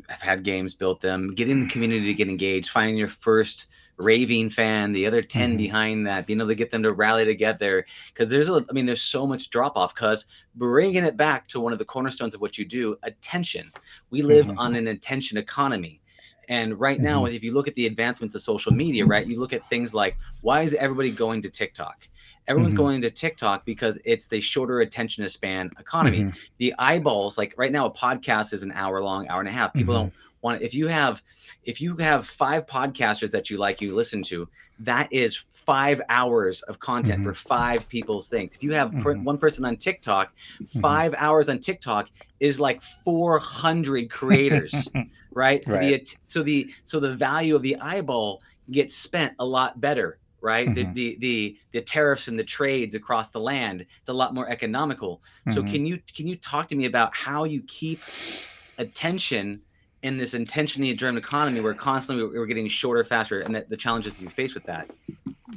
I've 0.10 0.22
had 0.22 0.44
games 0.44 0.74
built 0.74 1.02
them, 1.02 1.36
getting 1.36 1.60
the 1.60 1.68
community 1.68 2.06
to 2.06 2.14
get 2.14 2.30
engaged, 2.30 2.70
finding 2.70 2.96
your 2.96 3.10
first 3.10 3.68
raving 3.98 4.50
fan, 4.50 4.92
the 4.92 5.06
other 5.06 5.22
10 5.22 5.50
mm-hmm. 5.50 5.58
behind 5.58 6.08
that, 6.08 6.26
being 6.26 6.40
able 6.40 6.48
to 6.48 6.56
get 6.56 6.72
them 6.72 6.84
to 6.84 6.94
rally 6.94 7.26
together. 7.26 7.86
Because 8.14 8.30
there's 8.30 8.50
a, 8.50 8.66
I 8.70 8.74
mean, 8.74 8.86
there's 8.86 9.02
so 9.02 9.28
much 9.28 9.50
drop 9.50 9.78
off. 9.78 9.94
Because 9.94 10.26
bringing 10.56 11.04
it 11.04 11.18
back 11.18 11.48
to 11.50 11.60
one 11.60 11.74
of 11.74 11.80
the 11.80 11.86
cornerstones 11.86 12.34
of 12.34 12.42
what 12.42 12.58
you 12.58 12.66
do, 12.66 12.98
attention. 13.04 13.72
We 14.10 14.22
live 14.22 14.48
mm-hmm. 14.48 14.58
on 14.58 14.76
an 14.76 14.88
attention 14.88 15.38
economy. 15.38 16.02
And 16.50 16.80
right 16.80 17.00
now, 17.00 17.24
mm-hmm. 17.24 17.36
if 17.36 17.44
you 17.44 17.54
look 17.54 17.68
at 17.68 17.76
the 17.76 17.86
advancements 17.86 18.36
of 18.36 18.42
social 18.42 18.72
media, 18.74 19.06
right, 19.06 19.26
you 19.26 19.40
look 19.40 19.54
at 19.54 19.66
things 19.66 19.94
like 19.94 20.18
why 20.42 20.62
is 20.62 20.74
everybody 20.74 21.12
going 21.12 21.42
to 21.44 21.50
TikTok? 21.50 22.08
Everyone's 22.48 22.74
mm-hmm. 22.74 22.84
going 22.84 23.02
to 23.02 23.10
TikTok 23.10 23.66
because 23.66 23.98
it's 24.04 24.28
the 24.28 24.42
shorter 24.42 24.82
attention 24.82 25.28
span 25.30 25.72
economy. 25.80 26.24
Mm-hmm. 26.24 26.38
The 26.58 26.74
eyeballs, 26.78 27.38
like 27.38 27.54
right 27.58 27.72
now, 27.72 27.86
a 27.86 27.92
podcast 27.92 28.54
is 28.54 28.64
an 28.64 28.74
hour 28.74 29.02
long, 29.02 29.28
hour 29.30 29.40
and 29.40 29.48
a 29.48 29.52
half. 29.52 29.74
People 29.74 29.94
mm-hmm. 29.94 30.04
don't 30.04 30.14
want 30.44 30.62
if 30.62 30.74
you 30.74 30.88
have 30.88 31.22
if 31.64 31.82
you 31.82 31.96
have 31.96 32.28
five 32.28 32.66
podcasters 32.66 33.32
that 33.32 33.50
you 33.50 33.58
like 33.58 33.82
you 33.82 33.96
listen 33.96 34.22
to 34.22 34.48
that 34.80 35.12
is 35.12 35.46
five 35.52 36.02
hours 36.10 36.62
of 36.64 36.80
content 36.80 37.22
mm-hmm. 37.22 37.30
for 37.30 37.34
five 37.34 37.88
people's 37.88 38.28
things 38.28 38.56
if 38.56 38.62
you 38.62 38.74
have 38.74 38.92
mm-hmm. 38.92 39.24
one 39.24 39.38
person 39.38 39.66
on 39.66 39.76
tiktok 39.76 40.34
mm-hmm. 40.62 40.82
5 40.82 41.16
hours 41.18 41.50
on 41.50 41.60
tiktok 41.60 42.10
is 42.40 42.60
like 42.60 42.82
400 42.82 44.10
creators 44.10 44.88
right 45.32 45.64
so 45.64 45.74
right. 45.76 46.06
the 46.06 46.18
so 46.22 46.44
the 46.44 46.70
so 46.84 47.00
the 47.00 47.16
value 47.16 47.56
of 47.56 47.62
the 47.62 47.78
eyeball 47.78 48.42
gets 48.70 48.96
spent 48.96 49.34
a 49.40 49.46
lot 49.46 49.80
better 49.80 50.20
right 50.42 50.76
the, 50.76 50.84
mm-hmm. 50.84 50.94
the 50.94 51.18
the 51.20 51.58
the 51.72 51.82
tariffs 51.82 52.28
and 52.28 52.38
the 52.38 52.44
trades 52.44 52.96
across 52.96 53.30
the 53.30 53.40
land 53.40 53.82
it's 53.82 54.10
a 54.10 54.14
lot 54.14 54.34
more 54.34 54.50
economical 54.50 55.22
so 55.52 55.62
mm-hmm. 55.62 55.72
can 55.72 55.86
you 55.86 56.02
can 56.14 56.28
you 56.28 56.36
talk 56.36 56.68
to 56.68 56.76
me 56.76 56.86
about 56.86 57.16
how 57.16 57.46
you 57.46 57.64
keep 57.68 58.02
attention 58.78 59.62
in 60.04 60.18
this 60.18 60.34
intentionally 60.34 60.94
driven 60.94 61.18
economy 61.18 61.62
where 61.62 61.74
constantly 61.74 62.26
we're 62.26 62.46
getting 62.46 62.68
shorter, 62.68 63.04
faster, 63.04 63.40
and 63.40 63.56
that 63.56 63.70
the 63.70 63.78
challenges 63.78 64.22
you 64.22 64.30
face 64.30 64.54
with 64.54 64.66
that. 64.66 64.90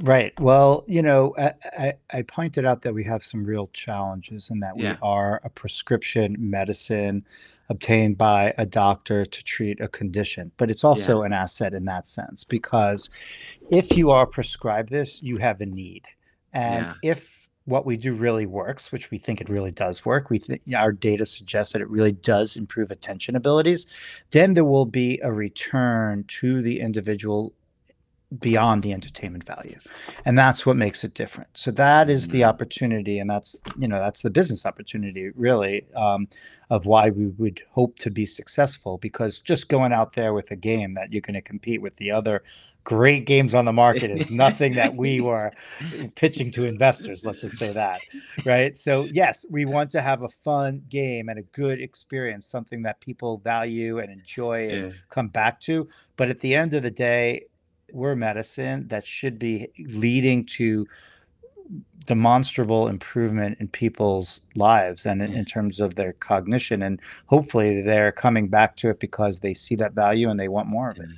Right. 0.00 0.38
Well, 0.40 0.84
you 0.86 1.02
know, 1.02 1.34
I, 1.38 1.94
I, 2.10 2.22
pointed 2.22 2.64
out 2.66 2.82
that 2.82 2.92
we 2.92 3.02
have 3.04 3.22
some 3.22 3.44
real 3.44 3.70
challenges 3.72 4.50
in 4.50 4.60
that 4.60 4.76
we 4.76 4.94
are 5.00 5.40
a 5.42 5.48
prescription 5.48 6.36
medicine 6.38 7.24
obtained 7.68 8.18
by 8.18 8.52
a 8.58 8.66
doctor 8.66 9.24
to 9.24 9.44
treat 9.44 9.80
a 9.80 9.88
condition, 9.88 10.52
but 10.58 10.70
it's 10.70 10.84
also 10.84 11.20
yeah. 11.20 11.26
an 11.26 11.32
asset 11.32 11.72
in 11.72 11.86
that 11.86 12.06
sense 12.06 12.44
because 12.44 13.08
if 13.70 13.96
you 13.96 14.10
are 14.10 14.26
prescribed 14.26 14.90
this, 14.90 15.22
you 15.22 15.38
have 15.38 15.60
a 15.60 15.66
need. 15.66 16.06
And 16.52 16.94
yeah. 17.02 17.12
if 17.12 17.45
what 17.66 17.84
we 17.84 17.96
do 17.96 18.14
really 18.14 18.46
works, 18.46 18.90
which 18.90 19.10
we 19.10 19.18
think 19.18 19.40
it 19.40 19.48
really 19.48 19.72
does 19.72 20.04
work. 20.04 20.30
We 20.30 20.38
think 20.38 20.62
our 20.74 20.92
data 20.92 21.26
suggests 21.26 21.72
that 21.72 21.82
it 21.82 21.90
really 21.90 22.12
does 22.12 22.56
improve 22.56 22.90
attention 22.90 23.36
abilities. 23.36 23.86
Then 24.30 24.54
there 24.54 24.64
will 24.64 24.86
be 24.86 25.20
a 25.22 25.32
return 25.32 26.24
to 26.28 26.62
the 26.62 26.80
individual 26.80 27.52
beyond 28.40 28.82
the 28.82 28.92
entertainment 28.92 29.44
value 29.44 29.78
and 30.24 30.36
that's 30.36 30.66
what 30.66 30.76
makes 30.76 31.04
it 31.04 31.14
different 31.14 31.48
so 31.54 31.70
that 31.70 32.10
is 32.10 32.26
the 32.26 32.40
mm-hmm. 32.40 32.48
opportunity 32.48 33.20
and 33.20 33.30
that's 33.30 33.54
you 33.78 33.86
know 33.86 34.00
that's 34.00 34.22
the 34.22 34.30
business 34.30 34.66
opportunity 34.66 35.30
really 35.36 35.86
um, 35.94 36.26
of 36.68 36.86
why 36.86 37.08
we 37.08 37.28
would 37.28 37.62
hope 37.70 37.96
to 37.96 38.10
be 38.10 38.26
successful 38.26 38.98
because 38.98 39.38
just 39.38 39.68
going 39.68 39.92
out 39.92 40.14
there 40.14 40.34
with 40.34 40.50
a 40.50 40.56
game 40.56 40.92
that 40.94 41.12
you're 41.12 41.20
going 41.20 41.34
to 41.34 41.40
compete 41.40 41.80
with 41.80 41.94
the 41.96 42.10
other 42.10 42.42
great 42.82 43.26
games 43.26 43.54
on 43.54 43.64
the 43.64 43.72
market 43.72 44.10
is 44.10 44.28
nothing 44.28 44.74
that 44.74 44.96
we 44.96 45.20
were 45.20 45.52
pitching 46.16 46.50
to 46.50 46.64
investors 46.64 47.24
let's 47.24 47.42
just 47.42 47.56
say 47.56 47.72
that 47.72 48.00
right 48.44 48.76
so 48.76 49.04
yes 49.04 49.46
we 49.50 49.64
want 49.64 49.88
to 49.88 50.00
have 50.00 50.22
a 50.22 50.28
fun 50.28 50.82
game 50.88 51.28
and 51.28 51.38
a 51.38 51.42
good 51.42 51.80
experience 51.80 52.44
something 52.44 52.82
that 52.82 53.00
people 53.00 53.38
value 53.38 54.00
and 54.00 54.10
enjoy 54.10 54.68
and 54.68 54.84
yeah. 54.86 54.98
come 55.10 55.28
back 55.28 55.60
to 55.60 55.86
but 56.16 56.28
at 56.28 56.40
the 56.40 56.56
end 56.56 56.74
of 56.74 56.82
the 56.82 56.90
day 56.90 57.44
we're 57.92 58.14
medicine 58.14 58.88
that 58.88 59.06
should 59.06 59.38
be 59.38 59.68
leading 59.78 60.44
to 60.44 60.86
demonstrable 62.04 62.86
improvement 62.88 63.58
in 63.60 63.68
people's 63.68 64.40
lives 64.54 65.06
and 65.06 65.20
in, 65.20 65.32
in, 65.32 65.44
mm. 65.44 65.52
terms 65.52 65.80
of 65.80 65.96
their 65.96 66.12
cognition 66.14 66.82
and 66.82 67.00
hopefully 67.26 67.82
they're 67.82 68.12
coming 68.12 68.48
back 68.48 68.76
to 68.76 68.88
it 68.90 69.00
because 69.00 69.40
they 69.40 69.52
see 69.52 69.74
that 69.74 69.92
value 69.92 70.30
and 70.30 70.38
they 70.38 70.48
want 70.48 70.68
more 70.68 70.90
of 70.90 70.98
it. 70.98 71.08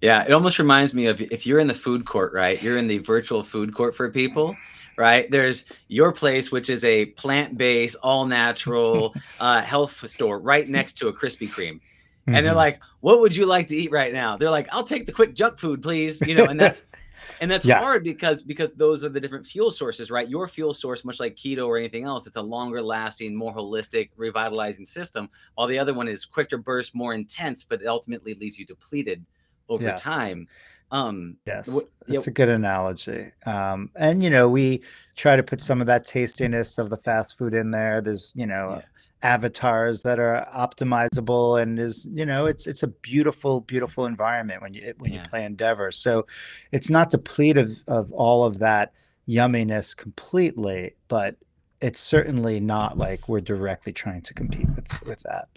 Yeah 0.00 0.24
it 0.24 0.32
almost 0.32 0.58
reminds 0.58 0.92
me 0.92 1.06
of 1.06 1.20
if 1.20 1.46
you're 1.46 1.60
in 1.60 1.68
the 1.68 1.74
food 1.74 2.04
court 2.04 2.32
right 2.32 2.60
you're 2.62 2.76
in 2.76 2.88
the 2.88 2.98
virtual 2.98 3.44
food 3.44 3.72
court 3.74 3.94
for 3.94 4.10
people 4.10 4.56
right 4.96 5.30
there's 5.30 5.64
your 5.88 6.10
place 6.10 6.50
which 6.50 6.68
is 6.68 6.82
a 6.82 7.06
plant-based 7.06 7.96
all 8.02 8.26
natural 8.26 9.14
uh, 9.40 9.62
health 9.62 10.08
store 10.08 10.40
right 10.40 10.68
next 10.68 10.94
to 10.94 11.08
a 11.08 11.12
krispy 11.12 11.48
kreme 11.48 11.80
Mm-hmm. 12.26 12.34
And 12.34 12.44
they're 12.44 12.52
mm-hmm. 12.52 12.58
like, 12.58 12.80
"What 13.00 13.20
would 13.20 13.36
you 13.36 13.46
like 13.46 13.68
to 13.68 13.76
eat 13.76 13.92
right 13.92 14.12
now?" 14.12 14.36
They're 14.36 14.50
like, 14.50 14.68
"I'll 14.72 14.82
take 14.82 15.06
the 15.06 15.12
quick 15.12 15.34
junk 15.34 15.58
food, 15.58 15.80
please." 15.80 16.20
You 16.20 16.34
know, 16.34 16.46
and 16.46 16.58
that's 16.58 16.86
and 17.40 17.48
that's 17.48 17.64
yeah. 17.64 17.78
hard 17.78 18.02
because 18.02 18.42
because 18.42 18.72
those 18.72 19.04
are 19.04 19.08
the 19.08 19.20
different 19.20 19.46
fuel 19.46 19.70
sources, 19.70 20.10
right? 20.10 20.28
Your 20.28 20.48
fuel 20.48 20.74
source, 20.74 21.04
much 21.04 21.20
like 21.20 21.36
keto 21.36 21.68
or 21.68 21.78
anything 21.78 22.02
else, 22.02 22.26
it's 22.26 22.36
a 22.36 22.42
longer 22.42 22.82
lasting, 22.82 23.34
more 23.34 23.54
holistic, 23.54 24.10
revitalizing 24.16 24.86
system. 24.86 25.28
While 25.54 25.68
the 25.68 25.78
other 25.78 25.94
one 25.94 26.08
is 26.08 26.24
quicker 26.24 26.58
burst, 26.58 26.96
more 26.96 27.14
intense, 27.14 27.62
but 27.62 27.80
it 27.80 27.86
ultimately 27.86 28.34
leaves 28.34 28.58
you 28.58 28.66
depleted 28.66 29.24
over 29.68 29.84
yes. 29.84 30.00
time. 30.00 30.48
Um, 30.90 31.36
yes, 31.46 31.68
wh- 31.68 31.86
that's 32.08 32.26
yeah. 32.26 32.30
a 32.30 32.34
good 32.34 32.48
analogy. 32.48 33.30
Um, 33.44 33.90
and 33.94 34.22
you 34.22 34.30
know, 34.30 34.48
we 34.48 34.82
try 35.14 35.36
to 35.36 35.42
put 35.42 35.62
some 35.62 35.80
of 35.80 35.86
that 35.86 36.06
tastiness 36.06 36.78
of 36.78 36.90
the 36.90 36.96
fast 36.96 37.38
food 37.38 37.54
in 37.54 37.70
there. 37.70 38.00
There's 38.00 38.32
you 38.36 38.46
know. 38.46 38.78
Yeah 38.78 38.82
avatars 39.26 40.02
that 40.02 40.20
are 40.20 40.46
optimizable 40.54 41.60
and 41.60 41.80
is 41.80 42.06
you 42.12 42.24
know 42.24 42.46
it's 42.46 42.68
it's 42.68 42.84
a 42.84 42.86
beautiful 42.86 43.60
beautiful 43.60 44.06
environment 44.06 44.62
when 44.62 44.72
you 44.72 44.94
when 44.98 45.12
yeah. 45.12 45.18
you 45.18 45.28
play 45.28 45.44
endeavor 45.44 45.90
so 45.90 46.24
it's 46.70 46.88
not 46.88 47.10
depleted 47.10 47.76
of 47.88 48.12
all 48.12 48.44
of 48.44 48.60
that 48.60 48.92
yumminess 49.28 49.96
completely 49.96 50.94
but 51.08 51.34
it's 51.80 52.00
certainly 52.00 52.60
not 52.60 52.96
like 52.96 53.28
we're 53.28 53.40
directly 53.40 53.92
trying 53.92 54.22
to 54.22 54.32
compete 54.32 54.68
with 54.76 55.02
with 55.04 55.20
that 55.24 55.48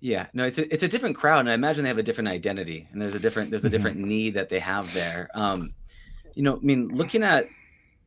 yeah 0.00 0.26
no 0.32 0.44
it's 0.44 0.56
a, 0.56 0.72
it's 0.72 0.82
a 0.82 0.88
different 0.88 1.14
crowd 1.14 1.40
and 1.40 1.50
i 1.50 1.54
imagine 1.54 1.82
they 1.82 1.90
have 1.90 1.98
a 1.98 2.02
different 2.02 2.28
identity 2.28 2.88
and 2.92 3.02
there's 3.02 3.14
a 3.14 3.18
different 3.18 3.50
there's 3.50 3.62
a 3.62 3.66
mm-hmm. 3.66 3.72
different 3.76 3.98
mm-hmm. 3.98 4.08
need 4.08 4.32
that 4.32 4.48
they 4.48 4.58
have 4.58 4.90
there 4.94 5.28
um 5.34 5.74
you 6.34 6.42
know 6.42 6.56
i 6.56 6.60
mean 6.60 6.88
looking 6.88 7.22
at 7.22 7.46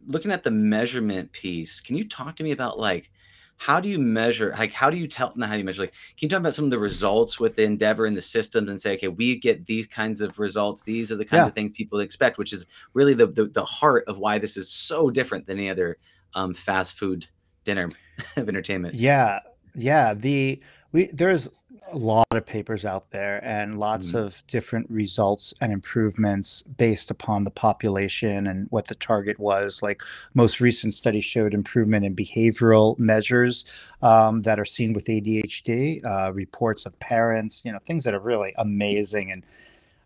looking 0.08 0.32
at 0.32 0.42
the 0.42 0.50
measurement 0.50 1.32
piece 1.32 1.80
can 1.80 1.96
you 1.96 2.08
talk 2.08 2.36
to 2.36 2.44
me 2.44 2.50
about 2.50 2.80
like 2.80 3.12
how 3.60 3.78
do 3.80 3.90
you 3.90 4.00
measure 4.00 4.56
like 4.58 4.72
how 4.72 4.90
do 4.90 4.98
you 4.98 5.08
tell 5.08 5.34
not 5.36 5.50
how 5.50 5.54
do 5.54 5.60
you 5.60 5.66
measure 5.66 5.82
like 5.82 5.94
can 6.18 6.26
you 6.26 6.30
talk 6.30 6.40
about 6.40 6.54
some 6.54 6.66
of 6.66 6.72
the 6.72 6.80
results 6.80 7.40
with 7.40 7.56
the 7.58 7.64
endeavor 7.64 8.06
and 8.06 8.16
the 8.16 8.22
systems 8.22 8.70
and 8.70 8.80
say 8.80 8.94
okay 8.94 9.10
we 9.10 9.38
get 9.38 9.66
these 9.66 9.86
kinds 9.86 10.22
of 10.22 10.40
results 10.40 10.84
these 10.84 11.12
are 11.12 11.18
the 11.18 11.26
kinds 11.26 11.42
yeah. 11.42 11.48
of 11.48 11.54
things 11.54 11.72
people 11.76 12.00
expect 12.00 12.38
which 12.38 12.54
is 12.54 12.66
really 12.94 13.14
the, 13.14 13.28
the, 13.28 13.46
the 13.46 13.64
heart 13.64 14.06
of 14.08 14.18
why 14.18 14.40
this 14.40 14.56
is 14.56 14.72
so 14.72 15.10
different 15.10 15.46
than 15.46 15.58
any 15.58 15.70
other 15.70 15.98
um, 16.36 16.54
fast 16.54 16.98
food 16.98 17.28
dinner 17.66 17.90
of 18.38 18.48
entertainment 18.48 18.96
yeah 18.96 19.40
yeah 19.80 20.14
the 20.14 20.60
we 20.92 21.08
there's 21.08 21.50
a 21.92 21.98
lot 21.98 22.28
of 22.32 22.46
papers 22.46 22.86
out 22.86 23.10
there 23.12 23.44
and 23.44 23.80
lots 23.80 24.12
mm. 24.12 24.20
of 24.20 24.44
different 24.48 24.90
results 24.90 25.54
and 25.62 25.72
improvements 25.72 26.62
based 26.62 27.10
upon 27.12 27.44
the 27.44 27.52
population 27.52 28.48
and 28.48 28.68
what 28.70 28.88
the 28.88 28.96
target 28.96 29.40
was. 29.40 29.82
Like 29.82 30.02
most 30.34 30.62
recent 30.62 30.94
study 30.94 31.22
showed 31.22 31.54
improvement 31.54 32.06
in 32.06 32.16
behavioral 32.16 32.98
measures 33.00 33.66
um, 34.02 34.44
that 34.44 34.60
are 34.60 34.66
seen 34.66 34.94
with 34.94 35.06
ADHD, 35.06 36.06
uh, 36.06 36.32
reports 36.32 36.86
of 36.86 37.00
parents, 37.00 37.64
you 37.66 37.72
know, 37.72 37.80
things 37.80 38.04
that 38.04 38.14
are 38.14 38.20
really 38.20 38.54
amazing 38.58 39.32
and 39.32 39.44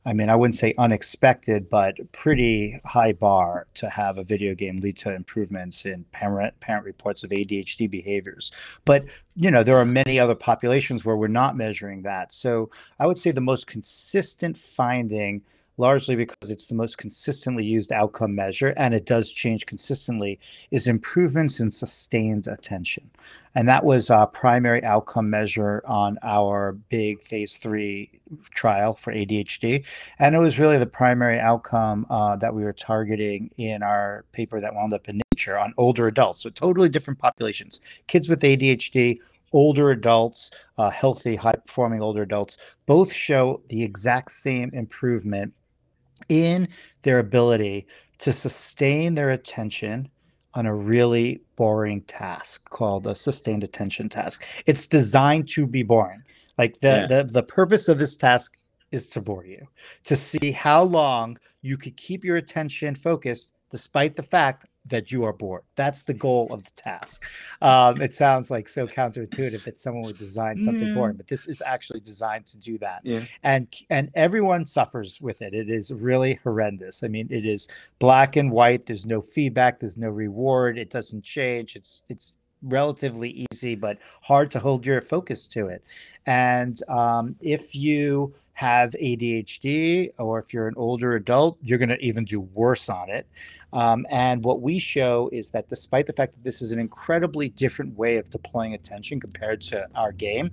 I 0.05 0.13
mean, 0.13 0.29
I 0.29 0.35
wouldn't 0.35 0.55
say 0.55 0.73
unexpected, 0.77 1.69
but 1.69 1.95
pretty 2.11 2.81
high 2.85 3.13
bar 3.13 3.67
to 3.75 3.89
have 3.89 4.17
a 4.17 4.23
video 4.23 4.53
game 4.53 4.79
lead 4.81 4.97
to 4.97 5.13
improvements 5.13 5.85
in 5.85 6.05
parent 6.11 6.59
parent 6.59 6.85
reports 6.85 7.23
of 7.23 7.29
ADHD 7.29 7.89
behaviors. 7.89 8.51
But 8.85 9.05
you 9.35 9.49
know, 9.49 9.63
there 9.63 9.77
are 9.77 9.85
many 9.85 10.19
other 10.19 10.35
populations 10.35 11.05
where 11.05 11.15
we're 11.15 11.27
not 11.27 11.55
measuring 11.55 12.01
that. 12.03 12.33
So 12.33 12.69
I 12.99 13.07
would 13.07 13.17
say 13.17 13.31
the 13.31 13.41
most 13.41 13.65
consistent 13.65 14.57
finding 14.57 15.41
largely 15.77 16.15
because 16.15 16.49
it's 16.49 16.67
the 16.67 16.75
most 16.75 16.97
consistently 16.97 17.63
used 17.63 17.91
outcome 17.91 18.35
measure 18.35 18.73
and 18.77 18.93
it 18.93 19.05
does 19.05 19.31
change 19.31 19.65
consistently, 19.65 20.39
is 20.71 20.87
improvements 20.87 21.59
in 21.59 21.71
sustained 21.71 22.47
attention. 22.47 23.09
And 23.55 23.67
that 23.67 23.85
was 23.85 24.09
our 24.09 24.25
primary 24.25 24.83
outcome 24.83 25.29
measure 25.29 25.83
on 25.85 26.17
our 26.23 26.73
big 26.89 27.21
phase 27.21 27.57
three 27.57 28.09
trial 28.51 28.95
for 28.95 29.13
ADHD. 29.13 29.85
And 30.19 30.35
it 30.35 30.39
was 30.39 30.57
really 30.57 30.77
the 30.77 30.87
primary 30.87 31.39
outcome 31.39 32.07
uh, 32.09 32.35
that 32.37 32.53
we 32.53 32.63
were 32.63 32.73
targeting 32.73 33.51
in 33.57 33.83
our 33.83 34.25
paper 34.31 34.59
that 34.59 34.73
wound 34.73 34.93
up 34.93 35.07
in 35.07 35.21
Nature 35.31 35.57
on 35.57 35.73
older 35.77 36.07
adults. 36.07 36.41
So, 36.41 36.49
totally 36.49 36.89
different 36.89 37.19
populations 37.19 37.81
kids 38.07 38.29
with 38.29 38.41
ADHD, 38.41 39.19
older 39.51 39.91
adults, 39.91 40.51
uh, 40.77 40.89
healthy, 40.89 41.35
high 41.35 41.53
performing 41.53 42.01
older 42.01 42.23
adults, 42.23 42.57
both 42.85 43.13
show 43.13 43.61
the 43.69 43.83
exact 43.83 44.31
same 44.31 44.71
improvement 44.73 45.53
in 46.29 46.67
their 47.01 47.19
ability 47.19 47.87
to 48.19 48.31
sustain 48.31 49.15
their 49.15 49.31
attention 49.31 50.07
on 50.53 50.65
a 50.65 50.75
really 50.75 51.41
boring 51.55 52.01
task 52.01 52.69
called 52.69 53.07
a 53.07 53.15
sustained 53.15 53.63
attention 53.63 54.07
task. 54.09 54.45
It's 54.65 54.87
designed 54.87 55.47
to 55.49 55.65
be 55.65 55.83
boring. 55.83 56.23
Like 56.57 56.79
the, 56.79 56.87
yeah. 56.87 57.07
the 57.07 57.23
the 57.23 57.43
purpose 57.43 57.87
of 57.87 57.97
this 57.97 58.15
task 58.15 58.57
is 58.91 59.09
to 59.09 59.21
bore 59.21 59.45
you, 59.45 59.67
to 60.03 60.15
see 60.15 60.51
how 60.51 60.83
long 60.83 61.37
you 61.61 61.77
could 61.77 61.97
keep 61.97 62.23
your 62.23 62.37
attention 62.37 62.93
focused 62.93 63.51
despite 63.71 64.15
the 64.15 64.23
fact 64.23 64.65
that 64.85 65.11
you 65.11 65.23
are 65.23 65.33
bored. 65.33 65.63
That's 65.75 66.03
the 66.03 66.13
goal 66.13 66.47
of 66.51 66.63
the 66.63 66.71
task. 66.71 67.25
Um, 67.61 68.01
it 68.01 68.13
sounds 68.13 68.51
like 68.51 68.67
so 68.67 68.85
counterintuitive 68.85 69.63
that 69.63 69.79
someone 69.79 70.03
would 70.03 70.17
design 70.17 70.59
something 70.59 70.89
mm. 70.89 70.95
boring, 70.95 71.15
but 71.15 71.27
this 71.27 71.47
is 71.47 71.61
actually 71.65 72.01
designed 72.01 72.45
to 72.47 72.57
do 72.57 72.77
that. 72.79 73.01
Yeah. 73.03 73.21
And 73.43 73.67
and 73.89 74.11
everyone 74.13 74.67
suffers 74.67 75.21
with 75.21 75.41
it. 75.41 75.53
It 75.53 75.69
is 75.69 75.91
really 75.91 76.39
horrendous. 76.43 77.03
I 77.03 77.07
mean, 77.07 77.27
it 77.29 77.45
is 77.45 77.67
black 77.99 78.35
and 78.35 78.51
white. 78.51 78.85
There's 78.85 79.05
no 79.05 79.21
feedback. 79.21 79.79
There's 79.79 79.97
no 79.97 80.09
reward. 80.09 80.77
It 80.77 80.89
doesn't 80.89 81.23
change. 81.23 81.75
It's 81.75 82.03
it's 82.09 82.37
relatively 82.63 83.45
easy, 83.51 83.75
but 83.75 83.97
hard 84.21 84.51
to 84.51 84.59
hold 84.59 84.85
your 84.85 85.01
focus 85.01 85.47
to 85.47 85.67
it. 85.67 85.83
And 86.25 86.79
um, 86.89 87.35
if 87.41 87.75
you 87.75 88.33
have 88.53 88.95
ADHD 89.01 90.11
or 90.17 90.39
if 90.39 90.53
you're 90.53 90.67
an 90.67 90.75
older 90.77 91.15
adult, 91.15 91.57
you're 91.61 91.79
going 91.79 91.89
to 91.89 91.99
even 91.99 92.23
do 92.23 92.39
worse 92.39 92.87
on 92.87 93.09
it. 93.09 93.27
Um, 93.73 94.05
and 94.09 94.43
what 94.43 94.61
we 94.61 94.77
show 94.79 95.29
is 95.31 95.49
that 95.51 95.67
despite 95.67 96.05
the 96.05 96.13
fact 96.13 96.33
that 96.33 96.43
this 96.43 96.61
is 96.61 96.71
an 96.71 96.79
incredibly 96.79 97.49
different 97.49 97.97
way 97.97 98.17
of 98.17 98.29
deploying 98.29 98.73
attention 98.73 99.19
compared 99.19 99.61
to 99.61 99.87
our 99.95 100.11
game, 100.11 100.51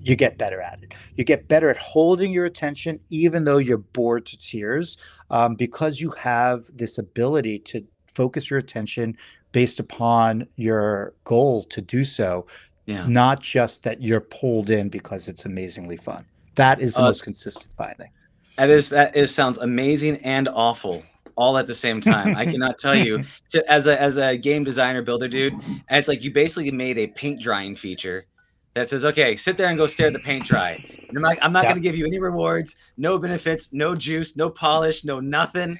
you 0.00 0.16
get 0.16 0.38
better 0.38 0.60
at 0.60 0.82
it. 0.82 0.94
You 1.16 1.24
get 1.24 1.48
better 1.48 1.70
at 1.70 1.78
holding 1.78 2.32
your 2.32 2.44
attention, 2.44 3.00
even 3.08 3.44
though 3.44 3.58
you're 3.58 3.78
bored 3.78 4.26
to 4.26 4.38
tears, 4.38 4.96
um, 5.30 5.54
because 5.54 6.00
you 6.00 6.10
have 6.12 6.70
this 6.74 6.98
ability 6.98 7.60
to 7.60 7.84
focus 8.06 8.50
your 8.50 8.58
attention 8.58 9.16
based 9.52 9.80
upon 9.80 10.48
your 10.56 11.14
goal 11.24 11.62
to 11.64 11.80
do 11.80 12.04
so, 12.04 12.46
yeah. 12.86 13.06
not 13.06 13.40
just 13.40 13.82
that 13.84 14.02
you're 14.02 14.20
pulled 14.20 14.70
in 14.70 14.88
because 14.88 15.28
it's 15.28 15.44
amazingly 15.44 15.96
fun. 15.96 16.24
That 16.56 16.80
is 16.80 16.94
the 16.94 17.02
uh, 17.02 17.06
most 17.06 17.22
consistent 17.22 17.72
finding. 17.74 18.10
That 18.58 18.70
is 18.70 18.90
that 18.90 19.16
is 19.16 19.34
sounds 19.34 19.58
amazing 19.58 20.18
and 20.18 20.48
awful 20.48 21.02
all 21.36 21.56
at 21.56 21.66
the 21.66 21.74
same 21.74 22.00
time. 22.00 22.36
I 22.36 22.44
cannot 22.50 22.78
tell 22.78 22.96
you 22.96 23.24
as 23.68 23.86
a 23.86 24.00
as 24.00 24.16
a 24.16 24.36
game 24.36 24.64
designer 24.64 25.02
builder 25.02 25.28
dude, 25.28 25.54
and 25.54 25.82
it's 25.90 26.08
like 26.08 26.22
you 26.22 26.32
basically 26.32 26.70
made 26.70 26.98
a 26.98 27.06
paint 27.08 27.40
drying 27.40 27.74
feature 27.74 28.26
that 28.74 28.88
says, 28.88 29.04
okay, 29.04 29.36
sit 29.36 29.58
there 29.58 29.68
and 29.68 29.76
go 29.76 29.86
stare 29.86 30.06
at 30.06 30.12
the 30.12 30.18
paint 30.18 30.44
dry. 30.44 30.82
I'm 31.10 31.20
not, 31.20 31.36
I'm 31.42 31.52
not 31.52 31.64
yeah. 31.64 31.70
going 31.70 31.82
to 31.82 31.88
give 31.88 31.96
you 31.96 32.06
any 32.06 32.18
rewards, 32.18 32.76
no 32.96 33.18
benefits, 33.18 33.72
no 33.72 33.94
juice, 33.94 34.36
no 34.36 34.48
polish, 34.48 35.04
no 35.04 35.20
nothing 35.20 35.78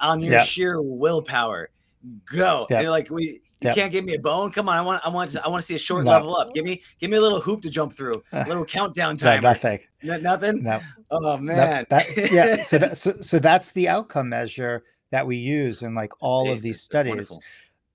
on 0.00 0.20
your 0.20 0.32
yeah. 0.32 0.44
sheer 0.44 0.80
willpower. 0.80 1.68
Go. 2.26 2.66
Yeah. 2.70 2.80
And 2.80 2.90
like, 2.90 3.10
we, 3.10 3.24
you 3.62 3.68
yep. 3.68 3.76
can't 3.76 3.92
give 3.92 4.04
me 4.04 4.14
a 4.14 4.18
bone. 4.18 4.50
Come 4.50 4.68
on, 4.68 4.76
I 4.76 4.80
want, 4.80 5.06
I 5.06 5.08
want, 5.08 5.30
to, 5.32 5.44
I 5.44 5.48
want 5.48 5.60
to 5.62 5.66
see 5.66 5.76
a 5.76 5.78
short 5.78 6.04
no. 6.04 6.10
level 6.10 6.36
up. 6.36 6.52
Give 6.52 6.64
me, 6.64 6.82
give 6.98 7.10
me 7.10 7.16
a 7.16 7.20
little 7.20 7.40
hoop 7.40 7.62
to 7.62 7.70
jump 7.70 7.94
through, 7.94 8.20
a 8.32 8.46
little 8.48 8.64
countdown 8.64 9.16
timer. 9.16 9.40
No, 9.40 9.48
nothing. 9.50 9.78
No, 10.04 10.16
nothing. 10.16 10.64
No. 10.64 10.80
Oh 11.12 11.36
man. 11.36 11.86
That's 11.88 12.28
yeah. 12.32 12.62
So 12.64 12.76
that, 12.78 12.98
so, 12.98 13.12
so 13.20 13.38
that's 13.38 13.70
the 13.70 13.88
outcome 13.88 14.30
measure 14.30 14.82
that 15.12 15.24
we 15.24 15.36
use 15.36 15.82
in 15.82 15.94
like 15.94 16.10
all 16.18 16.50
of 16.50 16.60
these 16.60 16.80
studies. 16.80 17.38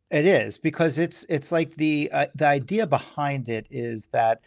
It 0.09 0.25
is 0.25 0.57
because 0.57 0.99
it's 0.99 1.25
it's 1.27 1.51
like 1.51 1.75
the 1.75 2.09
uh, 2.13 2.27
the 2.33 2.47
idea 2.47 2.87
behind 2.87 3.49
it 3.49 3.67
is 3.69 4.07
that 4.13 4.39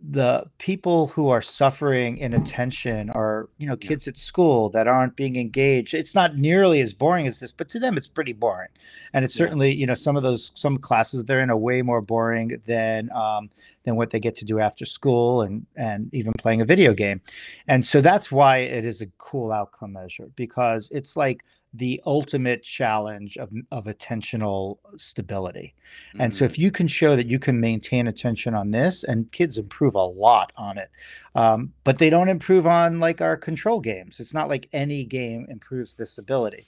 the 0.00 0.44
people 0.58 1.08
who 1.08 1.28
are 1.28 1.42
suffering 1.42 2.18
inattention 2.18 3.10
are 3.10 3.48
you 3.58 3.66
know 3.66 3.76
kids 3.76 4.06
at 4.06 4.16
school 4.16 4.70
that 4.70 4.86
aren't 4.86 5.16
being 5.16 5.36
engaged. 5.36 5.92
It's 5.92 6.14
not 6.14 6.36
nearly 6.36 6.80
as 6.80 6.92
boring 6.92 7.26
as 7.26 7.40
this 7.40 7.52
but 7.52 7.68
to 7.70 7.78
them 7.78 7.96
it's 7.96 8.06
pretty 8.06 8.32
boring. 8.32 8.68
And 9.12 9.24
it's 9.24 9.34
certainly 9.34 9.74
you 9.74 9.86
know 9.86 9.94
some 9.94 10.16
of 10.16 10.22
those 10.22 10.52
some 10.54 10.78
classes 10.78 11.24
they're 11.24 11.40
in 11.40 11.50
are 11.50 11.56
way 11.56 11.82
more 11.82 12.00
boring 12.00 12.60
than 12.66 13.10
um, 13.12 13.50
than 13.84 13.96
what 13.96 14.10
they 14.10 14.20
get 14.20 14.36
to 14.36 14.44
do 14.44 14.60
after 14.60 14.84
school 14.84 15.42
and 15.42 15.66
and 15.76 16.12
even 16.14 16.32
playing 16.38 16.60
a 16.60 16.64
video 16.64 16.94
game. 16.94 17.20
And 17.66 17.84
so 17.84 18.00
that's 18.00 18.30
why 18.30 18.58
it 18.58 18.84
is 18.84 19.00
a 19.00 19.06
cool 19.18 19.50
outcome 19.50 19.94
measure 19.94 20.30
because 20.36 20.88
it's 20.92 21.16
like 21.16 21.44
the 21.78 22.02
ultimate 22.04 22.62
challenge 22.62 23.36
of, 23.36 23.50
of 23.70 23.84
attentional 23.86 24.78
stability. 24.96 25.74
Mm-hmm. 26.10 26.22
And 26.22 26.34
so 26.34 26.44
if 26.44 26.52
mm-hmm. 26.52 26.62
you 26.62 26.70
can 26.70 26.88
show 26.88 27.16
that 27.16 27.26
you 27.26 27.38
can 27.38 27.60
maintain 27.60 28.06
attention 28.08 28.54
on 28.54 28.70
this, 28.72 29.04
and 29.04 29.30
kids 29.32 29.58
improve 29.58 29.94
a 29.94 30.04
lot 30.04 30.52
on 30.56 30.76
it, 30.76 30.90
um, 31.34 31.72
but 31.84 31.98
they 31.98 32.10
don't 32.10 32.28
improve 32.28 32.66
on 32.66 33.00
like 33.00 33.20
our 33.20 33.36
control 33.36 33.80
games. 33.80 34.20
It's 34.20 34.34
not 34.34 34.48
like 34.48 34.68
any 34.72 35.04
game 35.04 35.46
improves 35.48 35.94
this 35.94 36.18
ability. 36.18 36.66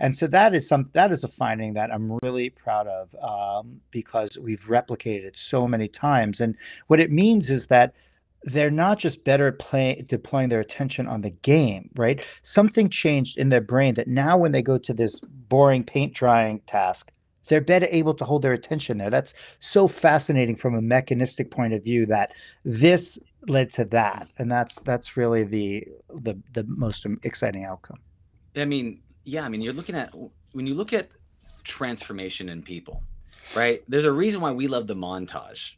And 0.00 0.16
so 0.16 0.26
that 0.28 0.54
is 0.54 0.68
some 0.68 0.88
that 0.92 1.10
is 1.10 1.24
a 1.24 1.28
finding 1.28 1.72
that 1.72 1.92
I'm 1.92 2.18
really 2.22 2.50
proud 2.50 2.86
of 2.86 3.14
um, 3.20 3.80
because 3.90 4.38
we've 4.38 4.66
replicated 4.66 5.24
it 5.24 5.36
so 5.36 5.66
many 5.66 5.88
times. 5.88 6.40
And 6.40 6.56
what 6.86 7.00
it 7.00 7.10
means 7.10 7.50
is 7.50 7.66
that 7.68 7.94
they're 8.44 8.70
not 8.70 8.98
just 8.98 9.24
better 9.24 9.48
at 9.48 9.58
playing 9.58 10.04
deploying 10.08 10.48
their 10.48 10.60
attention 10.60 11.06
on 11.06 11.22
the 11.22 11.30
game, 11.30 11.90
right? 11.96 12.24
Something 12.42 12.88
changed 12.88 13.38
in 13.38 13.48
their 13.48 13.60
brain 13.60 13.94
that 13.94 14.08
now 14.08 14.36
when 14.36 14.52
they 14.52 14.62
go 14.62 14.78
to 14.78 14.94
this 14.94 15.20
boring 15.20 15.84
paint 15.84 16.14
drying 16.14 16.60
task, 16.66 17.12
they're 17.48 17.60
better 17.60 17.88
able 17.90 18.14
to 18.14 18.24
hold 18.24 18.42
their 18.42 18.52
attention 18.52 18.98
there. 18.98 19.10
That's 19.10 19.34
so 19.60 19.88
fascinating 19.88 20.56
from 20.56 20.74
a 20.74 20.82
mechanistic 20.82 21.50
point 21.50 21.72
of 21.72 21.82
view 21.82 22.06
that 22.06 22.32
this 22.64 23.18
led 23.46 23.70
to 23.72 23.84
that. 23.86 24.28
And 24.38 24.50
that's 24.50 24.80
that's 24.80 25.16
really 25.16 25.44
the 25.44 25.84
the 26.08 26.40
the 26.52 26.64
most 26.64 27.06
exciting 27.22 27.64
outcome. 27.64 27.98
I 28.56 28.64
mean, 28.64 29.02
yeah, 29.24 29.44
I 29.44 29.48
mean, 29.48 29.62
you're 29.62 29.72
looking 29.72 29.94
at 29.94 30.12
when 30.52 30.66
you 30.66 30.74
look 30.74 30.92
at 30.92 31.08
transformation 31.64 32.48
in 32.48 32.62
people, 32.62 33.02
right? 33.54 33.82
There's 33.88 34.04
a 34.04 34.12
reason 34.12 34.40
why 34.40 34.52
we 34.52 34.68
love 34.68 34.86
the 34.86 34.96
montage 34.96 35.72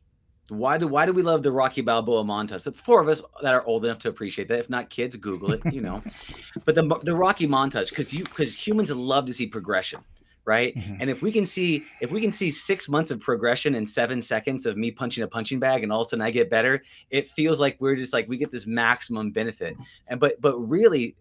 Why 0.50 0.78
do 0.78 0.86
why 0.86 1.06
do 1.06 1.12
we 1.12 1.22
love 1.22 1.42
the 1.42 1.52
Rocky 1.52 1.80
Balboa 1.80 2.24
montage? 2.24 2.64
The 2.64 2.72
four 2.72 3.00
of 3.00 3.08
us 3.08 3.22
that 3.42 3.54
are 3.54 3.64
old 3.64 3.84
enough 3.84 3.98
to 4.00 4.08
appreciate 4.08 4.48
that. 4.48 4.58
If 4.58 4.70
not 4.70 4.90
kids, 4.90 5.16
Google 5.16 5.52
it. 5.52 5.60
You 5.72 5.80
know, 5.80 6.02
but 6.64 6.74
the 6.74 6.82
the 7.02 7.14
Rocky 7.14 7.46
montage 7.46 7.90
because 7.90 8.12
you 8.12 8.24
because 8.24 8.56
humans 8.56 8.90
love 8.90 9.26
to 9.26 9.32
see 9.32 9.46
progression, 9.46 10.00
right? 10.44 10.74
Mm-hmm. 10.74 10.96
And 11.00 11.10
if 11.10 11.22
we 11.22 11.32
can 11.32 11.46
see 11.46 11.84
if 12.00 12.10
we 12.10 12.20
can 12.20 12.32
see 12.32 12.50
six 12.50 12.88
months 12.88 13.10
of 13.10 13.20
progression 13.20 13.74
in 13.74 13.86
seven 13.86 14.20
seconds 14.20 14.66
of 14.66 14.76
me 14.76 14.90
punching 14.90 15.22
a 15.22 15.28
punching 15.28 15.60
bag, 15.60 15.82
and 15.82 15.92
all 15.92 16.00
of 16.00 16.06
a 16.06 16.10
sudden 16.10 16.22
I 16.22 16.30
get 16.30 16.50
better, 16.50 16.82
it 17.10 17.28
feels 17.28 17.60
like 17.60 17.76
we're 17.80 17.96
just 17.96 18.12
like 18.12 18.28
we 18.28 18.36
get 18.36 18.50
this 18.50 18.66
maximum 18.66 19.30
benefit. 19.30 19.76
And 20.08 20.18
but 20.18 20.40
but 20.40 20.58
really, 20.58 21.16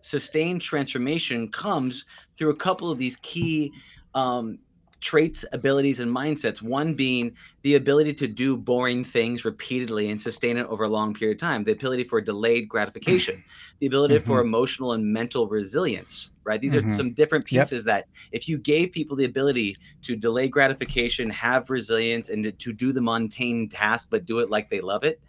sustained 0.00 0.60
transformation 0.60 1.48
comes 1.48 2.04
through 2.36 2.50
a 2.50 2.56
couple 2.56 2.90
of 2.90 2.98
these 2.98 3.16
key 3.22 3.72
um, 4.14 4.58
traits, 5.04 5.44
abilities, 5.52 6.00
and 6.00 6.10
mindsets. 6.10 6.62
One 6.62 6.94
being 6.94 7.36
the 7.60 7.74
ability 7.74 8.14
to 8.14 8.26
do 8.26 8.56
boring 8.56 9.04
things 9.04 9.44
repeatedly 9.44 10.10
and 10.10 10.18
sustain 10.20 10.56
it 10.56 10.66
over 10.66 10.84
a 10.84 10.88
long 10.88 11.12
period 11.12 11.36
of 11.36 11.40
time, 11.40 11.62
the 11.62 11.72
ability 11.72 12.04
for 12.04 12.22
delayed 12.22 12.70
gratification, 12.70 13.44
the 13.80 13.86
ability 13.86 14.16
mm-hmm. 14.16 14.26
for 14.26 14.40
emotional 14.40 14.92
and 14.92 15.04
mental 15.04 15.46
resilience, 15.46 16.30
right? 16.42 16.58
These 16.58 16.72
mm-hmm. 16.72 16.88
are 16.88 16.90
some 16.90 17.12
different 17.12 17.44
pieces 17.44 17.84
yep. 17.84 17.84
that 17.84 18.06
if 18.32 18.48
you 18.48 18.56
gave 18.56 18.92
people 18.92 19.14
the 19.14 19.26
ability 19.26 19.76
to 20.02 20.16
delay 20.16 20.48
gratification, 20.48 21.28
have 21.28 21.68
resilience, 21.68 22.30
and 22.30 22.42
to, 22.44 22.52
to 22.52 22.72
do 22.72 22.90
the 22.90 23.02
mundane 23.02 23.68
task, 23.68 24.08
but 24.10 24.24
do 24.24 24.38
it 24.38 24.48
like 24.48 24.70
they 24.70 24.80
love 24.80 25.04
it, 25.04 25.20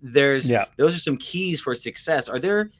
there's 0.00 0.48
yeah. 0.48 0.66
those 0.76 0.94
are 0.94 1.00
some 1.00 1.16
keys 1.16 1.60
for 1.60 1.74
success. 1.74 2.28
Are 2.28 2.38
there 2.38 2.70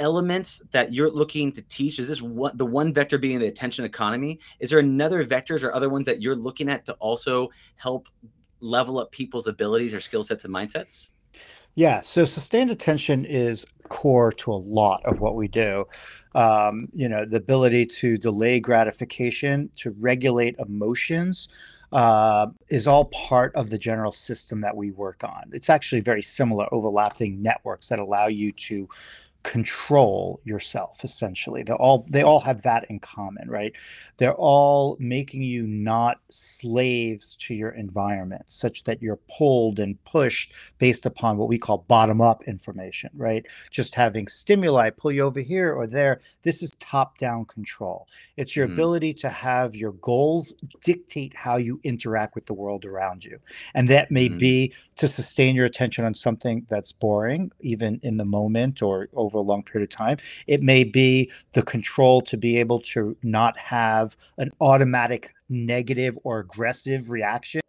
elements 0.00 0.62
that 0.72 0.92
you're 0.92 1.10
looking 1.10 1.52
to 1.52 1.62
teach? 1.62 1.98
Is 1.98 2.08
this 2.08 2.20
what 2.22 2.58
the 2.58 2.66
one 2.66 2.92
vector 2.92 3.18
being 3.18 3.38
the 3.38 3.46
attention 3.46 3.84
economy? 3.84 4.40
Is 4.58 4.70
there 4.70 4.80
another 4.80 5.24
vectors 5.24 5.62
or 5.62 5.72
other 5.72 5.88
ones 5.88 6.06
that 6.06 6.20
you're 6.20 6.34
looking 6.34 6.68
at 6.68 6.84
to 6.86 6.94
also 6.94 7.50
help 7.76 8.08
level 8.60 8.98
up 8.98 9.12
people's 9.12 9.46
abilities 9.46 9.94
or 9.94 10.00
skill 10.00 10.22
sets 10.22 10.44
and 10.44 10.54
mindsets? 10.54 11.10
Yeah, 11.76 12.00
so 12.00 12.24
sustained 12.24 12.70
attention 12.70 13.24
is 13.24 13.64
core 13.88 14.32
to 14.32 14.52
a 14.52 14.54
lot 14.54 15.04
of 15.04 15.20
what 15.20 15.36
we 15.36 15.48
do. 15.48 15.86
Um, 16.34 16.88
you 16.92 17.08
know, 17.08 17.24
the 17.24 17.36
ability 17.36 17.86
to 17.86 18.18
delay 18.18 18.60
gratification, 18.60 19.70
to 19.76 19.90
regulate 19.98 20.56
emotions, 20.58 21.48
uh, 21.92 22.46
is 22.68 22.86
all 22.86 23.06
part 23.06 23.54
of 23.56 23.70
the 23.70 23.78
general 23.78 24.12
system 24.12 24.60
that 24.60 24.76
we 24.76 24.90
work 24.92 25.24
on. 25.24 25.50
It's 25.52 25.70
actually 25.70 26.00
very 26.00 26.22
similar, 26.22 26.72
overlapping 26.72 27.42
networks 27.42 27.88
that 27.88 27.98
allow 27.98 28.26
you 28.26 28.52
to 28.52 28.88
control 29.42 30.40
yourself 30.44 31.02
essentially. 31.02 31.62
They 31.62 31.72
all 31.72 32.06
they 32.08 32.22
all 32.22 32.40
have 32.40 32.62
that 32.62 32.84
in 32.90 33.00
common 33.00 33.48
right? 33.48 33.74
They're 34.18 34.34
all 34.34 34.96
making 35.00 35.42
you 35.42 35.66
not 35.66 36.20
slaves 36.30 37.36
to 37.36 37.54
your 37.54 37.70
environment 37.70 38.42
such 38.46 38.84
that 38.84 39.00
you're 39.00 39.20
pulled 39.38 39.78
and 39.78 40.02
pushed 40.04 40.52
based 40.78 41.06
upon 41.06 41.38
what 41.38 41.48
we 41.48 41.58
call 41.58 41.84
bottom 41.88 42.20
up 42.20 42.44
information 42.44 43.10
right? 43.14 43.46
Just 43.70 43.94
having 43.94 44.28
stimuli 44.28 44.90
pull 44.90 45.12
you 45.12 45.22
over 45.22 45.40
here 45.40 45.72
or 45.72 45.86
there 45.86 46.20
this 46.42 46.62
is 46.62 46.72
top 46.78 47.16
down 47.16 47.46
control. 47.46 48.08
It's 48.36 48.54
your 48.54 48.66
mm-hmm. 48.66 48.74
ability 48.74 49.14
to 49.14 49.30
have 49.30 49.74
your 49.74 49.92
goals 49.92 50.54
dictate 50.82 51.34
how 51.34 51.56
you 51.56 51.80
interact 51.82 52.34
with 52.34 52.46
the 52.46 52.54
world 52.54 52.84
around 52.84 53.24
you. 53.24 53.38
And 53.74 53.88
that 53.88 54.10
may 54.10 54.28
mm-hmm. 54.28 54.38
be 54.38 54.74
to 54.96 55.08
sustain 55.08 55.56
your 55.56 55.66
attention 55.66 56.04
on 56.04 56.14
something 56.14 56.66
that's 56.68 56.92
boring 56.92 57.52
even 57.60 58.00
in 58.02 58.18
the 58.18 58.24
moment 58.24 58.82
or 58.82 59.08
over 59.14 59.29
a 59.38 59.40
long 59.40 59.62
period 59.62 59.90
of 59.90 59.96
time. 59.96 60.18
It 60.46 60.62
may 60.62 60.84
be 60.84 61.30
the 61.52 61.62
control 61.62 62.20
to 62.22 62.36
be 62.36 62.58
able 62.58 62.80
to 62.80 63.16
not 63.22 63.58
have 63.58 64.16
an 64.38 64.50
automatic 64.60 65.34
negative 65.48 66.18
or 66.24 66.38
aggressive 66.38 67.10
reaction 67.10 67.60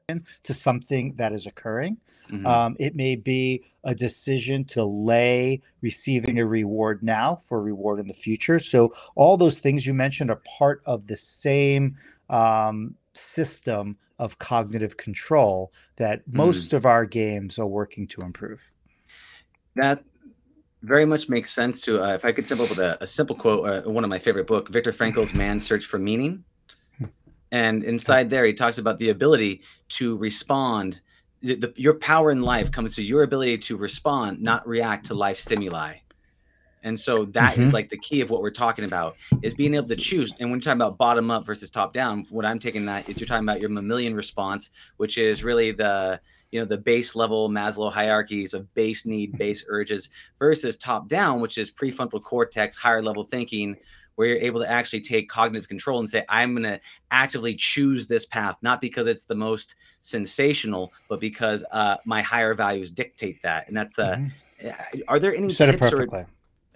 to 0.44 0.54
something 0.54 1.16
that 1.16 1.34
is 1.34 1.46
occurring. 1.46 1.98
Mm-hmm. 2.30 2.46
Um, 2.46 2.76
it 2.80 2.96
may 2.96 3.16
be 3.16 3.64
a 3.84 3.96
decision 3.96 4.66
to 4.66 4.84
lay 4.84 5.62
receiving 5.82 6.40
a 6.40 6.46
reward 6.46 7.02
now 7.02 7.36
for 7.36 7.60
a 7.60 7.62
reward 7.62 8.00
in 8.00 8.08
the 8.08 8.14
future. 8.14 8.60
So, 8.60 8.94
all 9.16 9.38
those 9.38 9.60
things 9.60 9.86
you 9.86 9.94
mentioned 9.94 10.30
are 10.30 10.42
part 10.58 10.82
of 10.86 11.08
the 11.08 11.18
same 11.18 11.96
um, 12.30 12.96
system 13.14 13.98
of 14.20 14.40
cognitive 14.40 14.98
control 14.98 15.74
that 15.98 16.20
mm. 16.30 16.34
most 16.34 16.72
mm. 16.72 16.78
of 16.78 16.86
our 16.86 17.06
games 17.06 17.58
are 17.58 17.68
working 17.68 18.08
to 18.08 18.22
improve. 18.22 18.72
That 19.76 20.04
very 20.84 21.06
much 21.06 21.30
makes 21.30 21.52
sense 21.52 21.82
to 21.82 22.04
uh, 22.04 22.14
if 22.14 22.26
I 22.26 22.32
could 22.32 22.48
simple 22.48 22.66
with 22.68 22.80
a, 22.80 22.98
a 23.02 23.08
simple 23.08 23.36
quote, 23.36 23.68
uh, 23.68 23.90
one 23.90 24.04
of 24.04 24.10
my 24.10 24.20
favorite 24.20 24.48
book, 24.48 24.70
Viktor 24.70 24.92
Frankl's 24.92 25.34
"Man's 25.34 25.66
Search 25.66 25.86
for 25.86 26.00
Meaning," 26.00 26.44
and 27.52 27.84
inside 27.84 28.30
there 28.30 28.46
he 28.46 28.54
talks 28.54 28.78
about 28.78 29.00
the 29.00 29.10
ability 29.10 29.62
to 29.90 30.18
respond. 30.18 31.02
The, 31.44 31.56
the, 31.56 31.74
your 31.76 31.96
power 31.96 32.30
in 32.30 32.42
life 32.42 32.72
comes 32.72 32.96
to 32.96 33.02
your 33.02 33.24
ability 33.24 33.58
to 33.60 33.78
respond, 33.78 34.42
not 34.42 34.68
react 34.68 35.08
to 35.08 35.16
life 35.16 35.38
stimuli. 35.38 35.96
And 36.84 37.00
so 37.00 37.26
that 37.26 37.54
mm-hmm. 37.54 37.64
is 37.64 37.74
like 37.74 37.90
the 37.90 37.98
key 37.98 38.22
of 38.22 38.30
what 38.30 38.42
we're 38.42 38.50
talking 38.50 38.86
about 38.86 39.16
is 39.42 39.54
being 39.54 39.74
able 39.74 39.88
to 39.88 39.96
choose. 39.96 40.34
And 40.40 40.50
when 40.50 40.60
you're 40.60 40.64
talking 40.64 40.82
about 40.82 40.98
bottom 40.98 41.30
up 41.30 41.46
versus 41.46 41.70
top 41.70 41.94
down, 41.94 42.26
what 42.30 42.46
I'm 42.46 42.60
taking 42.60 42.86
that 42.86 43.08
is 43.08 43.20
you're 43.20 43.28
talking 43.28 43.48
about 43.48 43.60
your 43.60 43.70
mammalian 43.70 44.16
response, 44.16 44.72
which 44.98 45.18
is 45.18 45.44
really 45.44 45.72
the 45.72 46.20
you 46.52 46.60
know 46.60 46.66
the 46.66 46.78
base 46.78 47.16
level 47.16 47.50
Maslow 47.50 47.92
hierarchies 47.92 48.54
of 48.54 48.72
base 48.74 49.06
need, 49.06 49.38
base 49.38 49.64
urges 49.68 50.10
versus 50.40 50.78
top 50.78 51.08
down, 51.08 51.42
which 51.42 51.58
is 51.58 51.72
prefrontal 51.72 52.22
cortex, 52.22 52.76
higher 52.76 53.02
level 53.02 53.24
thinking, 53.24 53.78
where 54.16 54.28
you're 54.28 54.38
able 54.38 54.60
to 54.60 54.70
actually 54.70 55.02
take 55.02 55.30
cognitive 55.30 55.68
control 55.68 56.00
and 56.00 56.10
say, 56.10 56.24
I'm 56.30 56.54
going 56.54 56.64
to 56.64 56.80
actively 57.10 57.56
choose 57.56 58.08
this 58.08 58.26
path, 58.26 58.58
not 58.62 58.82
because 58.82 59.08
it's 59.08 59.24
the 59.24 59.36
most 59.36 59.76
sensational, 60.02 60.94
but 61.10 61.20
because 61.20 61.64
uh, 61.72 61.98
my 62.06 62.22
higher 62.22 62.54
values 62.54 62.92
dictate 62.92 63.42
that. 63.44 63.68
And 63.68 63.76
that's 63.76 63.94
the. 63.94 64.04
Mm-hmm. 64.04 64.68
Uh, 64.68 65.02
are 65.08 65.18
there 65.18 65.36
any 65.36 65.52
said 65.54 65.72
tips 65.72 65.78
it 65.78 65.90
perfectly. 65.90 66.20
Or, 66.20 66.28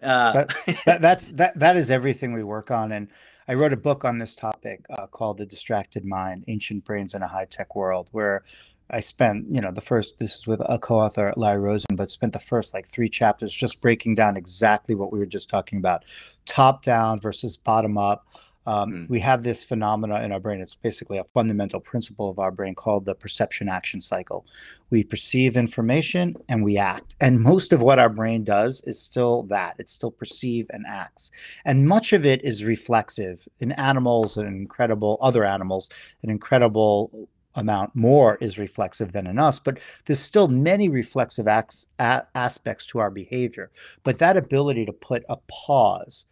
uh, 0.01 0.34
that, 0.34 0.55
that, 0.86 1.01
that's 1.01 1.30
that 1.30 1.57
that 1.59 1.78
is 1.78 1.91
everything 1.91 2.34
we 2.34 2.43
work 2.43 2.71
on, 2.71 2.91
and 2.91 3.09
I 3.47 3.53
wrote 3.53 3.73
a 3.73 3.78
book 3.78 4.05
on 4.05 4.17
this 4.17 4.36
topic 4.36 4.86
uh, 4.89 5.07
called 5.07 5.38
"The 5.38 5.45
Distracted 5.45 6.03
Mind: 6.03 6.43
Ancient 6.47 6.84
Brains 6.84 7.13
in 7.13 7.21
a 7.21 7.28
High 7.28 7.45
Tech 7.45 7.76
World," 7.76 8.09
where 8.11 8.43
I 8.89 8.99
spent, 8.99 9.47
you 9.49 9.61
know, 9.61 9.71
the 9.71 9.81
first, 9.81 10.19
this 10.19 10.36
is 10.36 10.47
with 10.47 10.61
a 10.63 10.77
co 10.77 10.99
author, 10.99 11.33
Larry 11.36 11.59
Rosen, 11.59 11.95
but 11.95 12.11
spent 12.11 12.33
the 12.33 12.39
first 12.39 12.73
like 12.73 12.88
three 12.88 13.09
chapters 13.09 13.53
just 13.53 13.81
breaking 13.81 14.15
down 14.15 14.38
exactly 14.38 14.95
what 14.95 15.11
we 15.11 15.19
were 15.19 15.25
just 15.25 15.49
talking 15.49 15.79
about 15.79 16.03
top 16.45 16.83
down 16.83 17.19
versus 17.19 17.57
bottom 17.57 17.97
up. 17.97 18.27
Um, 18.67 18.91
mm. 18.91 19.09
We 19.09 19.19
have 19.19 19.43
this 19.43 19.63
phenomena 19.63 20.21
in 20.21 20.31
our 20.31 20.39
brain. 20.39 20.59
It's 20.59 20.75
basically 20.75 21.17
a 21.17 21.23
fundamental 21.23 21.79
principle 21.79 22.29
of 22.29 22.39
our 22.39 22.51
brain 22.51 22.75
called 22.75 23.05
the 23.05 23.15
perception 23.15 23.69
action 23.69 24.01
cycle. 24.01 24.45
We 24.89 25.03
perceive 25.03 25.55
information 25.55 26.36
and 26.49 26.63
we 26.63 26.77
act. 26.77 27.15
And 27.19 27.41
most 27.41 27.73
of 27.73 27.81
what 27.81 27.99
our 27.99 28.09
brain 28.09 28.43
does 28.43 28.81
is 28.86 28.99
still 28.99 29.43
that 29.43 29.75
it 29.79 29.89
still 29.89 30.11
perceive 30.11 30.67
and 30.71 30.86
acts. 30.88 31.31
And 31.63 31.88
much 31.88 32.13
of 32.13 32.25
it 32.25 32.43
is 32.43 32.63
reflexive. 32.63 33.47
In 33.59 33.71
animals 33.73 34.38
and 34.38 34.47
incredible 34.47 35.17
other 35.21 35.43
animals, 35.43 35.89
an 36.23 36.29
incredible 36.29 37.29
amount 37.55 37.95
more 37.95 38.35
is 38.41 38.57
reflexive 38.57 39.11
than 39.11 39.27
in 39.27 39.39
us, 39.39 39.59
but 39.59 39.79
there's 40.05 40.19
still 40.19 40.47
many 40.47 40.89
reflexive 40.89 41.47
acts, 41.47 41.87
a- 41.99 42.25
aspects 42.35 42.85
to 42.87 42.99
our 42.99 43.09
behavior. 43.09 43.71
But 44.03 44.19
that 44.19 44.37
ability 44.37 44.85
to 44.85 44.93
put 44.93 45.23
a 45.29 45.37
pause 45.47 46.25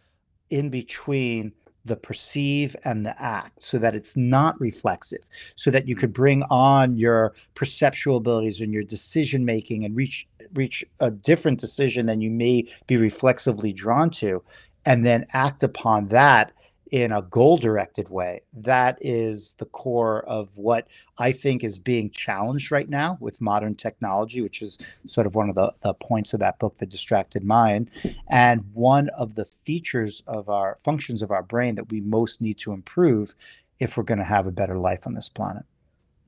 in 0.50 0.70
between 0.70 1.54
the 1.86 1.96
perceive 1.96 2.76
and 2.86 3.06
the 3.06 3.22
act 3.22 3.62
so 3.62 3.78
that 3.78 3.96
it's 3.96 4.16
not 4.16 4.60
reflexive, 4.60 5.28
so 5.56 5.70
that 5.72 5.88
you 5.88 5.96
mm. 5.96 6.00
could 6.00 6.14
bring 6.14 6.44
on 6.44 6.98
your 6.98 7.34
perceptual 7.56 8.18
abilities 8.18 8.62
and 8.62 8.74
your 8.74 8.84
decision 8.84 9.44
making 9.46 9.84
and 9.84 9.96
reach 9.96 10.28
reach 10.54 10.86
a 11.00 11.10
different 11.10 11.60
decision 11.60 12.06
than 12.06 12.22
you 12.22 12.30
may 12.30 12.66
be 12.86 12.96
reflexively 12.96 13.74
drawn 13.74 14.10
to, 14.10 14.44
and 14.86 15.06
then 15.06 15.26
act 15.34 15.64
upon 15.64 16.08
that 16.10 16.52
in 16.94 17.12
a 17.12 17.24
goal 17.24 17.58
directed 17.58 18.08
way. 18.10 18.40
That 18.54 19.00
is 19.02 19.54
the 19.58 19.66
core 19.66 20.24
of 20.26 20.56
what 20.60 20.88
I 21.18 21.32
think 21.32 21.64
is 21.64 21.80
being 21.80 22.12
challenged 22.12 22.72
right 22.72 22.88
now 22.88 23.18
with 23.20 23.42
modern 23.42 23.74
technology, 23.74 24.42
which 24.42 24.62
is 24.62 24.78
sort 25.08 25.26
of 25.26 25.34
one 25.34 25.50
of 25.50 25.56
the, 25.56 25.74
the 25.82 25.96
points 25.96 26.36
of 26.36 26.40
that 26.42 26.60
book, 26.60 26.78
The 26.78 26.86
Distracted 26.86 27.44
Mind. 27.44 27.90
And 28.28 28.66
one 28.76 29.10
of 29.10 29.34
the 29.34 29.44
features 29.44 30.22
of 30.28 30.50
our 30.50 30.78
functions 30.84 31.24
of 31.24 31.32
our 31.32 31.42
brain 31.42 31.74
that 31.76 31.90
we 31.90 32.00
most 32.00 32.42
need 32.42 32.60
to 32.60 32.74
improve 32.74 33.34
if 33.80 33.98
we're 33.98 34.04
going 34.04 34.20
to 34.20 34.24
have 34.24 34.46
a 34.46 34.52
better 34.52 34.78
life 34.78 35.08
on 35.08 35.16
this 35.16 35.30
planet. 35.30 35.64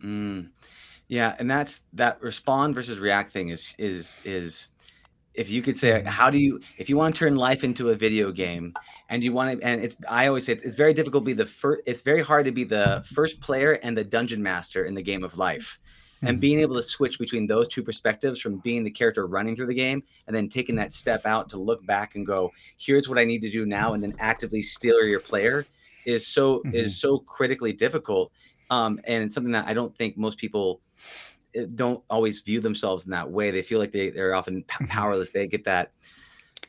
Mm. 0.03 0.49
Yeah, 1.07 1.35
and 1.37 1.49
that's 1.49 1.83
that 1.93 2.19
respond 2.23 2.73
versus 2.73 2.97
react 2.97 3.31
thing 3.31 3.49
is 3.49 3.75
is 3.77 4.15
is 4.23 4.69
if 5.35 5.49
you 5.49 5.61
could 5.61 5.77
say 5.77 6.03
how 6.05 6.29
do 6.29 6.37
you 6.37 6.59
if 6.77 6.89
you 6.89 6.97
want 6.97 7.13
to 7.13 7.19
turn 7.19 7.35
life 7.35 7.63
into 7.63 7.89
a 7.89 7.95
video 7.95 8.31
game 8.31 8.73
and 9.09 9.23
you 9.23 9.33
want 9.33 9.59
to 9.59 9.65
and 9.65 9.81
it's 9.81 9.97
i 10.09 10.27
always 10.27 10.45
say 10.45 10.53
it's, 10.53 10.63
it's 10.63 10.75
very 10.75 10.93
difficult 10.93 11.23
to 11.23 11.25
be 11.25 11.33
the 11.33 11.45
first 11.45 11.81
it's 11.85 12.01
very 12.01 12.21
hard 12.21 12.45
to 12.45 12.51
be 12.51 12.63
the 12.63 13.03
first 13.13 13.39
player 13.39 13.73
and 13.83 13.97
the 13.97 14.03
dungeon 14.03 14.41
master 14.41 14.85
in 14.85 14.93
the 14.95 15.01
game 15.01 15.23
of 15.23 15.37
life 15.37 15.79
and 16.21 16.35
mm-hmm. 16.35 16.39
being 16.39 16.59
able 16.59 16.75
to 16.75 16.83
switch 16.83 17.19
between 17.19 17.45
those 17.45 17.67
two 17.67 17.83
perspectives 17.83 18.39
from 18.39 18.57
being 18.59 18.83
the 18.83 18.91
character 18.91 19.27
running 19.27 19.55
through 19.55 19.67
the 19.67 19.73
game 19.73 20.01
and 20.27 20.35
then 20.35 20.47
taking 20.47 20.75
that 20.75 20.93
step 20.93 21.25
out 21.25 21.49
to 21.49 21.57
look 21.57 21.85
back 21.85 22.15
and 22.15 22.25
go 22.25 22.51
here's 22.77 23.09
what 23.09 23.17
i 23.17 23.25
need 23.25 23.41
to 23.41 23.49
do 23.49 23.65
now 23.65 23.93
and 23.93 24.03
then 24.03 24.15
actively 24.19 24.61
steer 24.61 25.03
your 25.03 25.19
player 25.19 25.65
is 26.05 26.27
so 26.27 26.59
mm-hmm. 26.59 26.73
is 26.73 26.99
so 26.99 27.19
critically 27.19 27.73
difficult 27.73 28.31
um 28.69 28.99
and 29.05 29.23
it's 29.23 29.35
something 29.35 29.51
that 29.51 29.67
i 29.67 29.73
don't 29.73 29.95
think 29.97 30.17
most 30.17 30.37
people 30.37 30.81
don't 31.75 32.03
always 32.09 32.39
view 32.39 32.59
themselves 32.59 33.05
in 33.05 33.11
that 33.11 33.29
way. 33.29 33.51
They 33.51 33.61
feel 33.61 33.79
like 33.79 33.91
they 33.91 34.09
they're 34.09 34.35
often 34.35 34.63
Mhm. 34.81 34.87
powerless. 34.89 35.31
They 35.31 35.47
get 35.47 35.65
that 35.65 35.91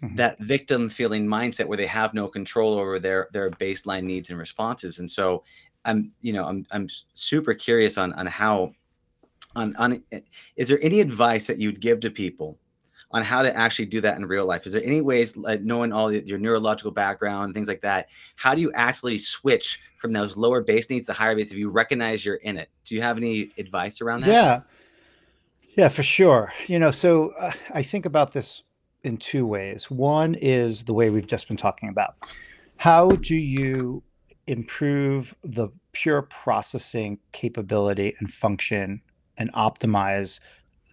Mhm. 0.03 0.17
that 0.17 0.39
victim 0.41 0.91
feeling 0.91 1.27
mindset 1.27 1.67
where 1.67 1.79
they 1.79 1.87
have 1.87 2.13
no 2.15 2.29
control 2.29 2.79
over 2.79 2.99
their 2.99 3.29
their 3.33 3.51
baseline 3.51 4.05
needs 4.05 4.31
and 4.31 4.39
responses. 4.39 4.99
And 4.99 5.11
so 5.11 5.43
I'm 5.85 6.13
you 6.21 6.33
know 6.33 6.45
I'm 6.45 6.67
I'm 6.71 6.89
super 7.15 7.55
curious 7.55 7.97
on 7.99 8.13
on 8.15 8.27
how 8.27 8.75
on 9.55 9.75
on 9.77 10.03
eh, 10.13 10.21
is 10.57 10.69
there 10.69 10.79
any 10.83 11.01
advice 11.01 11.47
that 11.47 11.59
you'd 11.59 11.81
give 11.81 12.01
to 12.01 12.11
people 12.11 12.59
on 13.13 13.23
how 13.23 13.41
to 13.41 13.57
actually 13.57 13.87
do 13.87 14.01
that 14.01 14.17
in 14.19 14.27
real 14.27 14.45
life? 14.45 14.67
Is 14.67 14.73
there 14.73 14.83
any 14.85 15.01
ways, 15.01 15.37
like 15.37 15.63
knowing 15.63 15.93
all 15.93 16.13
your 16.13 16.39
neurological 16.39 16.91
background, 16.91 17.55
things 17.55 17.69
like 17.69 17.81
that? 17.83 18.09
How 18.35 18.53
do 18.53 18.61
you 18.61 18.73
actually 18.73 19.17
switch 19.19 19.81
from 19.97 20.13
those 20.13 20.37
lower 20.37 20.61
base 20.61 20.91
needs 20.91 21.07
to 21.07 21.13
higher 21.13 21.37
base 21.37 21.53
if 21.53 21.57
you 21.57 21.71
recognize 21.71 22.25
you're 22.25 22.35
in 22.37 22.59
it? 22.59 22.69
Do 22.85 22.97
you 22.97 23.03
have 23.03 23.17
any 23.17 23.53
advice 23.59 24.01
around 24.01 24.23
that? 24.23 24.29
Yeah. 24.33 24.61
Yeah, 25.77 25.89
for 25.89 26.03
sure. 26.03 26.55
You 26.69 26.79
know, 26.79 26.91
so 26.91 27.35
uh, 27.39 27.53
I 27.75 27.83
think 27.83 28.07
about 28.07 28.33
this 28.33 28.63
in 29.05 29.19
two 29.19 29.47
ways. 29.47 29.91
One 29.91 30.35
is 30.35 30.85
the 30.85 30.95
way 30.95 31.11
we've 31.11 31.27
just 31.27 31.49
been 31.49 31.59
talking 31.59 31.91
about. 31.91 32.15
How 32.79 33.11
do 33.11 33.37
you 33.37 34.03
improve 34.47 35.35
the 35.45 35.69
pure 35.93 36.23
processing 36.23 37.19
capability 37.33 38.15
and 38.19 38.33
function 38.33 39.03
and 39.37 39.53
optimize 39.53 40.41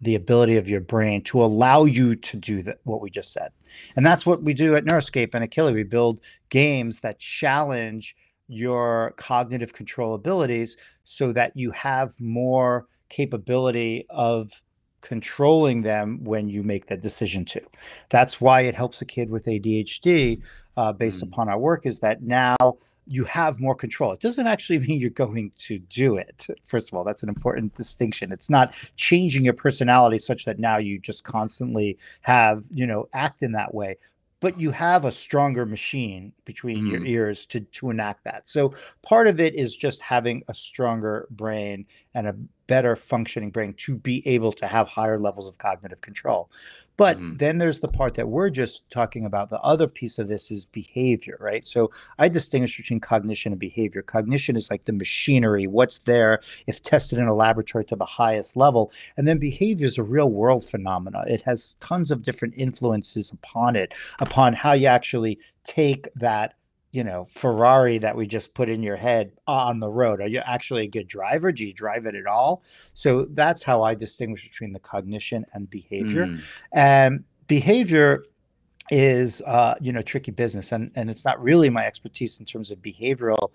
the 0.01 0.15
ability 0.15 0.57
of 0.57 0.67
your 0.67 0.81
brain 0.81 1.23
to 1.23 1.41
allow 1.41 1.86
you 1.86 2.13
to 2.17 2.36
do 2.36 2.61
that 2.61 2.79
what 2.84 2.99
we 2.99 3.09
just 3.09 3.31
said 3.31 3.51
and 3.95 4.05
that's 4.05 4.25
what 4.25 4.41
we 4.43 4.53
do 4.53 4.75
at 4.75 4.84
neuroscape 4.84 5.34
and 5.34 5.49
Akili. 5.49 5.73
we 5.73 5.84
build 5.84 6.19
games 6.49 6.99
that 6.99 7.19
challenge 7.19 8.15
your 8.47 9.13
cognitive 9.15 9.71
control 9.71 10.13
abilities 10.13 10.75
so 11.05 11.31
that 11.31 11.55
you 11.55 11.71
have 11.71 12.19
more 12.19 12.88
capability 13.07 14.05
of 14.09 14.61
controlling 15.04 15.82
them 15.84 16.24
when 16.24 16.47
you 16.47 16.64
make 16.64 16.86
that 16.88 17.01
decision 17.01 17.43
to 17.45 17.62
that's 18.10 18.39
why 18.41 18.62
it 18.62 18.74
helps 18.74 19.01
a 19.01 19.06
kid 19.06 19.30
with 19.30 19.45
adhd 19.45 20.41
uh, 20.78 20.91
based 20.93 21.20
Mm. 21.22 21.28
upon 21.30 21.49
our 21.49 21.60
work 21.60 21.86
is 21.86 21.99
that 21.99 22.24
now 22.24 22.56
you 23.06 23.26
have 23.26 23.60
more 23.60 23.76
control. 23.76 24.14
It 24.14 24.22
doesn't 24.22 24.47
actually 24.47 24.80
mean 24.86 24.97
you're 24.99 25.10
going 25.28 25.51
to 25.68 25.78
do 25.78 26.16
it. 26.16 26.47
First 26.64 26.89
of 26.89 26.93
all, 26.97 27.04
that's 27.04 27.22
an 27.22 27.28
important 27.30 27.76
distinction. 27.76 28.32
It's 28.32 28.49
not 28.49 28.74
changing 28.95 29.43
your 29.43 29.54
personality 29.54 30.18
such 30.18 30.45
that 30.45 30.58
now 30.58 30.78
you 30.78 30.99
just 30.99 31.26
constantly 31.26 31.97
have, 32.22 32.64
you 32.72 32.88
know, 32.88 33.10
act 33.14 33.43
in 33.43 33.51
that 33.51 33.74
way. 33.76 33.97
But 34.39 34.60
you 34.60 34.72
have 34.72 35.04
a 35.06 35.12
stronger 35.12 35.66
machine 35.66 36.32
between 36.45 36.88
your 36.88 37.01
Mm. 37.01 37.08
ears 37.10 37.45
to 37.47 37.60
to 37.78 37.89
enact 37.89 38.24
that. 38.24 38.47
So 38.49 38.74
part 39.01 39.28
of 39.28 39.39
it 39.39 39.54
is 39.54 39.76
just 39.76 40.01
having 40.01 40.43
a 40.47 40.54
stronger 40.54 41.28
brain 41.30 41.86
and 42.16 42.28
a 42.28 42.36
better 42.68 42.95
functioning 42.95 43.49
brain 43.49 43.74
to 43.74 43.95
be 43.95 44.26
able 44.28 44.53
to 44.53 44.68
have 44.68 44.88
higher 44.88 45.20
levels 45.20 45.49
of 45.49 45.57
cognitive 45.57 46.01
control. 46.01 46.49
But 46.95 47.18
Mhm. 47.18 47.39
then 47.39 47.57
there's 47.57 47.80
the 47.80 47.88
part 47.88 48.14
that 48.16 48.30
we're 48.30 48.51
just 48.51 48.89
talking 48.89 49.26
about. 49.26 49.49
The 49.49 49.59
other 49.61 49.88
piece 49.88 50.20
of 50.20 50.28
this 50.28 50.51
is 50.51 50.66
behavior, 50.66 51.38
right? 51.39 51.66
So 51.66 51.91
I 52.20 52.30
distinguish 52.30 52.78
between 52.78 52.99
cognition 52.99 53.51
and 53.51 53.59
behavior. 53.59 54.01
Cognition 54.01 54.55
is 54.55 54.70
like 54.70 54.86
the 54.86 54.93
machinery, 54.93 55.66
what's 55.66 55.97
there 55.97 56.39
if 56.68 56.82
tested 56.82 57.18
in 57.20 57.28
a 57.28 57.34
laboratory 57.34 57.86
to 57.86 57.95
the 57.95 58.05
highest 58.05 58.55
level. 58.55 58.91
And 59.18 59.28
then 59.28 59.39
behavior 59.39 59.88
is 59.88 59.97
a 59.97 60.03
real 60.03 60.30
world 60.30 60.64
phenomena. 60.64 61.24
It 61.28 61.41
has 61.43 61.76
tons 61.80 62.11
of 62.11 62.22
different 62.22 62.53
influences 62.57 63.32
upon 63.32 63.76
it, 63.76 63.93
upon 64.20 64.53
how 64.53 64.74
you 64.74 64.88
actually 64.88 65.39
take 65.64 66.07
that 66.16 66.53
you 66.94 67.04
know 67.04 67.26
ferrari 67.30 67.98
that 67.98 68.16
we 68.16 68.26
just 68.26 68.54
put 68.54 68.70
in 68.70 68.82
your 68.82 68.96
head 68.96 69.32
on 69.48 69.80
the 69.80 69.89
road 69.89 70.22
are 70.22 70.28
you 70.28 70.39
actually 70.46 70.84
a 70.84 70.88
good 70.88 71.08
driver? 71.08 71.52
Do 71.52 71.66
you 71.66 71.74
drive 71.74 72.06
it 72.06 72.16
at 72.16 72.28
all? 72.28 72.64
So 72.94 73.26
that's 73.32 73.64
how 73.64 73.82
i 73.84 73.94
distinguish 73.96 74.44
between 74.48 74.72
the 74.72 74.80
cognition 74.80 75.46
and 75.54 75.70
behavior. 75.70 76.28
Mm. 76.28 76.62
and 76.72 77.24
behavior 77.48 78.24
is 78.91 79.41
uh, 79.48 79.76
you 79.82 79.91
know 79.91 80.02
tricky 80.02 80.32
business 80.32 80.72
and 80.72 80.91
and 80.96 81.10
it's 81.10 81.26
not 81.26 81.41
really 81.41 81.70
my 81.70 81.86
expertise 81.86 82.39
in 82.39 82.46
terms 82.46 82.70
of 82.70 82.78
behavioral 82.80 83.50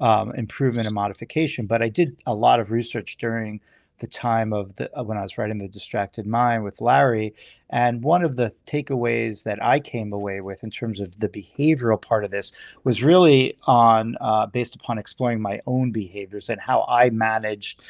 um, 0.00 0.32
improvement 0.34 0.86
and 0.86 0.94
modification 0.94 1.66
but 1.66 1.82
i 1.82 1.88
did 1.88 2.20
a 2.26 2.34
lot 2.34 2.60
of 2.60 2.70
research 2.70 3.16
during 3.16 3.60
the 4.02 4.08
time 4.08 4.52
of 4.52 4.74
the 4.74 4.98
uh, 4.98 5.02
when 5.04 5.16
i 5.16 5.22
was 5.22 5.38
writing 5.38 5.58
the 5.58 5.68
distracted 5.68 6.26
mind 6.26 6.64
with 6.64 6.80
larry 6.80 7.32
and 7.70 8.02
one 8.02 8.24
of 8.24 8.34
the 8.34 8.52
takeaways 8.66 9.44
that 9.44 9.62
i 9.62 9.78
came 9.78 10.12
away 10.12 10.40
with 10.40 10.64
in 10.64 10.70
terms 10.70 10.98
of 10.98 11.20
the 11.20 11.28
behavioral 11.28 12.02
part 12.02 12.24
of 12.24 12.32
this 12.32 12.50
was 12.82 13.04
really 13.04 13.56
on 13.62 14.16
uh, 14.20 14.44
based 14.46 14.74
upon 14.74 14.98
exploring 14.98 15.40
my 15.40 15.60
own 15.68 15.92
behaviors 15.92 16.50
and 16.50 16.60
how 16.60 16.84
i 16.88 17.10
managed 17.10 17.80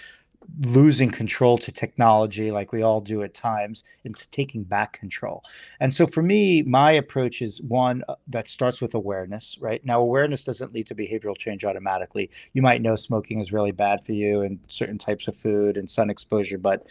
losing 0.60 1.10
control 1.10 1.56
to 1.58 1.72
technology 1.72 2.50
like 2.50 2.72
we 2.72 2.82
all 2.82 3.00
do 3.00 3.22
at 3.22 3.34
times 3.34 3.84
into 4.04 4.28
taking 4.30 4.62
back 4.62 4.92
control 4.92 5.42
and 5.80 5.92
so 5.94 6.06
for 6.06 6.22
me 6.22 6.62
my 6.62 6.92
approach 6.92 7.40
is 7.42 7.60
one 7.62 8.02
uh, 8.08 8.14
that 8.26 8.48
starts 8.48 8.80
with 8.80 8.94
awareness 8.94 9.56
right 9.60 9.84
now 9.84 10.00
awareness 10.00 10.44
doesn't 10.44 10.72
lead 10.72 10.86
to 10.86 10.94
behavioral 10.94 11.36
change 11.36 11.64
automatically 11.64 12.30
you 12.52 12.62
might 12.62 12.82
know 12.82 12.96
smoking 12.96 13.40
is 13.40 13.52
really 13.52 13.72
bad 13.72 14.04
for 14.04 14.12
you 14.12 14.42
and 14.42 14.58
certain 14.68 14.98
types 14.98 15.28
of 15.28 15.36
food 15.36 15.76
and 15.76 15.90
sun 15.90 16.10
exposure 16.10 16.58
but 16.58 16.86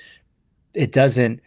it 0.74 0.92
doesn't 0.92 1.40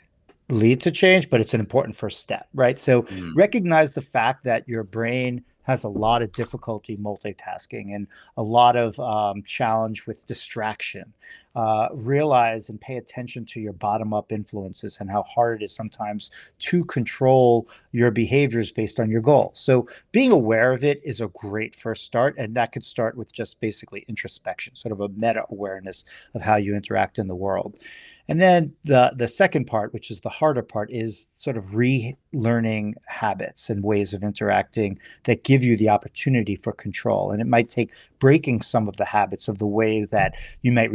lead 0.51 0.81
to 0.81 0.91
change 0.91 1.29
but 1.31 1.41
it's 1.41 1.55
an 1.55 1.61
important 1.61 1.97
first 1.97 2.21
step 2.21 2.49
right 2.55 2.79
so 2.79 3.03
Mm. 3.03 3.33
recognize 3.35 3.95
the 3.95 4.03
fact 4.03 4.45
that 4.45 4.69
your 4.69 4.85
brain 4.85 5.43
has 5.65 5.85
a 5.85 5.89
lot 5.89 6.23
of 6.23 6.31
difficulty 6.33 6.97
multitasking 6.97 7.95
and 7.95 8.07
a 8.37 8.43
lot 8.43 8.77
of 8.77 8.99
um, 9.01 9.43
challenge 9.43 10.07
with 10.07 10.27
distraction. 10.27 11.13
Uh, 11.55 11.89
realize 11.93 12.69
and 12.69 12.81
pay 12.81 12.97
attention 12.97 13.45
to 13.45 13.61
your 13.61 13.73
bottom 13.73 14.13
up 14.13 14.33
influences 14.33 14.99
and 15.01 15.11
how 15.11 15.23
hard 15.23 15.63
it 15.63 15.65
is 15.65 15.75
sometimes 15.75 16.31
to 16.59 16.85
control 16.87 17.69
your 17.93 18.11
behaviors 18.11 18.73
based 18.73 18.99
on 18.99 19.09
your 19.09 19.21
goals. 19.21 19.59
So, 19.61 19.87
being 20.11 20.33
aware 20.33 20.73
of 20.73 20.83
it 20.83 21.01
is 21.05 21.21
a 21.21 21.29
great 21.29 21.75
first 21.75 22.05
start. 22.05 22.35
And 22.39 22.55
that 22.57 22.73
could 22.73 22.85
start 22.85 23.17
with 23.17 23.33
just 23.33 23.61
basically 23.61 24.05
introspection, 24.09 24.75
sort 24.75 24.93
of 24.93 25.01
a 25.01 25.09
meta 25.09 25.45
awareness 25.49 26.05
of 26.35 26.43
how 26.43 26.57
you 26.57 26.75
interact 26.75 27.19
in 27.19 27.29
the 27.29 27.37
world. 27.37 27.79
And 28.27 28.41
then 28.41 28.73
the 28.85 29.13
the 29.15 29.29
second 29.29 29.67
part, 29.67 29.93
which 29.93 30.11
is 30.11 30.21
the 30.21 30.31
harder 30.31 30.63
part, 30.63 30.91
is 30.91 31.29
sort 31.33 31.57
of 31.59 31.65
relearning 31.73 32.95
habits 33.07 33.69
and 33.69 33.85
ways 33.85 34.15
of 34.15 34.23
interacting 34.23 34.99
that 35.25 35.45
give 35.45 35.63
you 35.63 35.77
the 35.77 35.91
opportunity 35.91 36.57
for 36.57 36.73
control. 36.73 37.31
And 37.31 37.43
it 37.43 37.47
might 37.47 37.69
take 37.69 37.93
breaking 38.19 38.63
some 38.63 38.89
of 38.89 38.97
the 38.97 39.05
habits 39.05 39.47
of 39.47 39.59
the 39.59 39.67
ways 39.67 40.09
that 40.11 40.35
you 40.63 40.73
might 40.73 40.91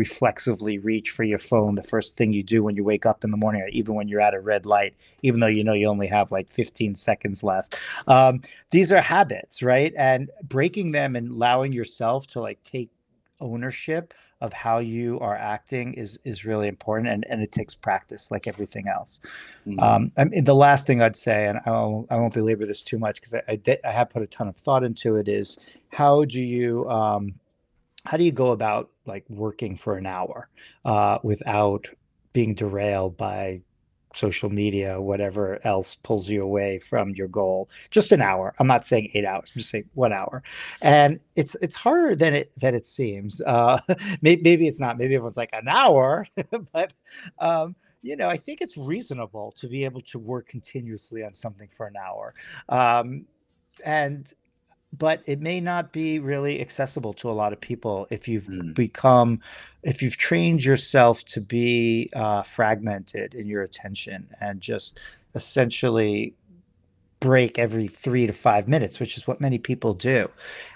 reflexively 0.50 0.78
reach 0.78 1.12
for 1.12 1.24
your 1.24 1.38
phone 1.38 1.76
the 1.76 1.84
first 1.84 2.18
thing 2.18 2.34
you 2.34 2.44
do 2.44 2.64
when 2.64 2.76
you 2.76 2.84
wake 2.84 3.06
up 3.06 3.24
in 3.24 3.32
the 3.32 3.38
morning, 3.38 3.62
or 3.62 3.68
even 3.70 3.96
when 3.96 4.08
you're 4.08 4.22
at 4.22 4.34
a 4.34 4.40
red 4.40 4.66
light, 4.66 4.96
even 5.22 5.40
though 5.40 5.48
you 5.48 5.64
know 5.64 5.74
you 5.74 5.88
only 5.88 6.08
have 6.08 6.32
like 6.32 6.50
15 6.50 6.96
seconds 6.96 7.44
left. 7.44 7.76
Um, 8.08 8.42
these 8.72 8.92
are 8.92 9.02
habits, 9.02 9.62
right? 9.62 9.94
And 9.98 10.30
breaking 10.44 10.92
them 10.92 11.16
and 11.16 11.32
allowing 11.32 11.74
yourself 11.74 12.28
to 12.28 12.42
like 12.42 12.64
take 12.64 12.90
ownership 13.42 14.14
of 14.42 14.52
how 14.52 14.80
you 14.80 15.18
are 15.22 15.36
acting 15.38 15.94
is 15.94 16.20
is 16.26 16.44
really 16.44 16.68
important 16.68 17.08
and, 17.08 17.26
and 17.30 17.42
it 17.42 17.54
takes 17.54 17.74
practice 17.74 18.30
like 18.32 18.48
everything 18.48 18.86
else 18.90 19.22
Mhm. 19.66 19.82
um, 19.82 20.12
I 20.18 20.26
mean, 20.26 20.44
the 20.44 20.56
last 20.56 20.86
thing 20.86 21.02
I'd 21.02 21.16
say, 21.16 21.48
and 21.48 21.60
I 21.66 21.72
won't, 21.72 22.12
I 22.12 22.18
won't 22.18 22.34
belabor 22.34 22.66
this 22.66 22.84
too 22.84 23.00
much 23.00 23.16
because 23.22 23.34
I, 23.34 23.44
I, 23.48 23.78
I 23.86 23.92
have 23.92 24.10
put 24.10 24.24
a 24.24 24.28
ton 24.28 24.50
of 24.50 24.58
thought 24.58 24.84
into 24.84 25.16
it, 25.16 25.30
is 25.30 25.58
how 25.90 26.26
do 26.26 26.40
you 26.40 26.90
um, 26.90 27.36
how 28.06 28.18
do 28.18 28.24
you 28.24 28.32
go 28.32 28.52
about 28.52 28.90
like 29.06 29.26
working 29.30 29.76
for 29.76 29.96
an 29.96 30.06
hour 30.06 30.50
uh, 30.86 31.20
without 31.24 31.88
being 32.34 32.54
derailed 32.56 33.18
by 33.18 33.62
social 34.16 34.50
media, 34.50 35.00
whatever 35.00 35.60
else 35.66 35.96
pulls 35.96 36.30
you 36.30 36.44
away 36.44 36.80
from 36.80 37.12
your 37.12 37.28
goal? 37.28 37.70
Just 37.92 38.12
an 38.12 38.22
hour. 38.22 38.54
I'm 38.60 38.68
not 38.68 38.86
saying 38.86 39.12
eight 39.14 39.26
hours. 39.26 39.52
I'm 39.54 39.60
just 39.60 39.70
saying 39.70 39.90
one 39.94 40.14
hour, 40.14 40.44
and 40.82 41.20
it's 41.36 41.56
it's 41.62 41.76
harder 41.76 42.16
than 42.16 42.34
it 42.34 42.52
than 42.58 42.76
it 42.76 42.86
seems. 42.86 43.42
Uh, 43.42 43.80
maybe, 44.22 44.42
maybe 44.42 44.68
it's 44.68 44.80
not. 44.80 44.98
Maybe 44.98 45.16
everyone's 45.16 45.38
like 45.38 45.54
an 45.54 45.68
hour, 45.68 46.28
but 46.74 46.94
um, 47.40 47.76
you 48.02 48.16
know, 48.16 48.30
I 48.30 48.38
think 48.38 48.62
it's 48.62 48.78
reasonable 48.78 49.54
to 49.58 49.68
be 49.68 49.84
able 49.86 50.02
to 50.02 50.20
work 50.20 50.48
continuously 50.48 51.24
on 51.24 51.34
something 51.34 51.68
for 51.70 51.86
an 51.88 51.96
hour. 51.98 52.34
Um, 52.70 53.26
and 53.84 54.32
but 54.98 55.22
it 55.28 55.40
may 55.40 55.62
not 55.62 55.92
be 55.94 56.20
really 56.20 56.60
accessible 56.62 57.14
to 57.14 57.30
a 57.30 57.34
lot 57.34 57.54
of 57.54 57.62
people 57.62 58.08
if 58.10 58.28
you've 58.28 58.46
Mm. 58.46 58.74
become 58.74 59.40
if 59.84 60.02
you've 60.02 60.18
trained 60.18 60.64
yourself 60.66 61.24
to 61.26 61.40
be 61.42 62.10
uh, 62.14 62.44
fragmented 62.44 63.34
in 63.36 63.48
your 63.48 63.62
attention 63.62 64.28
and 64.42 64.62
just 64.62 65.00
essentially 65.36 66.34
break 67.20 67.60
every 67.60 67.88
three 67.88 68.26
to 68.28 68.34
five 68.34 68.68
minutes, 68.68 69.00
which 69.00 69.18
is 69.18 69.28
what 69.28 69.42
many 69.42 69.58
people 69.58 69.94
do. 69.94 70.30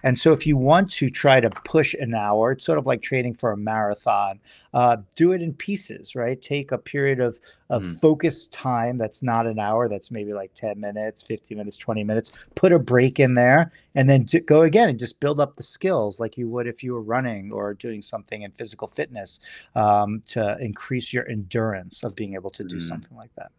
And 0.04 0.18
so, 0.18 0.34
if 0.34 0.46
you 0.46 0.58
want 0.58 0.90
to 0.92 1.10
try 1.10 1.40
to 1.40 1.50
push 1.50 1.94
an 1.94 2.14
hour, 2.14 2.52
it's 2.52 2.66
sort 2.66 2.78
of 2.78 2.86
like 2.86 3.02
training 3.02 3.36
for 3.36 3.52
a 3.52 3.58
marathon. 3.58 4.40
Uh, 4.74 4.98
do 5.16 5.32
it 5.32 5.42
in 5.42 5.54
pieces, 5.54 6.16
right? 6.16 6.42
Take 6.42 6.72
a 6.72 6.78
period 6.78 7.20
of 7.20 7.40
of 7.70 7.84
mm. 7.84 8.00
focused 8.00 8.54
time 8.54 8.98
that's 8.98 9.24
not 9.24 9.48
an 9.48 9.58
hour, 9.58 9.90
that's 9.90 10.12
maybe 10.12 10.34
like 10.34 10.54
10 10.54 10.80
minutes, 10.80 11.24
15 11.24 11.58
minutes, 11.58 11.78
20 11.78 12.04
minutes. 12.04 12.50
Put 12.56 12.72
a 12.72 12.80
break 12.80 13.20
in 13.20 13.34
there 13.34 13.72
and 13.96 14.10
then 14.10 14.28
go 14.46 14.62
again 14.62 14.90
and 14.90 15.00
just 15.00 15.20
build 15.20 15.40
up 15.40 15.56
the 15.56 15.64
skills 15.64 16.20
like 16.20 16.38
you 16.38 16.48
would 16.50 16.68
if 16.68 16.84
you 16.84 16.94
were 16.94 17.02
running 17.02 17.52
or 17.52 17.74
doing 17.74 18.02
something 18.02 18.44
in 18.44 18.52
physical 18.52 18.88
fitness 18.88 19.40
um, 19.76 20.22
to 20.28 20.58
increase 20.60 21.14
your 21.14 21.28
endurance 21.28 22.04
of 22.04 22.16
being 22.16 22.36
able 22.36 22.52
to 22.52 22.64
do 22.64 22.78
mm. 22.78 22.88
something 22.88 23.18
like 23.18 23.34
that. 23.36 23.52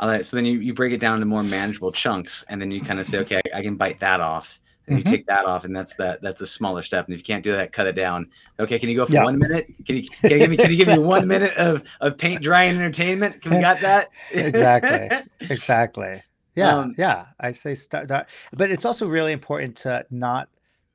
All 0.00 0.08
right. 0.08 0.24
So 0.24 0.36
then 0.36 0.44
you, 0.44 0.58
you 0.58 0.74
break 0.74 0.92
it 0.92 1.00
down 1.00 1.14
into 1.14 1.26
more 1.26 1.42
manageable 1.42 1.92
chunks, 1.92 2.44
and 2.48 2.60
then 2.60 2.70
you 2.70 2.80
kind 2.80 3.00
of 3.00 3.06
say, 3.06 3.18
okay, 3.18 3.40
I, 3.52 3.58
I 3.58 3.62
can 3.62 3.76
bite 3.76 4.00
that 4.00 4.20
off. 4.20 4.58
And 4.86 4.98
mm-hmm. 4.98 5.08
you 5.08 5.16
take 5.16 5.26
that 5.26 5.44
off, 5.44 5.64
and 5.64 5.74
that's 5.74 5.94
that. 5.96 6.22
That's 6.22 6.40
a 6.40 6.46
smaller 6.46 6.82
step. 6.82 7.06
And 7.06 7.14
if 7.14 7.20
you 7.20 7.24
can't 7.24 7.44
do 7.44 7.52
that, 7.52 7.72
cut 7.72 7.86
it 7.86 7.94
down. 7.94 8.28
Okay, 8.58 8.80
can 8.80 8.88
you 8.88 8.96
go 8.96 9.06
for 9.06 9.12
yeah. 9.12 9.22
one 9.22 9.38
minute? 9.38 9.68
Can 9.86 9.96
you, 9.96 10.08
can 10.08 10.30
you 10.32 10.38
give 10.38 10.50
me? 10.50 10.56
Can 10.56 10.70
you 10.72 10.76
give 10.76 10.88
me 10.88 10.98
one 10.98 11.28
minute 11.28 11.56
of 11.56 11.84
of 12.00 12.18
paint 12.18 12.42
drying 12.42 12.74
entertainment? 12.74 13.40
Can 13.42 13.54
we 13.54 13.60
got 13.60 13.80
that? 13.80 14.08
exactly. 14.32 15.08
Exactly. 15.50 16.22
Yeah. 16.54 16.76
Um, 16.76 16.94
yeah. 16.98 17.26
I 17.40 17.52
say 17.52 17.74
start, 17.74 18.06
start, 18.06 18.28
but 18.52 18.70
it's 18.70 18.84
also 18.84 19.06
really 19.06 19.32
important 19.32 19.76
to 19.78 20.04
not 20.10 20.48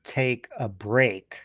take 0.04 0.48
a 0.58 0.68
break 0.68 1.42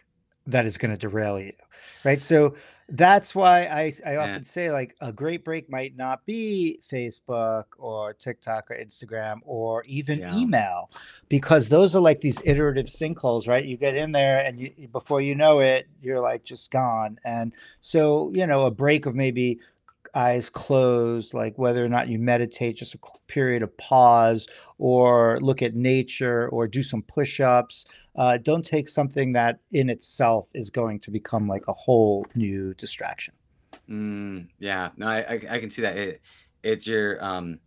that 0.48 0.66
is 0.66 0.78
going 0.78 0.92
to 0.92 0.98
derail 0.98 1.40
you, 1.40 1.54
right? 2.04 2.22
So 2.22 2.56
that's 2.90 3.34
why 3.34 3.64
I, 3.64 3.94
I 4.06 4.16
often 4.18 4.34
yeah. 4.36 4.42
say 4.44 4.72
like 4.72 4.96
a 5.00 5.12
great 5.12 5.44
break 5.46 5.70
might 5.70 5.96
not 5.96 6.26
be 6.26 6.80
Facebook 6.92 7.66
or 7.78 8.14
TikTok 8.14 8.70
or 8.72 8.76
Instagram 8.76 9.40
or 9.46 9.84
even 9.88 10.20
yeah. 10.20 10.36
email 10.36 10.90
because 11.30 11.70
those 11.70 11.96
are 11.96 12.02
like 12.02 12.20
these 12.20 12.42
iterative 12.44 12.88
sinkholes, 12.88 13.48
right? 13.48 13.64
You 13.64 13.78
get 13.78 13.96
in 13.96 14.12
there 14.12 14.46
and 14.46 14.60
you 14.60 14.88
before 14.92 15.22
you 15.22 15.34
know 15.34 15.60
it, 15.60 15.88
you're 16.02 16.20
like 16.20 16.44
just 16.44 16.72
gone. 16.72 17.20
And 17.24 17.54
so, 17.80 18.32
you 18.36 18.46
know, 18.46 18.66
a 18.66 18.72
break 18.72 19.06
of 19.06 19.16
maybe 19.16 19.60
eyes 20.16 20.50
closed, 20.50 21.34
like 21.34 21.58
whether 21.58 21.84
or 21.84 21.90
not 21.90 22.08
you 22.08 22.20
meditate, 22.20 22.76
just 22.76 22.96
a 22.96 23.00
period 23.28 23.64
of 23.64 23.76
pause, 23.78 24.48
or 24.78 25.40
look 25.42 25.62
at 25.62 25.76
nature, 25.76 26.48
or 26.50 26.68
do 26.68 26.84
some 26.84 27.02
push 27.04 27.40
ups. 27.40 27.86
Uh, 28.16 28.38
don't 28.38 28.66
take 28.66 28.88
something 28.88 29.34
that 29.34 29.60
in 29.72 29.90
itself 29.90 30.50
is 30.54 30.70
going 30.70 31.00
to 31.00 31.12
become 31.12 31.48
like 31.48 31.68
a 31.68 31.74
whole 31.74 32.26
new 32.36 32.74
distraction. 32.76 33.34
Mm, 33.90 34.48
yeah, 34.60 34.90
no, 34.98 35.08
I, 35.08 35.20
I, 35.20 35.34
I 35.52 35.60
can 35.60 35.72
see 35.72 35.82
that. 35.82 35.98
It, 35.98 36.22
it's 36.64 36.88
your 36.88 37.24
um, 37.24 37.60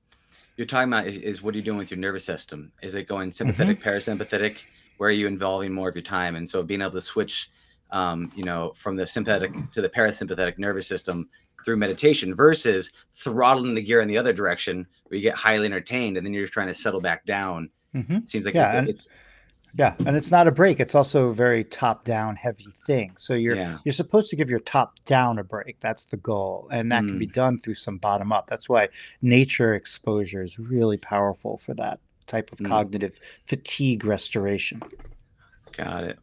you're 0.56 0.66
talking 0.66 0.88
about 0.88 1.06
is, 1.06 1.18
is 1.18 1.42
what 1.42 1.54
are 1.54 1.58
you 1.58 1.64
doing 1.64 1.78
with 1.78 1.90
your 1.90 1.98
nervous 1.98 2.24
system? 2.24 2.72
Is 2.82 2.94
it 2.94 3.06
going 3.06 3.30
sympathetic, 3.30 3.80
mm-hmm. 3.80 3.88
parasympathetic? 3.88 4.58
Where 4.96 5.10
are 5.10 5.12
you 5.12 5.26
involving 5.26 5.72
more 5.72 5.88
of 5.88 5.94
your 5.94 6.02
time? 6.02 6.36
And 6.36 6.48
so 6.48 6.62
being 6.62 6.80
able 6.80 6.92
to 6.92 7.02
switch, 7.02 7.50
um, 7.90 8.32
you 8.34 8.44
know, 8.44 8.72
from 8.74 8.96
the 8.96 9.06
sympathetic 9.06 9.52
to 9.72 9.82
the 9.82 9.88
parasympathetic 9.88 10.58
nervous 10.58 10.86
system 10.86 11.28
through 11.66 11.76
meditation 11.76 12.32
versus 12.32 12.92
throttling 13.12 13.74
the 13.74 13.82
gear 13.82 14.00
in 14.00 14.06
the 14.06 14.16
other 14.16 14.32
direction 14.32 14.86
where 15.08 15.16
you 15.16 15.22
get 15.22 15.34
highly 15.34 15.66
entertained 15.66 16.16
and 16.16 16.24
then 16.24 16.32
you're 16.32 16.46
trying 16.46 16.68
to 16.68 16.74
settle 16.74 17.00
back 17.00 17.26
down. 17.26 17.68
Mm-hmm. 17.92 18.14
It 18.14 18.28
seems 18.28 18.46
like 18.46 18.54
yeah, 18.54 18.82
it's, 18.82 18.88
it's 18.88 19.08
yeah, 19.74 19.94
and 20.06 20.16
it's 20.16 20.30
not 20.30 20.46
a 20.46 20.52
break. 20.52 20.78
It's 20.78 20.94
also 20.94 21.28
a 21.28 21.34
very 21.34 21.64
top-down 21.64 22.36
heavy 22.36 22.68
thing. 22.86 23.14
So 23.16 23.34
you're 23.34 23.56
yeah. 23.56 23.78
you're 23.84 23.92
supposed 23.92 24.30
to 24.30 24.36
give 24.36 24.48
your 24.48 24.60
top 24.60 25.04
down 25.06 25.40
a 25.40 25.44
break. 25.44 25.80
That's 25.80 26.04
the 26.04 26.16
goal, 26.16 26.68
and 26.70 26.90
that 26.92 27.02
mm. 27.02 27.08
can 27.08 27.18
be 27.18 27.26
mm. 27.26 27.32
done 27.32 27.58
through 27.58 27.74
some 27.74 27.98
bottom 27.98 28.32
up. 28.32 28.46
That's 28.46 28.68
why 28.68 28.88
nature 29.20 29.74
exposure 29.74 30.42
is 30.42 30.60
really 30.60 30.98
powerful 30.98 31.58
for 31.58 31.74
that 31.74 31.98
type 32.28 32.52
of 32.52 32.58
mm. 32.58 32.68
cognitive 32.68 33.18
fatigue 33.44 34.04
restoration. 34.04 34.82
Got 35.72 36.04
it. 36.04 36.18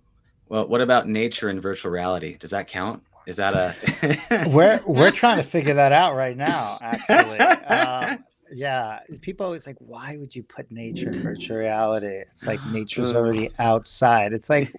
Well, 0.47 0.67
what 0.67 0.79
about 0.79 1.09
nature 1.09 1.49
and 1.49 1.61
virtual 1.61 1.91
reality? 1.91 2.37
Does 2.37 2.51
that 2.51 2.67
count? 2.69 3.03
Is 3.25 3.37
that 3.37 3.53
a? 3.53 4.47
we're 4.49 4.81
we're 4.85 5.11
trying 5.11 5.37
to 5.37 5.43
figure 5.43 5.75
that 5.75 5.91
out 5.91 6.15
right 6.15 6.35
now. 6.35 6.77
Actually, 6.81 7.39
uh, 7.39 8.17
yeah. 8.51 8.99
People 9.21 9.45
always 9.45 9.65
like, 9.65 9.77
why 9.79 10.17
would 10.17 10.35
you 10.35 10.43
put 10.43 10.71
nature 10.71 11.09
in 11.09 11.21
virtual 11.21 11.57
reality? 11.57 12.07
It's 12.07 12.45
like 12.45 12.59
nature's 12.67 13.13
already 13.13 13.49
outside. 13.59 14.33
It's 14.33 14.49
like, 14.49 14.73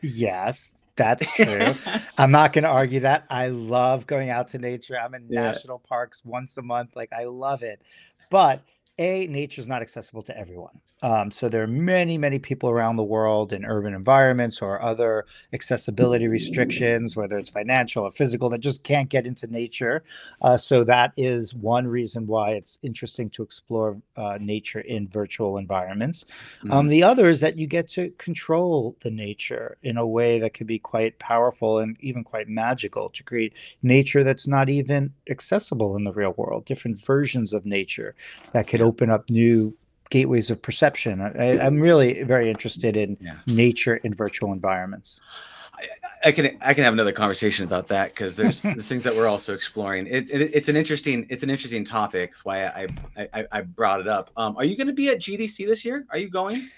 yes, 0.00 0.78
that's 0.96 1.30
true. 1.36 1.74
I'm 2.18 2.30
not 2.30 2.52
going 2.52 2.64
to 2.64 2.70
argue 2.70 3.00
that. 3.00 3.24
I 3.30 3.48
love 3.48 4.06
going 4.06 4.30
out 4.30 4.48
to 4.48 4.58
nature. 4.58 4.98
I'm 4.98 5.14
in 5.14 5.26
yeah. 5.28 5.42
national 5.42 5.78
parks 5.78 6.24
once 6.24 6.56
a 6.56 6.62
month. 6.62 6.96
Like 6.96 7.12
I 7.12 7.24
love 7.24 7.62
it, 7.62 7.82
but 8.30 8.62
a 8.98 9.26
nature 9.26 9.60
is 9.60 9.66
not 9.66 9.82
accessible 9.82 10.22
to 10.24 10.38
everyone. 10.38 10.80
Um, 11.02 11.30
so 11.30 11.48
there 11.48 11.62
are 11.62 11.66
many, 11.66 12.16
many 12.16 12.38
people 12.38 12.70
around 12.70 12.96
the 12.96 13.02
world 13.02 13.52
in 13.52 13.64
urban 13.64 13.94
environments 13.94 14.62
or 14.62 14.80
other 14.80 15.26
accessibility 15.52 16.28
restrictions, 16.28 17.16
whether 17.16 17.38
it's 17.38 17.48
financial 17.48 18.04
or 18.04 18.10
physical, 18.10 18.48
that 18.50 18.60
just 18.60 18.84
can't 18.84 19.08
get 19.08 19.26
into 19.26 19.46
nature. 19.46 20.04
Uh, 20.40 20.56
so 20.56 20.84
that 20.84 21.12
is 21.16 21.54
one 21.54 21.86
reason 21.86 22.26
why 22.26 22.50
it's 22.50 22.78
interesting 22.82 23.28
to 23.30 23.42
explore 23.42 24.00
uh, 24.16 24.38
nature 24.40 24.80
in 24.80 25.08
virtual 25.08 25.58
environments. 25.58 26.24
Um, 26.24 26.68
mm-hmm. 26.68 26.72
Um, 26.72 26.88
the 26.88 27.02
other 27.02 27.28
is 27.28 27.40
that 27.40 27.58
you 27.58 27.66
get 27.66 27.88
to 27.90 28.10
control 28.18 28.96
the 29.00 29.10
nature 29.10 29.78
in 29.82 29.96
a 29.96 30.06
way 30.06 30.38
that 30.38 30.54
can 30.54 30.66
be 30.66 30.78
quite 30.78 31.18
powerful 31.18 31.78
and 31.78 31.96
even 32.00 32.24
quite 32.24 32.48
magical 32.48 33.08
to 33.10 33.22
create 33.22 33.54
nature 33.82 34.24
that's 34.24 34.46
not 34.46 34.68
even 34.68 35.12
accessible 35.30 35.96
in 35.96 36.04
the 36.04 36.12
real 36.12 36.32
world, 36.32 36.64
different 36.64 37.04
versions 37.04 37.52
of 37.52 37.64
nature 37.64 38.14
that 38.52 38.66
could 38.66 38.80
open 38.80 39.10
up 39.10 39.30
new 39.30 39.74
gateways 40.12 40.50
of 40.50 40.60
perception. 40.60 41.22
I, 41.22 41.66
am 41.66 41.80
really 41.80 42.22
very 42.22 42.50
interested 42.50 42.98
in 42.98 43.16
yeah. 43.18 43.36
nature 43.46 43.96
in 43.96 44.12
virtual 44.12 44.52
environments. 44.52 45.18
I, 45.74 45.88
I, 46.26 46.32
can 46.32 46.58
I 46.60 46.74
can 46.74 46.84
have 46.84 46.92
another 46.92 47.12
conversation 47.12 47.64
about 47.64 47.88
that 47.88 48.10
because 48.10 48.36
there's, 48.36 48.60
there's 48.74 48.86
things 48.88 49.04
that 49.04 49.16
we're 49.16 49.26
also 49.26 49.54
exploring. 49.54 50.06
It, 50.06 50.28
it, 50.30 50.50
it's 50.52 50.68
an 50.68 50.76
interesting 50.76 51.26
it's 51.30 51.42
an 51.42 51.48
interesting 51.48 51.82
topic. 51.82 52.30
That's 52.30 52.44
why 52.44 52.66
I 52.66 52.86
I, 53.16 53.46
I 53.50 53.60
brought 53.62 54.00
it 54.00 54.06
up. 54.06 54.30
Um, 54.36 54.54
are 54.58 54.64
you 54.64 54.76
going 54.76 54.88
to 54.88 54.92
be 54.92 55.08
at 55.08 55.18
GDC 55.18 55.66
this 55.66 55.82
year? 55.82 56.04
Are 56.10 56.18
you 56.18 56.28
going? 56.28 56.68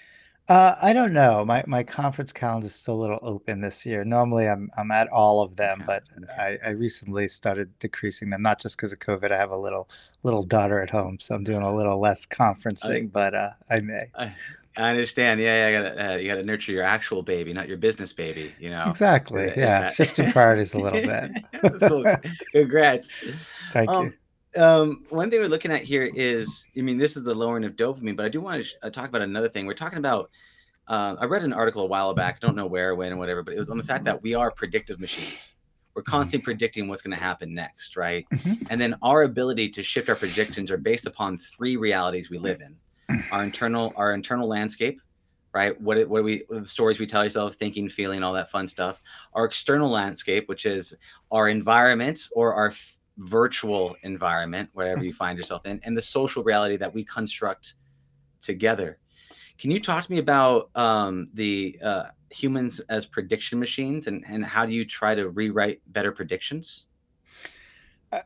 Uh, 0.47 0.75
I 0.79 0.93
don't 0.93 1.11
know. 1.11 1.43
My 1.43 1.63
my 1.65 1.83
conference 1.83 2.31
calendar 2.31 2.67
is 2.67 2.75
still 2.75 2.93
a 2.93 3.01
little 3.01 3.19
open 3.23 3.61
this 3.61 3.83
year. 3.83 4.05
Normally, 4.05 4.47
I'm 4.47 4.69
I'm 4.77 4.91
at 4.91 5.07
all 5.07 5.41
of 5.41 5.55
them, 5.55 5.83
but 5.87 6.03
I, 6.37 6.59
I 6.63 6.69
recently 6.69 7.27
started 7.27 7.77
decreasing 7.79 8.29
them. 8.29 8.43
Not 8.43 8.61
just 8.61 8.77
because 8.77 8.93
of 8.93 8.99
COVID. 8.99 9.31
I 9.31 9.37
have 9.37 9.49
a 9.49 9.57
little 9.57 9.89
little 10.21 10.43
daughter 10.43 10.79
at 10.81 10.91
home, 10.91 11.19
so 11.19 11.33
I'm 11.33 11.43
doing 11.43 11.63
a 11.63 11.75
little 11.75 11.99
less 11.99 12.27
conferencing. 12.27 13.05
I, 13.05 13.07
but 13.07 13.33
uh, 13.33 13.49
I 13.71 13.79
may. 13.79 14.11
I, 14.13 14.35
I 14.77 14.91
understand. 14.91 15.39
Yeah, 15.39 15.69
yeah. 15.69 15.79
I 15.79 15.83
gotta, 15.83 16.13
uh, 16.13 16.17
you 16.17 16.27
got 16.27 16.35
to 16.35 16.43
nurture 16.43 16.71
your 16.71 16.83
actual 16.83 17.23
baby, 17.23 17.51
not 17.51 17.67
your 17.67 17.77
business 17.77 18.13
baby. 18.13 18.53
You 18.59 18.69
know. 18.69 18.85
Exactly. 18.87 19.51
Yeah. 19.57 19.89
Shifting 19.91 20.31
priorities 20.31 20.75
a 20.75 20.79
little 20.79 21.01
bit. 21.01 21.79
cool. 21.79 22.05
Congrats. 22.51 23.11
Thank 23.73 23.89
um, 23.89 24.05
you. 24.05 24.13
Um, 24.55 25.05
one 25.09 25.29
thing 25.29 25.39
we're 25.39 25.47
looking 25.47 25.71
at 25.71 25.83
here 25.83 26.09
is, 26.13 26.65
I 26.77 26.81
mean, 26.81 26.97
this 26.97 27.17
is 27.17 27.23
the 27.23 27.33
lowering 27.33 27.65
of 27.65 27.75
dopamine, 27.75 28.15
but 28.15 28.25
I 28.25 28.29
do 28.29 28.41
want 28.41 28.57
to 28.57 28.63
sh- 28.63 28.75
uh, 28.81 28.89
talk 28.89 29.09
about 29.09 29.21
another 29.21 29.49
thing. 29.49 29.65
We're 29.65 29.73
talking 29.73 29.99
about. 29.99 30.29
Uh, 30.87 31.15
I 31.19 31.25
read 31.25 31.43
an 31.43 31.51
article 31.51 31.81
a 31.81 31.87
while 31.87 32.13
back. 32.13 32.39
I 32.41 32.45
don't 32.45 32.55
know 32.55 32.67
where, 32.67 32.93
when, 32.93 33.09
and 33.09 33.17
whatever, 33.17 33.41
but 33.41 33.55
it 33.55 33.57
was 33.57 33.71
on 33.71 33.77
the 33.77 33.83
fact 33.83 34.05
that 34.05 34.21
we 34.21 34.35
are 34.35 34.51
predictive 34.51 34.99
machines. 34.99 35.55
We're 35.95 36.03
mm-hmm. 36.03 36.11
constantly 36.11 36.43
predicting 36.43 36.87
what's 36.87 37.01
going 37.01 37.17
to 37.17 37.23
happen 37.23 37.53
next, 37.53 37.97
right? 37.97 38.25
Mm-hmm. 38.31 38.67
And 38.69 38.79
then 38.79 38.95
our 39.01 39.23
ability 39.23 39.69
to 39.69 39.83
shift 39.83 40.09
our 40.09 40.15
predictions 40.15 40.69
are 40.69 40.77
based 40.77 41.07
upon 41.07 41.39
three 41.39 41.75
realities 41.75 42.29
we 42.29 42.37
live 42.37 42.61
in: 42.61 42.77
our 43.31 43.43
internal, 43.43 43.93
our 43.95 44.13
internal 44.13 44.47
landscape, 44.47 45.01
right? 45.53 45.79
What 45.81 46.07
what 46.07 46.23
we 46.23 46.43
what 46.47 46.63
the 46.63 46.67
stories 46.67 46.99
we 46.99 47.07
tell 47.07 47.23
ourselves, 47.23 47.55
thinking, 47.55 47.89
feeling, 47.89 48.21
all 48.21 48.33
that 48.33 48.51
fun 48.51 48.67
stuff. 48.67 49.01
Our 49.33 49.45
external 49.45 49.89
landscape, 49.89 50.47
which 50.47 50.67
is 50.67 50.95
our 51.31 51.47
environment 51.47 52.27
or 52.35 52.53
our 52.53 52.71
virtual 53.17 53.95
environment, 54.03 54.69
wherever 54.73 55.03
you 55.03 55.13
find 55.13 55.37
yourself 55.37 55.65
in, 55.65 55.79
and 55.83 55.97
the 55.97 56.01
social 56.01 56.43
reality 56.43 56.77
that 56.77 56.93
we 56.93 57.03
construct 57.03 57.75
together. 58.41 58.97
Can 59.57 59.71
you 59.71 59.79
talk 59.79 60.03
to 60.03 60.11
me 60.11 60.17
about 60.17 60.69
um, 60.75 61.29
the 61.33 61.79
uh, 61.83 62.05
humans 62.29 62.81
as 62.89 63.05
prediction 63.05 63.59
machines 63.59 64.07
and, 64.07 64.23
and 64.27 64.45
how 64.45 64.65
do 64.65 64.73
you 64.73 64.85
try 64.85 65.15
to 65.15 65.29
rewrite 65.29 65.81
better 65.87 66.11
predictions? 66.11 66.87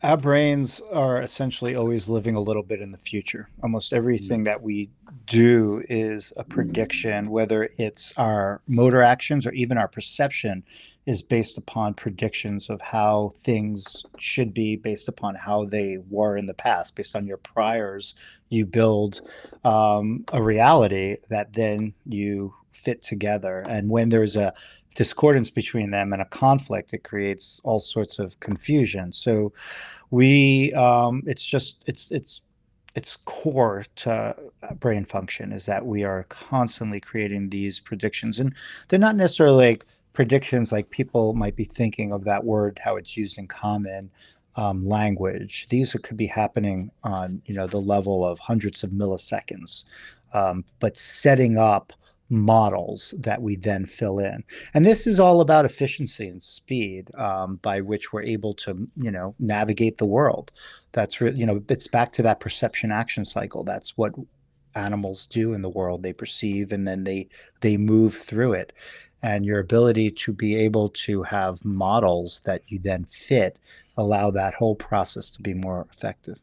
Our 0.03 0.17
brains 0.17 0.81
are 0.91 1.21
essentially 1.21 1.75
always 1.75 2.09
living 2.09 2.35
a 2.35 2.39
little 2.39 2.63
bit 2.63 2.81
in 2.81 2.91
the 2.91 2.97
future. 2.97 3.49
Almost 3.63 3.93
everything 3.93 4.43
that 4.43 4.61
we 4.61 4.89
do 5.25 5.83
is 5.89 6.33
a 6.37 6.43
prediction, 6.43 7.29
whether 7.29 7.69
it's 7.77 8.13
our 8.17 8.61
motor 8.67 9.01
actions 9.01 9.47
or 9.47 9.51
even 9.53 9.77
our 9.77 9.87
perception 9.87 10.63
is 11.09 11.23
based 11.23 11.57
upon 11.57 11.91
predictions 11.95 12.69
of 12.69 12.79
how 12.81 13.31
things 13.35 14.05
should 14.19 14.53
be 14.53 14.75
based 14.75 15.07
upon 15.07 15.33
how 15.33 15.65
they 15.65 15.97
were 16.07 16.37
in 16.37 16.45
the 16.45 16.53
past 16.53 16.95
based 16.95 17.15
on 17.15 17.25
your 17.25 17.37
priors 17.37 18.13
you 18.49 18.63
build 18.63 19.19
um, 19.63 20.23
a 20.31 20.43
reality 20.43 21.17
that 21.29 21.51
then 21.53 21.91
you 22.05 22.53
fit 22.71 23.01
together. 23.01 23.65
And 23.67 23.89
when 23.89 24.09
there's 24.09 24.35
a 24.35 24.53
discordance 24.93 25.49
between 25.49 25.89
them 25.89 26.13
and 26.13 26.21
a 26.21 26.25
conflict 26.25 26.93
it 26.93 27.03
creates 27.03 27.59
all 27.63 27.79
sorts 27.79 28.19
of 28.19 28.39
confusion. 28.39 29.11
So 29.11 29.51
we 30.11 30.71
um, 30.73 31.23
it's 31.25 31.43
just 31.43 31.83
it's 31.87 32.11
it's 32.11 32.43
it's 32.93 33.15
core 33.15 33.83
to 33.95 34.35
brain 34.79 35.05
function 35.05 35.53
is 35.53 35.65
that 35.65 35.87
we 35.87 36.03
are 36.03 36.25
constantly 36.29 36.99
creating 36.99 37.49
these 37.49 37.79
predictions. 37.79 38.37
And 38.37 38.53
they're 38.87 38.99
not 38.99 39.15
necessarily 39.15 39.65
like 39.69 39.85
predictions 40.13 40.71
like 40.71 40.89
people 40.89 41.33
might 41.33 41.55
be 41.55 41.63
thinking 41.63 42.11
of 42.11 42.23
that 42.23 42.43
word 42.43 42.79
how 42.83 42.95
it's 42.95 43.17
used 43.17 43.37
in 43.37 43.47
common 43.47 44.11
um, 44.55 44.83
language 44.83 45.67
these 45.69 45.93
could 46.03 46.17
be 46.17 46.27
happening 46.27 46.91
on 47.03 47.41
you 47.45 47.53
know 47.53 47.67
the 47.67 47.79
level 47.79 48.25
of 48.25 48.39
hundreds 48.39 48.83
of 48.83 48.91
milliseconds 48.91 49.85
um, 50.33 50.65
but 50.79 50.97
setting 50.97 51.57
up 51.57 51.93
models 52.29 53.13
that 53.17 53.41
we 53.41 53.55
then 53.55 53.85
fill 53.85 54.19
in. 54.19 54.43
And 54.73 54.85
this 54.85 55.07
is 55.07 55.19
all 55.19 55.41
about 55.41 55.65
efficiency 55.65 56.27
and 56.27 56.43
speed 56.43 57.13
um, 57.15 57.57
by 57.57 57.81
which 57.81 58.13
we're 58.13 58.23
able 58.23 58.53
to, 58.55 58.87
you 58.95 59.11
know, 59.11 59.35
navigate 59.39 59.97
the 59.97 60.05
world. 60.05 60.51
That's, 60.91 61.19
re- 61.19 61.33
you 61.33 61.45
know, 61.45 61.63
it's 61.67 61.87
back 61.87 62.11
to 62.13 62.21
that 62.23 62.39
perception 62.39 62.91
action 62.91 63.25
cycle. 63.25 63.63
That's 63.63 63.97
what 63.97 64.13
animals 64.79 65.27
do 65.27 65.53
in 65.53 65.61
the 65.61 65.69
world. 65.69 66.03
They 66.03 66.13
perceive 66.13 66.71
and 66.71 66.87
then 66.87 67.03
they 67.03 67.29
they 67.61 67.77
move 67.77 68.15
through 68.15 68.53
it. 68.53 68.73
And 69.21 69.45
your 69.45 69.59
ability 69.59 70.11
to 70.11 70.33
be 70.33 70.55
able 70.55 70.89
to 71.05 71.23
have 71.23 71.65
models 71.65 72.41
that 72.45 72.63
you 72.67 72.79
then 72.79 73.05
fit 73.05 73.59
allow 73.97 74.31
that 74.31 74.55
whole 74.55 74.75
process 74.75 75.29
to 75.31 75.41
be 75.41 75.53
more 75.53 75.87
effective. 75.91 76.39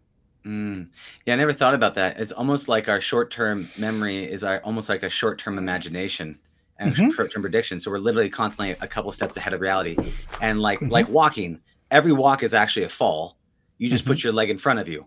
Mm. 0.46 0.90
Yeah, 1.26 1.34
I 1.34 1.36
never 1.36 1.52
thought 1.52 1.74
about 1.74 1.94
that. 1.96 2.20
It's 2.20 2.32
almost 2.32 2.68
like 2.68 2.88
our 2.88 3.00
short-term 3.00 3.72
memory 3.74 4.24
is 4.30 4.44
our 4.44 4.60
almost 4.62 4.88
like 4.88 5.02
a 5.02 5.10
short-term 5.10 5.58
imagination 5.58 6.38
and 6.78 6.96
hmm 6.96 7.10
short-term 7.16 7.42
prediction. 7.42 7.80
So 7.80 7.90
we're 7.90 7.98
literally 7.98 8.30
constantly 8.30 8.76
a 8.80 8.86
couple 8.88 9.10
steps 9.12 9.36
ahead 9.36 9.54
of 9.54 9.60
reality. 9.60 9.98
And 10.40 10.60
like 10.60 10.82
hmm 10.82 10.88
like 10.88 11.08
walking, 11.08 11.62
every 11.90 12.12
walk 12.12 12.42
is 12.42 12.54
actually 12.54 12.84
a 12.84 12.88
fall. 12.88 13.38
You 13.78 13.90
just 13.90 14.04
hmm 14.04 14.06
put 14.06 14.22
your 14.22 14.32
leg 14.32 14.50
in 14.50 14.58
front 14.58 14.78
of 14.78 14.88
you. 14.88 15.06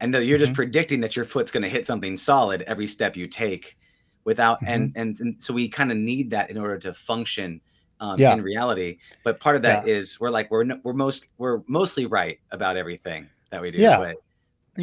And 0.00 0.14
you're 0.14 0.38
just 0.38 0.52
hmm 0.52 0.54
predicting 0.54 1.00
that 1.00 1.16
your 1.16 1.24
foot's 1.24 1.50
going 1.50 1.62
to 1.62 1.68
hit 1.68 1.86
something 1.86 2.16
solid 2.16 2.62
every 2.62 2.86
step 2.86 3.16
you 3.16 3.26
take 3.26 3.76
without 4.24 4.60
hmm 4.60 4.66
and 4.66 4.92
and, 4.94 5.18
and 5.20 5.42
so 5.42 5.54
we 5.54 5.68
kind 5.68 5.90
of 5.92 5.98
need 5.98 6.30
that 6.30 6.50
in 6.50 6.58
order 6.58 6.78
to 6.78 6.94
function 6.94 7.60
um, 8.00 8.18
Yeah, 8.18 8.30
in 8.30 8.42
reality. 8.42 8.98
But 9.22 9.40
part 9.40 9.56
of 9.56 9.62
that 9.62 9.82
yeah, 9.82 9.86
is 9.86 10.18
we're 10.20 10.30
like 10.30 10.50
we're 10.50 10.66
we're 10.82 10.92
most 10.94 11.28
we're 11.38 11.62
mostly 11.66 12.06
right 12.06 12.38
about 12.50 12.76
everything 12.76 13.30
that 13.50 13.62
we 13.62 13.70
do, 13.70 13.80
yeah, 13.82 13.96
but 13.96 14.16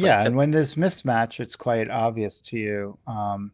yeah. 0.00 0.20
so, 0.20 0.28
And 0.28 0.36
when 0.36 0.50
there's 0.50 0.76
mismatch, 0.76 1.40
it's 1.40 1.56
quite 1.56 1.90
obvious 1.90 2.40
to 2.42 2.58
you. 2.58 2.98
Um, 3.06 3.52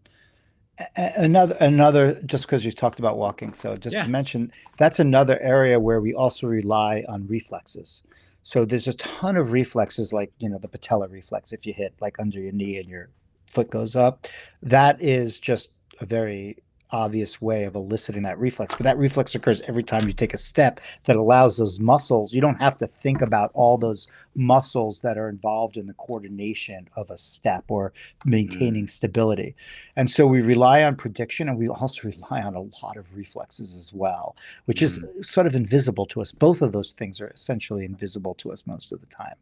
Another, 0.96 1.56
another, 1.60 2.22
just 2.22 2.46
because 2.46 2.64
you 2.64 2.70
talked 2.70 3.00
about 3.00 3.16
walking, 3.18 3.52
so 3.52 3.76
just 3.76 3.96
yeah. 3.96 4.02
to 4.02 4.08
mention, 4.08 4.52
that's 4.76 5.00
another 5.00 5.36
area 5.40 5.80
where 5.80 6.00
we 6.00 6.14
also 6.14 6.46
rely 6.46 7.04
on 7.08 7.26
reflexes. 7.26 8.04
So 8.48 8.64
there's 8.64 8.88
a 8.88 8.94
ton 8.94 9.36
of 9.36 9.52
reflexes, 9.52 10.10
like 10.10 10.32
you 10.38 10.48
know 10.48 10.56
the 10.56 10.68
patella 10.68 11.06
reflex. 11.06 11.52
If 11.52 11.66
you 11.66 11.74
hit 11.74 11.92
like 12.00 12.18
under 12.18 12.40
your 12.40 12.52
knee 12.52 12.78
and 12.78 12.88
your 12.88 13.10
foot 13.46 13.68
goes 13.68 13.94
up, 13.94 14.26
that 14.62 15.02
is 15.02 15.38
just 15.38 15.72
a 16.00 16.06
very 16.06 16.56
obvious 16.90 17.40
way 17.40 17.64
of 17.64 17.74
eliciting 17.74 18.22
that 18.22 18.38
reflex. 18.38 18.74
But 18.74 18.84
that 18.84 18.98
reflex 18.98 19.34
occurs 19.34 19.60
every 19.62 19.82
time 19.82 20.06
you 20.06 20.12
take 20.12 20.34
a 20.34 20.38
step 20.38 20.80
that 21.04 21.16
allows 21.16 21.56
those 21.56 21.80
muscles. 21.80 22.32
You 22.32 22.40
don't 22.40 22.60
have 22.60 22.76
to 22.78 22.86
think 22.86 23.22
about 23.22 23.50
all 23.54 23.78
those 23.78 24.06
muscles 24.34 25.00
that 25.00 25.18
are 25.18 25.28
involved 25.28 25.76
in 25.76 25.86
the 25.86 25.94
coordination 25.94 26.88
of 26.96 27.10
a 27.10 27.18
step 27.18 27.64
or 27.68 27.92
Mm, 28.26 28.30
maintaining 28.30 28.88
stability. 28.88 29.54
And 29.96 30.10
so 30.10 30.26
we 30.26 30.40
rely 30.40 30.82
on 30.82 30.96
prediction 30.96 31.48
and 31.48 31.58
we 31.58 31.68
also 31.68 32.08
rely 32.08 32.42
on 32.42 32.54
a 32.54 32.60
lot 32.84 32.96
of 32.96 33.16
reflexes 33.16 33.76
as 33.76 33.92
well, 33.92 34.36
which 34.64 34.82
is 34.82 34.98
mm. 34.98 35.24
sort 35.24 35.46
of 35.46 35.54
invisible 35.54 36.06
to 36.06 36.20
us. 36.20 36.32
Both 36.32 36.62
of 36.62 36.72
those 36.72 36.92
things 36.92 37.20
are 37.20 37.28
essentially 37.28 37.84
invisible 37.84 38.34
to 38.36 38.52
us 38.52 38.66
most 38.66 38.92
of 38.92 39.00
the 39.00 39.06
time. 39.06 39.36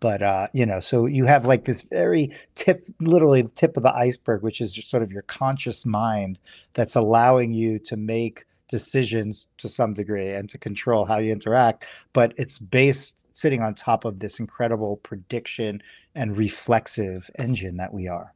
But, 0.00 0.22
uh, 0.22 0.48
you 0.52 0.66
know, 0.66 0.80
so 0.80 1.06
you 1.06 1.26
have 1.26 1.46
like 1.46 1.64
this 1.64 1.82
very 1.82 2.34
tip, 2.54 2.86
literally 3.00 3.42
the 3.42 3.48
tip 3.50 3.76
of 3.76 3.82
the 3.82 3.94
iceberg, 3.94 4.42
which 4.42 4.60
is 4.60 4.74
sort 4.84 5.02
of 5.02 5.12
your 5.12 5.22
conscious 5.22 5.86
mind 5.86 6.38
that's 6.74 6.91
allowing 6.96 7.52
you 7.52 7.78
to 7.80 7.96
make 7.96 8.44
decisions 8.68 9.48
to 9.58 9.68
some 9.68 9.94
degree 9.94 10.30
and 10.32 10.48
to 10.50 10.58
control 10.58 11.04
how 11.04 11.18
you 11.18 11.32
interact. 11.32 11.86
But 12.12 12.34
it's 12.36 12.58
based 12.58 13.16
sitting 13.32 13.62
on 13.62 13.74
top 13.74 14.04
of 14.04 14.18
this 14.18 14.38
incredible 14.40 14.96
prediction 14.98 15.82
and 16.14 16.36
reflexive 16.36 17.30
engine 17.38 17.76
that 17.78 17.92
we 17.94 18.08
are. 18.08 18.34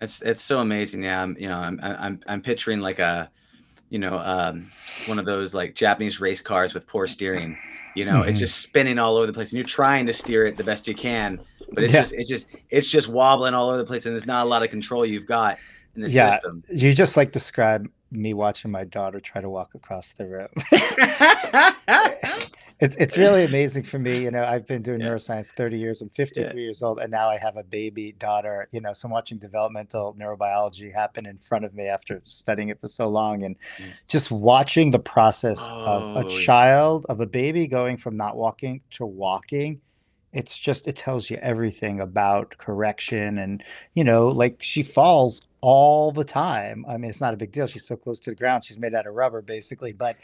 It's 0.00 0.22
it's 0.22 0.42
so 0.42 0.60
amazing. 0.60 1.02
Yeah, 1.02 1.22
I'm 1.22 1.36
you 1.38 1.48
know 1.48 1.58
I'm 1.58 1.80
I'm 1.82 2.20
I'm 2.26 2.42
picturing 2.42 2.80
like 2.80 2.98
a 2.98 3.30
you 3.90 3.98
know 3.98 4.18
um, 4.18 4.72
one 5.04 5.18
of 5.18 5.26
those 5.26 5.54
like 5.54 5.74
Japanese 5.76 6.20
race 6.20 6.42
cars 6.42 6.74
with 6.74 6.86
poor 6.86 7.06
steering. 7.06 7.60
You 7.94 8.04
know, 8.06 8.22
it's 8.22 8.38
hmm 8.38 8.40
just 8.40 8.60
spinning 8.60 8.98
all 8.98 9.16
over 9.16 9.26
the 9.26 9.32
place, 9.34 9.52
and 9.52 9.58
you're 9.58 9.66
trying 9.66 10.06
to 10.06 10.14
steer 10.14 10.46
it 10.46 10.56
the 10.58 10.64
best 10.64 10.88
you 10.88 10.94
can, 10.96 11.42
but 11.74 11.84
it's 11.84 11.94
Yeah. 11.94 11.96
just 11.96 12.12
it's 12.14 12.28
just 12.30 12.48
it's 12.70 12.88
just 12.90 13.08
wobbling 13.08 13.54
all 13.54 13.68
over 13.70 13.78
the 13.78 13.86
place, 13.86 14.06
and 14.06 14.14
there's 14.14 14.26
not 14.26 14.46
a 14.46 14.50
lot 14.50 14.62
of 14.64 14.70
control 14.70 15.06
you've 15.06 15.26
got 15.26 15.60
in 15.98 16.08
the 16.08 16.10
Yeah. 16.10 16.30
system. 16.32 16.64
You 16.70 16.94
just 16.94 17.16
like 17.16 17.32
describe 17.32 17.88
me 18.10 18.32
watching 18.34 18.70
my 18.70 18.84
daughter 18.84 19.20
try 19.20 19.40
to 19.40 19.50
walk 19.50 19.74
across 19.74 20.12
the 20.14 20.26
room. 20.26 20.48
It's 22.80 22.94
it's 22.94 23.18
really 23.18 23.44
amazing 23.44 23.82
for 23.82 23.98
me. 23.98 24.22
You 24.22 24.30
know, 24.30 24.44
I've 24.44 24.64
been 24.64 24.82
doing 24.82 25.00
yeah, 25.00 25.08
neuroscience 25.08 25.52
30 25.52 25.76
years. 25.78 26.00
I'm 26.00 26.10
yeah. 26.16 26.24
53 26.26 26.62
years 26.62 26.80
old, 26.80 27.00
and 27.00 27.10
now 27.10 27.28
I 27.28 27.36
have 27.36 27.56
a 27.56 27.64
baby 27.64 28.12
daughter. 28.12 28.68
You 28.70 28.80
know, 28.80 28.92
so 28.92 29.08
I'm 29.08 29.12
watching 29.12 29.38
developmental 29.38 30.14
neurobiology 30.14 30.94
happen 30.94 31.26
in 31.26 31.38
front 31.38 31.64
of 31.64 31.74
me 31.74 31.88
after 31.88 32.20
studying 32.22 32.68
it 32.68 32.80
for 32.80 32.86
so 32.86 33.08
long, 33.08 33.42
and 33.42 33.56
Mm. 33.80 33.98
just 34.06 34.30
watching 34.30 34.92
the 34.92 35.00
process 35.00 35.66
of 35.86 36.02
a 36.14 36.18
Oh, 36.18 36.20
yeah. 36.20 36.28
child, 36.28 37.04
of 37.08 37.20
a 37.20 37.26
baby 37.26 37.66
going 37.66 37.96
from 37.96 38.16
not 38.16 38.36
walking 38.36 38.82
to 38.90 39.04
walking. 39.04 39.80
It's 40.32 40.58
just 40.58 40.86
it 40.86 40.96
tells 40.96 41.30
you 41.30 41.38
everything 41.38 42.00
about 42.00 42.56
correction, 42.58 43.38
and 43.38 43.62
you 43.94 44.04
know, 44.04 44.28
like 44.28 44.62
she 44.62 44.82
falls 44.82 45.42
all 45.60 46.12
the 46.12 46.24
time. 46.24 46.84
I 46.88 46.96
mean, 46.96 47.10
it's 47.10 47.20
not 47.20 47.34
a 47.34 47.36
big 47.36 47.52
deal. 47.52 47.66
She's 47.66 47.86
so 47.86 47.96
close 47.96 48.20
to 48.20 48.30
the 48.30 48.36
ground. 48.36 48.64
She's 48.64 48.78
made 48.78 48.94
out 48.94 49.06
of 49.06 49.14
rubber, 49.14 49.42
basically, 49.42 49.92
but 49.92 50.16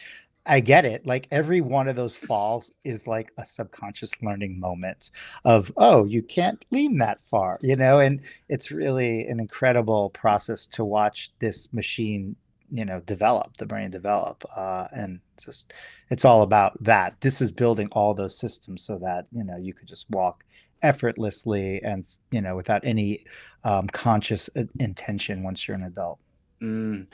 I 0.47 0.61
get 0.61 0.85
it. 0.85 1.07
Like 1.07 1.27
every 1.31 1.61
one 1.61 1.89
of 1.89 1.97
those 1.97 2.17
falls 2.17 2.71
is 2.85 3.07
like 3.07 3.33
a 3.39 3.47
subconscious 3.47 4.11
learning 4.23 4.61
moment 4.61 5.11
of, 5.45 5.73
oh, 5.77 6.05
you 6.05 6.23
can't 6.23 6.65
lean 6.71 6.99
that 6.99 7.21
far, 7.23 7.59
you 7.63 7.77
know? 7.77 7.99
And 7.99 8.21
it's 8.49 8.71
really 8.71 9.27
an 9.27 9.41
incredible 9.41 10.11
process 10.11 10.67
to 10.69 10.85
watch 10.85 11.33
this 11.39 11.73
machine, 11.73 12.37
you 12.75 12.85
know, 12.85 12.99
develop, 13.01 13.57
the 13.59 13.67
brain 13.67 13.89
develop. 13.89 14.45
Uh, 14.57 14.89
and 14.93 15.21
just, 15.43 15.73
it's 16.11 16.25
all 16.25 16.43
about 16.43 16.73
that. 16.83 17.15
This 17.21 17.41
is 17.41 17.53
building 17.53 17.89
all 17.93 18.15
those 18.15 18.37
systems 18.37 18.85
so 18.85 18.99
that, 18.99 19.27
you 19.31 19.45
know, 19.45 19.57
you 19.57 19.73
could 19.73 19.87
just 19.87 20.11
walk 20.11 20.43
effortlessly 20.83 21.81
and, 21.85 22.05
you 22.33 22.41
know, 22.41 22.57
without 22.57 22.85
any 22.85 23.25
um, 23.63 23.87
conscious 23.87 24.51
uh, 24.57 24.65
intention 24.81 25.45
once 25.45 25.69
you're 25.69 25.77
an 25.77 25.85
adult. 25.85 26.19
Mm, 26.61 27.07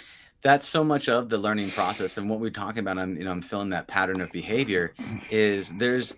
that's 0.43 0.67
so 0.67 0.83
much 0.83 1.11
of 1.11 1.29
the 1.29 1.37
learning 1.37 1.71
process, 1.71 2.17
and 2.17 2.31
what 2.31 2.41
we're 2.41 2.51
talking 2.51 2.79
about. 2.79 2.97
I'm, 2.97 3.17
you 3.17 3.25
know, 3.25 3.31
I'm 3.31 3.43
feeling 3.43 3.69
that 3.71 3.87
pattern 3.87 4.23
of 4.23 4.33
behavior. 4.33 4.95
Is 5.31 5.77
there's 5.77 6.15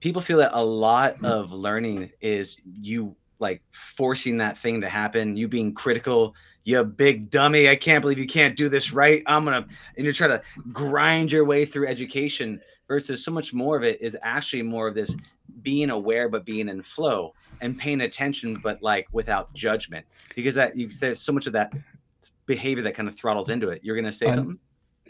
people 0.00 0.22
feel 0.22 0.38
that 0.38 0.52
a 0.54 0.64
lot 0.64 1.22
of 1.22 1.52
learning 1.52 2.10
is 2.20 2.56
you 2.64 3.14
like 3.38 3.62
forcing 3.70 4.38
that 4.38 4.56
thing 4.56 4.80
to 4.80 4.88
happen, 4.88 5.36
you 5.36 5.48
being 5.48 5.74
critical. 5.74 6.34
You 6.68 6.84
big 6.84 7.30
dummy! 7.30 7.70
I 7.70 7.76
can't 7.76 8.02
believe 8.02 8.18
you 8.18 8.26
can't 8.26 8.54
do 8.54 8.68
this 8.68 8.92
right. 8.92 9.22
I'm 9.24 9.46
gonna, 9.46 9.66
and 9.96 10.04
you're 10.04 10.12
trying 10.12 10.32
to 10.32 10.42
grind 10.70 11.32
your 11.32 11.46
way 11.46 11.64
through 11.64 11.88
education. 11.88 12.60
Versus 12.88 13.24
so 13.24 13.30
much 13.30 13.54
more 13.54 13.74
of 13.74 13.84
it 13.84 14.02
is 14.02 14.18
actually 14.20 14.60
more 14.60 14.86
of 14.86 14.94
this 14.94 15.16
being 15.62 15.88
aware, 15.88 16.28
but 16.28 16.44
being 16.44 16.68
in 16.68 16.82
flow 16.82 17.32
and 17.62 17.78
paying 17.78 18.02
attention, 18.02 18.60
but 18.62 18.82
like 18.82 19.06
without 19.14 19.50
judgment. 19.54 20.04
Because 20.36 20.56
that 20.56 20.76
you, 20.76 20.90
there's 20.90 21.22
so 21.22 21.32
much 21.32 21.46
of 21.46 21.54
that 21.54 21.72
behavior 22.44 22.82
that 22.82 22.94
kind 22.94 23.08
of 23.08 23.16
throttles 23.16 23.48
into 23.48 23.70
it. 23.70 23.80
You're 23.82 23.96
gonna 23.96 24.12
say 24.12 24.26
And 24.26 24.34
something? 24.34 24.58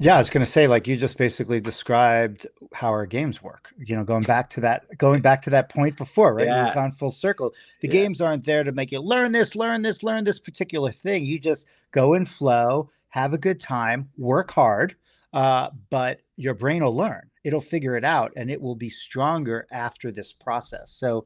Yeah, 0.01 0.15
I 0.15 0.19
was 0.19 0.31
going 0.31 0.45
to 0.45 0.51
say, 0.51 0.69
like 0.69 0.87
you 0.87 0.97
just 0.97 1.19
basically 1.19 1.61
described 1.61 2.47
how 2.73 2.89
our 2.89 3.07
games 3.07 3.43
work. 3.43 3.73
You 3.79 3.97
know, 3.97 4.05
going 4.05 4.23
back 4.23 4.51
to 4.51 4.61
that, 4.61 4.87
going 4.97 5.23
back 5.23 5.43
to 5.43 5.51
that 5.51 5.69
point 5.69 5.97
before, 5.97 6.35
right? 6.35 6.47
We've 6.47 6.75
gone 6.75 6.93
full 6.93 7.11
circle. 7.11 7.53
The 7.81 7.89
yeah. 7.89 7.95
games 7.95 8.21
aren't 8.21 8.45
there 8.45 8.63
to 8.63 8.73
make 8.73 8.93
you 8.93 9.01
learn 9.01 9.33
this, 9.33 9.57
learn 9.57 9.83
this, 9.83 10.03
learn 10.03 10.25
this 10.25 10.39
particular 10.39 10.93
thing. 10.93 11.25
You 11.25 11.39
just 11.39 11.67
go 11.91 12.15
in 12.15 12.25
flow, 12.25 12.91
have 13.09 13.33
a 13.33 13.39
good 13.39 13.61
time, 13.61 14.11
work 14.17 14.53
hard, 14.53 14.95
uh, 15.33 15.71
but 15.91 16.21
your 16.37 16.55
brain 16.55 16.85
will 16.85 16.97
learn. 16.97 17.31
It'll 17.45 17.61
figure 17.61 17.97
it 17.97 18.05
out, 18.05 18.33
and 18.37 18.51
it 18.51 18.61
will 18.61 18.77
be 18.77 18.91
stronger 18.91 19.67
after 19.73 20.13
this 20.13 20.33
process. 20.33 20.91
So, 20.91 21.25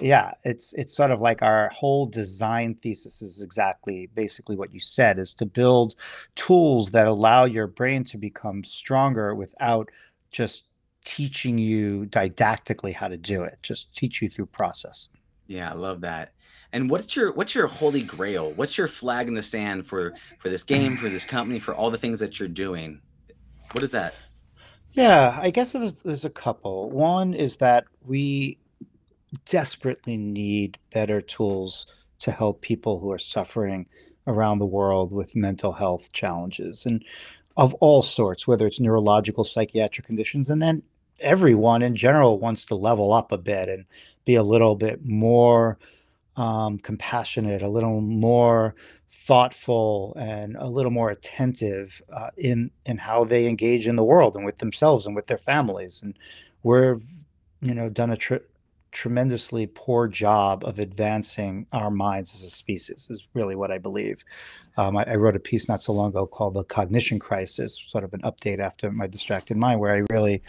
yeah, 0.00 0.32
it's 0.42 0.72
it's 0.72 0.94
sort 0.94 1.10
of 1.10 1.20
like 1.20 1.42
our 1.42 1.68
whole 1.70 2.06
design 2.06 2.74
thesis 2.74 3.22
is 3.22 3.42
exactly 3.42 4.08
basically 4.14 4.56
what 4.56 4.74
you 4.74 4.80
said 4.80 5.18
is 5.18 5.34
to 5.34 5.46
build 5.46 5.94
tools 6.34 6.90
that 6.90 7.06
allow 7.06 7.44
your 7.44 7.66
brain 7.66 8.02
to 8.04 8.18
become 8.18 8.64
stronger 8.64 9.34
without 9.34 9.90
just 10.30 10.64
teaching 11.04 11.58
you 11.58 12.06
didactically 12.06 12.92
how 12.92 13.08
to 13.08 13.16
do 13.16 13.42
it, 13.42 13.58
just 13.62 13.94
teach 13.94 14.20
you 14.20 14.28
through 14.28 14.46
process. 14.46 15.08
Yeah, 15.46 15.70
I 15.70 15.74
love 15.74 16.00
that. 16.00 16.32
And 16.72 16.90
what's 16.90 17.14
your 17.14 17.32
what's 17.32 17.54
your 17.54 17.68
holy 17.68 18.02
grail? 18.02 18.50
What's 18.52 18.76
your 18.76 18.88
flag 18.88 19.28
in 19.28 19.34
the 19.34 19.42
stand 19.44 19.86
for 19.86 20.14
for 20.40 20.48
this 20.48 20.64
game, 20.64 20.96
for 20.96 21.08
this 21.08 21.24
company, 21.24 21.60
for 21.60 21.72
all 21.72 21.90
the 21.90 21.98
things 21.98 22.18
that 22.18 22.40
you're 22.40 22.48
doing? 22.48 23.00
What 23.70 23.84
is 23.84 23.92
that? 23.92 24.14
Yeah, 24.92 25.38
I 25.40 25.50
guess 25.50 25.72
there's, 25.72 26.02
there's 26.02 26.24
a 26.24 26.30
couple. 26.30 26.90
One 26.90 27.34
is 27.34 27.56
that 27.58 27.84
we 28.04 28.58
desperately 29.44 30.16
need 30.16 30.78
better 30.92 31.20
tools 31.20 31.86
to 32.20 32.30
help 32.30 32.60
people 32.60 33.00
who 33.00 33.10
are 33.10 33.18
suffering 33.18 33.88
around 34.26 34.58
the 34.58 34.66
world 34.66 35.12
with 35.12 35.36
mental 35.36 35.72
health 35.74 36.12
challenges 36.12 36.86
and 36.86 37.04
of 37.56 37.74
all 37.74 38.02
sorts, 38.02 38.46
whether 38.46 38.66
it's 38.66 38.80
neurological, 38.80 39.44
psychiatric 39.44 40.06
conditions, 40.06 40.50
and 40.50 40.60
then 40.60 40.82
everyone 41.20 41.82
in 41.82 41.94
general 41.94 42.38
wants 42.38 42.64
to 42.66 42.74
level 42.74 43.12
up 43.12 43.30
a 43.30 43.38
bit 43.38 43.68
and 43.68 43.84
be 44.24 44.34
a 44.34 44.42
little 44.42 44.74
bit 44.74 45.04
more 45.04 45.78
um, 46.36 46.78
compassionate, 46.78 47.62
a 47.62 47.68
little 47.68 48.00
more 48.00 48.74
thoughtful, 49.08 50.14
and 50.18 50.56
a 50.56 50.66
little 50.66 50.90
more 50.90 51.10
attentive 51.10 52.02
uh, 52.12 52.30
in 52.36 52.70
in 52.84 52.98
how 52.98 53.24
they 53.24 53.46
engage 53.46 53.86
in 53.86 53.96
the 53.96 54.04
world 54.04 54.34
and 54.34 54.44
with 54.44 54.58
themselves 54.58 55.06
and 55.06 55.14
with 55.14 55.28
their 55.28 55.38
families. 55.38 56.00
And 56.02 56.18
we've, 56.64 57.04
you 57.60 57.74
know, 57.74 57.88
done 57.88 58.10
a 58.10 58.16
tr- 58.16 58.36
tremendously 58.94 59.66
poor 59.66 60.08
job 60.08 60.64
of 60.64 60.78
advancing 60.78 61.66
our 61.72 61.90
minds 61.90 62.32
as 62.32 62.42
a 62.42 62.48
species. 62.48 63.08
Is 63.10 63.28
really 63.34 63.54
what 63.54 63.70
I 63.70 63.78
believe. 63.78 64.24
Um, 64.78 64.96
I, 64.96 65.04
I 65.04 65.14
wrote 65.16 65.36
a 65.36 65.40
piece 65.40 65.68
not 65.68 65.82
so 65.82 65.92
long 65.92 66.08
ago 66.08 66.26
called 66.26 66.54
"The 66.54 66.64
Cognition 66.64 67.18
Crisis," 67.18 67.78
sort 67.86 68.04
of 68.04 68.14
an 68.14 68.22
update 68.22 68.60
after 68.60 68.90
my 68.90 69.06
distracted 69.06 69.58
mind, 69.58 69.80
where 69.80 69.94
I 69.94 70.02
really 70.10 70.42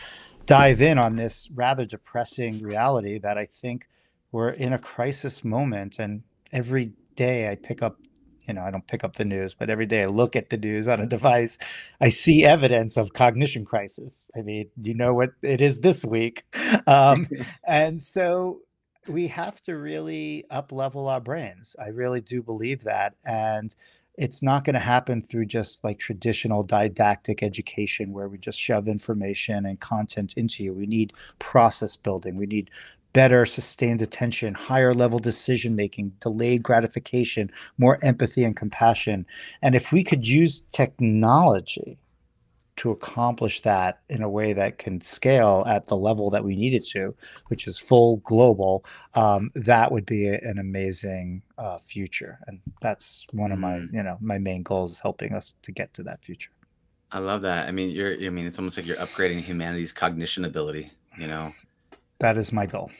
dive 0.45 0.81
in 0.81 0.97
on 0.97 1.15
this 1.15 1.49
rather 1.53 1.85
depressing 1.85 2.61
reality 2.61 3.17
that 3.19 3.37
I 3.37 3.45
think 3.45 3.87
we're 4.31 4.51
in 4.51 4.71
a 4.73 4.79
crisis 4.79 5.43
moment. 5.43 5.99
And 5.99 6.23
every 6.51 6.93
day 7.15 7.49
I 7.49 7.55
pick 7.55 7.81
up, 7.81 7.97
you 8.47 8.53
know, 8.53 8.61
I 8.61 8.71
don't 8.71 8.87
pick 8.87 9.03
up 9.03 9.15
the 9.15 9.25
news, 9.25 9.53
but 9.53 9.69
every 9.69 9.85
day 9.85 10.03
I 10.03 10.07
look 10.07 10.35
at 10.35 10.49
the 10.49 10.57
news 10.57 10.87
on 10.87 10.99
a 10.99 11.05
device, 11.07 11.57
I 11.99 12.09
see 12.09 12.45
evidence 12.45 12.97
of 12.97 13.13
cognition 13.13 13.65
crisis. 13.65 14.29
I 14.37 14.41
mean, 14.41 14.69
you 14.81 14.93
know 14.93 15.13
what 15.13 15.31
it 15.41 15.61
is 15.61 15.79
this 15.79 16.03
week. 16.05 16.43
Um, 16.87 17.27
and 17.67 17.99
so 17.99 18.59
we 19.07 19.27
have 19.27 19.61
to 19.63 19.75
really 19.75 20.45
up 20.51 20.71
level 20.71 21.07
our 21.07 21.19
brains. 21.19 21.75
I 21.83 21.89
really 21.89 22.21
do 22.21 22.43
believe 22.43 22.83
that. 22.83 23.15
And 23.25 23.73
it's 24.17 24.41
not 24.41 24.63
going 24.63 24.75
to 24.75 24.79
happen 24.79 25.21
through 25.21 25.45
just 25.45 25.83
like 25.83 25.99
traditional 25.99 26.63
didactic 26.63 27.43
education 27.43 28.13
where 28.13 28.27
we 28.27 28.37
just 28.37 28.59
shove 28.59 28.87
information 28.87 29.65
and 29.65 29.79
content 29.79 30.33
into 30.37 30.63
you. 30.63 30.73
We 30.73 30.85
need 30.85 31.13
process 31.39 31.95
building. 31.95 32.35
We 32.35 32.45
need 32.45 32.69
better 33.15 33.45
sustained 33.45 34.01
attention, 34.01 34.53
higher 34.53 34.93
level 34.93 35.19
decision 35.19 35.73
making, 35.73 36.09
delayed 36.19 36.61
gratification, 36.61 37.49
more 37.77 37.97
empathy 38.03 38.43
and 38.43 38.57
compassion. 38.57 39.25
And 39.61 39.73
if 39.73 39.93
we 39.93 40.03
could 40.03 40.27
use 40.27 40.63
technology 40.73 41.97
to 42.75 42.91
accomplish 42.91 43.61
that 43.61 44.01
in 44.09 44.21
a 44.21 44.27
way 44.29 44.51
that 44.51 44.79
can 44.79 44.99
scale 44.99 45.63
at 45.65 45.85
the 45.87 45.95
level 45.95 46.29
that 46.29 46.43
we 46.43 46.57
need 46.57 46.73
it 46.73 46.85
to, 46.87 47.15
which 47.47 47.67
is 47.69 47.79
full 47.79 48.17
global, 48.17 48.83
um, 49.13 49.49
that 49.55 49.93
would 49.93 50.05
be 50.05 50.27
a, 50.27 50.37
an 50.41 50.57
amazing 50.59 51.41
uh, 51.57 51.77
future. 51.77 52.37
And 52.47 52.59
that's 52.81 53.25
one 53.31 53.53
of 53.53 53.59
my, 53.59 53.75
Mm. 53.75 53.93
you 53.93 54.03
know, 54.03 54.17
my 54.19 54.37
main 54.37 54.61
goals 54.61 54.99
helping 54.99 55.31
us 55.33 55.55
to 55.61 55.71
get 55.71 55.93
to 55.93 56.03
that 56.03 56.21
future. 56.21 56.51
I 57.11 57.19
love 57.19 57.43
that. 57.43 57.69
I 57.69 57.71
mean, 57.71 57.91
you're. 57.91 58.13
I 58.21 58.29
mean, 58.29 58.45
it's 58.45 58.59
almost 58.59 58.75
like 58.75 58.85
you're 58.85 58.97
upgrading 58.97 59.41
humanity's 59.43 59.93
cognition 59.93 60.43
ability. 60.43 60.91
You 61.17 61.27
know, 61.27 61.53
That 62.19 62.37
is 62.37 62.51
my 62.51 62.65
goal. 62.65 62.91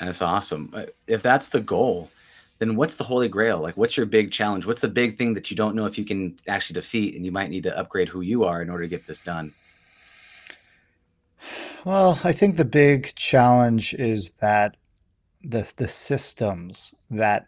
and 0.00 0.08
it's 0.08 0.22
awesome. 0.22 0.74
If 1.06 1.22
that's 1.22 1.48
the 1.48 1.60
goal, 1.60 2.10
then 2.58 2.76
what's 2.76 2.96
the 2.96 3.04
holy 3.04 3.28
grail? 3.28 3.60
Like, 3.60 3.76
what's 3.76 3.96
your 3.96 4.06
big 4.06 4.30
challenge? 4.32 4.66
What's 4.66 4.82
the 4.82 4.88
big 4.88 5.16
thing 5.18 5.34
that 5.34 5.50
you 5.50 5.56
don't 5.56 5.76
know 5.76 5.86
if 5.86 5.96
you 5.98 6.04
can 6.04 6.36
actually 6.48 6.74
defeat, 6.74 7.14
and 7.14 7.24
you 7.24 7.32
might 7.32 7.50
need 7.50 7.64
to 7.64 7.76
upgrade 7.76 8.08
who 8.08 8.20
you 8.20 8.44
are 8.44 8.62
in 8.62 8.70
order 8.70 8.84
to 8.84 8.88
get 8.88 9.06
this 9.06 9.18
done? 9.18 9.52
Well, 11.84 12.20
I 12.22 12.32
think 12.32 12.56
the 12.56 12.64
big 12.64 13.14
challenge 13.16 13.94
is 13.94 14.32
that 14.40 14.76
the 15.42 15.70
the 15.76 15.88
systems 15.88 16.94
that 17.10 17.46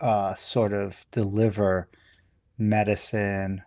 uh, 0.00 0.34
sort 0.34 0.72
of 0.72 1.04
deliver 1.10 1.88
medicine 2.58 3.62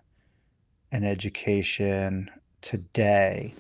and 0.92 1.06
education 1.06 2.32
today 2.62 3.54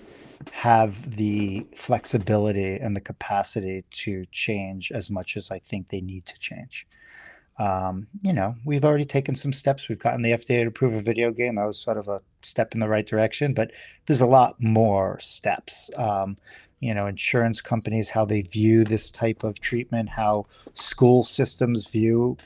have 0.52 1.16
the 1.16 1.66
flexibility 1.76 2.76
and 2.76 2.95
the 2.95 3.02
capacity 3.02 3.84
to 3.91 4.26
change 4.32 4.91
as 4.91 5.10
much 5.10 5.38
as 5.38 5.52
I 5.52 5.60
think 5.60 5.89
they 5.89 6.02
need 6.02 6.26
to 6.26 6.39
change. 6.39 6.88
Um, 7.60 8.08
you 8.22 8.34
know, 8.34 8.56
we've 8.66 8.86
already 8.86 9.06
taken 9.06 9.36
some 9.36 9.52
steps. 9.52 9.89
We've 9.89 10.00
gotten 10.00 10.22
the 10.22 10.32
FDA 10.32 10.62
to 10.62 10.68
approve 10.68 10.93
a 10.93 11.02
video 11.02 11.32
game. 11.32 11.56
That 11.56 11.66
was 11.66 11.80
sort 11.80 11.98
of 11.98 12.08
a 12.08 12.22
step 12.43 12.74
in 12.74 12.80
the 12.80 12.89
right 12.89 13.06
direction, 13.06 13.54
but 13.54 13.72
there's 14.06 14.22
a 14.22 14.28
lot 14.28 14.62
more 14.62 15.20
steps. 15.20 15.89
Um, 15.98 16.38
you 16.80 16.93
know, 16.93 17.08
insurance 17.08 17.60
companies, 17.60 18.12
how 18.12 18.26
they 18.26 18.41
view 18.41 18.84
this 18.84 19.10
type 19.10 19.43
of 19.43 19.60
treatment, 19.60 20.10
how 20.10 20.45
school 20.76 21.24
systems 21.24 21.88
view 21.88 22.38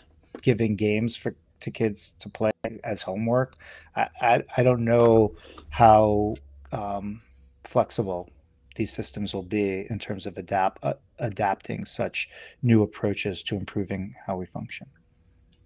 giving 0.41 0.75
games 0.77 1.17
for 1.17 1.35
to 1.59 1.71
kids 1.71 2.15
to 2.19 2.29
play 2.29 2.51
as 2.83 3.01
homework. 3.01 3.55
I, 3.95 4.07
I, 4.21 4.43
I 4.57 4.63
don't 4.63 4.83
know 4.83 5.35
how 5.69 6.35
um, 6.71 7.21
flexible 7.63 8.29
these 8.75 8.93
systems 8.93 9.33
will 9.33 9.43
be 9.43 9.85
in 9.89 9.99
terms 9.99 10.25
of 10.25 10.37
adapt 10.37 10.83
uh, 10.83 10.93
adapting 11.19 11.85
such 11.85 12.29
new 12.61 12.81
approaches 12.81 13.43
to 13.43 13.55
improving 13.55 14.15
how 14.25 14.37
we 14.37 14.45
function. 14.45 14.87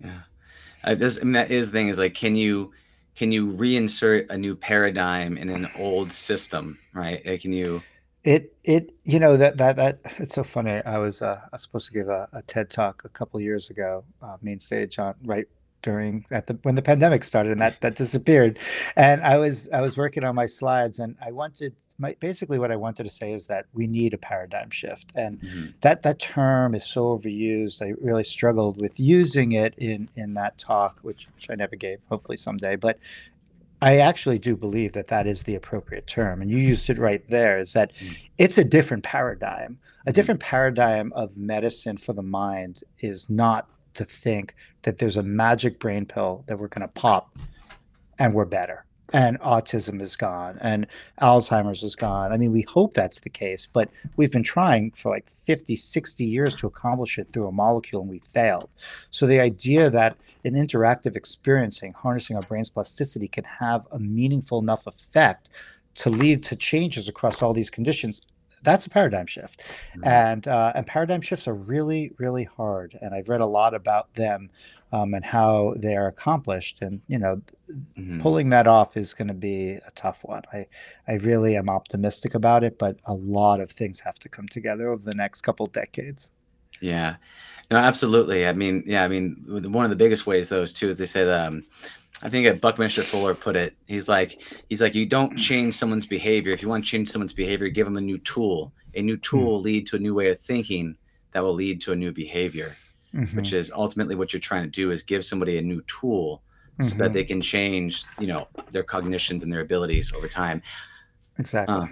Yeah, 0.04 0.22
I, 0.84 0.96
this, 0.96 1.20
I 1.20 1.24
mean, 1.24 1.34
that 1.34 1.52
is 1.52 1.68
the 1.68 1.72
thing. 1.72 1.88
Is 1.90 1.98
like, 1.98 2.14
can 2.14 2.36
you 2.36 2.72
can 3.16 3.32
you 3.32 3.54
reinsert 3.54 4.30
a 4.30 4.38
new 4.38 4.56
paradigm 4.56 5.38
in 5.38 5.50
an 5.50 5.70
old 5.78 6.12
system? 6.12 6.80
Right? 6.94 7.26
Like, 7.26 7.42
can 7.42 7.54
you? 7.54 7.84
It 8.24 8.56
it 8.64 8.92
you 9.04 9.20
know 9.20 9.38
that 9.38 9.58
that 9.58 9.76
that 9.76 10.00
it's 10.18 10.34
so 10.34 10.44
funny. 10.44 10.82
I 10.84 10.98
was 10.98 11.22
uh, 11.22 11.40
I 11.44 11.50
was 11.52 11.62
supposed 11.62 11.88
to 11.88 11.94
give 11.94 12.10
a, 12.10 12.28
a 12.34 12.42
TED 12.42 12.70
talk 12.70 13.04
a 13.06 13.10
couple 13.10 13.40
years 13.40 13.70
ago, 13.70 14.04
uh, 14.22 14.38
main 14.42 14.60
stage 14.60 14.98
on 14.98 15.14
right 15.24 15.46
during 15.84 16.26
at 16.32 16.48
the 16.48 16.58
when 16.64 16.74
the 16.74 16.82
pandemic 16.82 17.24
started, 17.24 17.52
and 17.52 17.62
that 17.62 17.80
that 17.82 17.96
disappeared. 17.96 18.60
And 18.96 19.22
I 19.22 19.38
was 19.38 19.70
I 19.70 19.82
was 19.82 19.96
working 19.96 20.24
on 20.24 20.34
my 20.34 20.48
slides, 20.48 20.98
and 20.98 21.16
I 21.24 21.32
wanted 21.32 21.76
my 21.98 22.16
basically 22.20 22.60
what 22.60 22.72
I 22.72 22.76
wanted 22.76 23.04
to 23.04 23.10
say 23.10 23.32
is 23.34 23.46
that 23.48 23.66
we 23.74 23.88
need 23.88 24.14
a 24.14 24.18
paradigm 24.18 24.70
shift, 24.70 25.12
and 25.16 25.40
Mhm. 25.42 25.74
that 25.82 26.02
that 26.04 26.20
term 26.20 26.76
is 26.76 26.86
so 26.86 27.18
overused. 27.18 27.82
I 27.82 27.94
really 28.02 28.24
struggled 28.24 28.80
with 28.80 29.00
using 29.00 29.52
it 29.54 29.74
in 29.78 30.10
in 30.16 30.34
that 30.34 30.58
talk, 30.58 31.00
which, 31.02 31.28
which 31.36 31.50
I 31.50 31.56
never 31.56 31.76
gave. 31.76 32.00
Hopefully 32.10 32.38
someday, 32.38 32.76
but 32.76 33.00
I 33.82 33.98
actually 34.00 34.40
do 34.40 34.56
believe 34.56 34.94
that 34.94 35.08
that 35.08 35.28
is 35.28 35.44
the 35.44 35.56
appropriate 35.56 36.08
term, 36.08 36.42
and 36.42 36.50
you 36.50 36.58
used 36.58 36.90
it 36.90 36.98
right 36.98 37.28
there. 37.30 37.60
Is 37.60 37.74
that 37.74 37.94
Mm. 37.96 38.18
it's 38.38 38.58
a 38.58 38.64
different 38.64 39.04
paradigm. 39.04 39.80
A 40.06 40.12
Mhm. 40.12 40.14
different 40.14 40.40
paradigm 40.40 41.12
of 41.14 41.38
medicine 41.38 41.98
for 41.98 42.14
the 42.14 42.24
mind 42.24 42.84
is 43.00 43.30
not 43.30 43.70
to 43.94 44.04
think 44.06 44.56
that 44.84 44.98
there's 44.98 45.16
a 45.18 45.24
magic 45.24 45.80
brain 45.80 46.06
pill 46.06 46.44
that 46.48 46.58
we're 46.60 46.68
going 46.68 46.82
to 46.82 46.88
pop 46.90 47.38
and 48.20 48.34
we're 48.34 48.46
better 48.46 48.85
and 49.14 49.40
autism 49.40 50.02
is 50.02 50.16
gone 50.16 50.58
and 50.62 50.88
alzheimer's 51.22 51.84
is 51.84 51.96
gone. 51.96 52.32
I 52.32 52.38
mean 52.38 52.52
we 52.52 52.62
hope 52.62 52.94
that's 52.94 53.20
the 53.20 53.30
case 53.30 53.66
but 53.66 53.90
we've 54.16 54.32
been 54.32 54.44
trying 54.44 54.92
for 54.92 55.12
like 55.12 55.30
50 55.30 55.76
60 55.76 56.26
years 56.26 56.56
to 56.56 56.68
accomplish 56.68 57.18
it 57.18 57.32
through 57.32 57.48
a 57.48 57.52
molecule 57.52 58.02
and 58.02 58.10
we 58.10 58.20
failed. 58.20 58.70
So 59.12 59.26
the 59.26 59.40
idea 59.40 59.90
that 59.90 60.18
an 60.44 60.54
interactive 60.54 61.16
experiencing 61.16 61.94
harnessing 61.94 62.36
our 62.36 62.44
brain's 62.44 62.70
plasticity 62.70 63.28
can 63.28 63.44
have 63.44 63.88
a 63.92 64.00
meaningful 64.00 64.60
enough 64.60 64.88
effect 64.88 65.50
to 65.96 66.10
lead 66.10 66.44
to 66.44 66.56
changes 66.56 67.08
across 67.08 67.42
all 67.42 67.54
these 67.54 67.70
conditions 67.70 68.22
that's 68.66 68.86
a 68.86 68.90
paradigm 68.90 69.28
shift 69.28 69.62
Mhm. 69.96 70.06
and 70.08 70.48
uh, 70.48 70.74
and 70.76 70.86
paradigm 70.86 71.22
shifts 71.22 71.48
are 71.48 71.54
really 71.56 72.12
really 72.18 72.44
hard 72.44 72.98
and 73.02 73.14
i've 73.16 73.30
read 73.30 73.42
a 73.42 73.46
lot 73.46 73.74
about 73.74 74.14
them 74.16 74.50
um, 74.92 75.14
and 75.14 75.24
how 75.26 75.74
they 75.78 75.96
are 75.96 76.08
accomplished 76.08 76.82
and 76.82 77.02
you 77.08 77.18
know 77.20 77.42
Mhm. 77.98 78.20
pulling 78.22 78.50
that 78.50 78.68
off 78.68 78.98
is 78.98 79.14
going 79.14 79.28
to 79.30 79.34
be 79.34 79.72
a 79.72 79.92
tough 79.96 80.24
one 80.24 80.44
i 80.54 80.66
i 81.08 81.14
really 81.14 81.56
am 81.56 81.70
optimistic 81.70 82.36
about 82.36 82.64
it 82.64 82.78
but 82.78 82.98
a 83.06 83.14
lot 83.14 83.60
of 83.62 83.72
things 83.72 84.02
have 84.02 84.20
to 84.20 84.30
come 84.30 84.48
together 84.48 84.90
over 84.92 85.04
the 85.04 85.16
next 85.16 85.42
couple 85.42 85.66
decades 85.68 86.34
Yeah. 86.82 87.16
No, 87.72 87.78
absolutely. 87.78 88.46
I 88.48 88.54
mean, 88.54 88.84
yeah, 88.86 89.04
I 89.04 89.08
mean, 89.08 89.44
one 89.48 89.86
of 89.86 89.90
the 89.90 89.96
biggest 89.96 90.28
ways 90.28 90.50
those 90.50 90.72
too 90.72 90.90
is 90.90 90.98
they 91.00 91.08
said, 91.08 91.28
um, 91.28 91.64
I 92.24 92.30
think 92.30 92.62
Buckminster 92.62 93.04
Fuller 93.04 93.36
put 93.36 93.56
it. 93.56 93.76
He's 93.86 94.08
like, 94.08 94.42
he's 94.70 94.82
like, 94.82 94.96
you 94.96 95.06
don't 95.06 95.36
change 95.38 95.76
someone's 95.76 96.06
behavior. 96.06 96.54
If 96.54 96.62
you 96.62 96.70
want 96.70 96.86
to 96.86 96.90
change 96.90 97.10
someone's 97.10 97.34
behavior, 97.34 97.68
give 97.70 97.86
them 97.86 97.98
a 97.98 98.02
new 98.02 98.18
tool. 98.20 98.74
A 98.96 99.02
new 99.02 99.18
tool 99.18 99.54
will 99.54 99.62
lead 99.62 99.86
to 99.88 99.98
a 99.98 100.00
new 100.00 100.14
way 100.16 100.30
of 100.32 100.40
thinking 100.40 100.98
that 101.34 101.44
will 101.44 101.54
lead 101.54 101.82
to 101.82 101.92
a 101.92 101.96
new 101.96 102.12
behavior, 102.14 102.80
which 103.34 103.52
Mhm, 103.52 103.54
is 103.54 103.72
ultimately 103.72 104.16
what 104.16 104.34
you're 104.34 104.40
trying 104.40 104.64
to 104.64 104.70
do 104.70 104.92
is 104.92 105.04
give 105.04 105.26
somebody 105.26 105.58
a 105.58 105.62
new 105.62 105.82
tool 105.84 106.44
so 106.80 106.96
that 107.00 107.14
mhm, 107.14 107.14
they 107.14 107.24
can 107.26 107.42
change, 107.42 108.08
you 108.18 108.28
know, 108.28 108.48
their 108.72 108.84
cognitions 108.84 109.44
and 109.44 109.52
their 109.52 109.62
abilities 109.62 110.14
over 110.14 110.28
time. 110.30 110.62
exactly 111.40 111.68
Uh, 111.68 111.88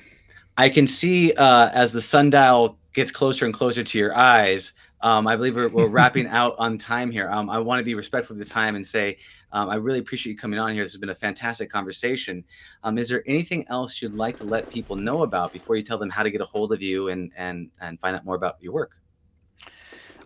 I 0.58 0.70
can 0.70 0.88
see 0.88 1.34
uh, 1.34 1.70
as 1.74 1.94
the 1.94 2.02
sundial 2.02 2.80
gets 2.94 3.12
closer 3.12 3.46
and 3.46 3.54
closer 3.54 3.84
to 3.84 3.98
your 3.98 4.16
eyes. 4.16 4.74
Um, 5.02 5.28
I 5.28 5.36
believe 5.36 5.56
we're, 5.56 5.70
we're 5.70 5.88
wrapping 5.90 6.28
out 6.28 6.56
on 6.60 6.78
time 6.78 7.12
here. 7.12 7.30
Um, 7.30 7.50
I 7.50 7.60
want 7.60 7.80
to 7.80 7.86
be 7.86 7.96
respectful 7.96 8.36
of 8.36 8.40
the 8.40 8.46
time 8.46 8.76
and 8.76 8.86
say 8.88 9.18
um, 9.54 9.70
I 9.70 9.76
really 9.76 10.00
appreciate 10.00 10.34
you 10.34 10.38
coming 10.38 10.60
on 10.60 10.74
here. 10.74 10.84
This 10.84 10.94
has 10.94 11.00
been 11.00 11.10
a 11.10 11.16
fantastic 11.16 11.70
conversation. 11.70 12.44
Um, 12.84 12.98
is 12.98 13.08
there 13.08 13.24
anything 13.28 13.66
else 13.70 14.02
you'd 14.02 14.16
like 14.16 14.38
to 14.38 14.44
let 14.44 14.70
people 14.72 14.96
know 14.96 15.22
about 15.22 15.54
before 15.54 15.76
you 15.76 15.84
tell 15.84 16.00
them 16.00 16.10
how 16.10 16.24
to 16.24 16.32
get 16.32 16.42
a 16.42 16.46
hold 16.46 16.74
of 16.74 16.82
you 16.82 17.08
and 17.10 17.32
and 17.38 17.70
and 17.80 18.00
find 18.00 18.16
out 18.16 18.26
more 18.26 18.36
about 18.36 18.58
your 18.60 18.74
work? 18.74 19.00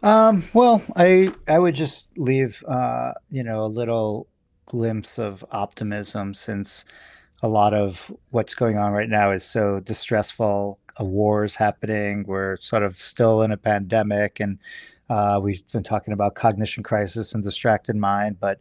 Um, 0.02 0.46
well, 0.54 0.82
I 0.96 1.34
I 1.48 1.60
would 1.60 1.76
just 1.76 2.18
leave 2.18 2.64
uh, 2.68 3.14
you 3.30 3.44
know 3.44 3.66
a 3.66 3.68
little 3.68 4.28
glimpse 4.66 5.20
of 5.20 5.44
optimism 5.52 6.34
since 6.34 6.86
a 7.44 7.50
lot 7.50 7.74
of 7.74 8.12
what's 8.30 8.56
going 8.56 8.78
on 8.78 8.94
right 8.94 9.10
now 9.10 9.32
is 9.32 9.44
so 9.44 9.82
distressful. 9.82 10.80
A 10.96 11.06
war 11.06 11.44
is 11.44 11.56
happening. 11.56 12.24
We're 12.26 12.58
sort 12.58 12.84
of 12.84 13.00
still 13.00 13.42
in 13.42 13.52
a 13.52 13.58
pandemic, 13.58 14.40
and 14.40 14.58
uh, 15.10 15.40
we've 15.44 15.62
been 15.72 15.84
talking 15.84 16.14
about 16.14 16.36
cognition 16.36 16.82
crisis 16.82 17.34
and 17.34 17.44
distracted 17.44 17.98
mind. 17.98 18.40
But 18.40 18.60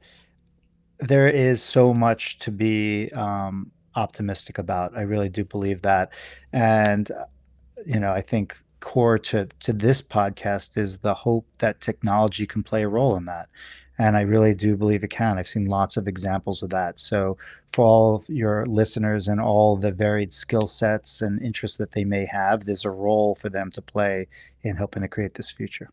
there 0.99 1.29
is 1.29 1.63
so 1.63 1.93
much 1.93 2.39
to 2.41 2.51
be 2.51 3.11
um, 3.11 3.71
optimistic 3.95 4.59
about. 4.59 4.97
I 4.97 5.03
really 5.03 5.29
do 5.29 5.45
believe 5.45 5.83
that, 5.83 6.11
and 6.53 7.11
uh, 7.11 7.25
you 7.85 8.01
know, 8.01 8.13
I 8.13 8.21
think 8.21 8.57
core 8.81 9.19
to 9.19 9.47
to 9.61 9.73
this 9.73 10.03
podcast 10.03 10.77
is 10.77 10.99
the 10.99 11.15
hope 11.15 11.47
that 11.59 11.81
technology 11.81 12.47
can 12.47 12.63
play 12.63 12.83
a 12.83 12.89
role 12.89 13.17
in 13.17 13.25
that. 13.27 13.49
And 13.99 14.15
I 14.15 14.21
really 14.21 14.55
do 14.55 14.77
believe 14.77 15.03
it 15.03 15.09
can. 15.09 15.39
I've 15.39 15.49
seen 15.49 15.65
lots 15.65 15.97
of 15.97 16.07
examples 16.07 16.63
of 16.63 16.69
that. 16.69 16.99
So, 16.99 17.39
for 17.73 17.87
all 17.87 18.15
of 18.17 18.29
your 18.29 18.67
listeners 18.67 19.27
and 19.27 19.41
all 19.41 19.77
the 19.77 19.91
varied 19.91 20.35
skill 20.35 20.67
sets 20.67 21.23
and 21.23 21.41
interests 21.41 21.79
that 21.79 21.93
they 21.93 22.05
may 22.05 22.27
have, 22.27 22.67
there's 22.67 22.85
a 22.85 22.91
role 22.91 23.35
for 23.35 23.49
them 23.49 23.71
to 23.71 23.81
play 23.81 24.29
in 24.63 24.77
helping 24.77 25.01
to 25.01 25.09
create 25.09 25.35
this 25.35 25.51
future. 25.51 25.89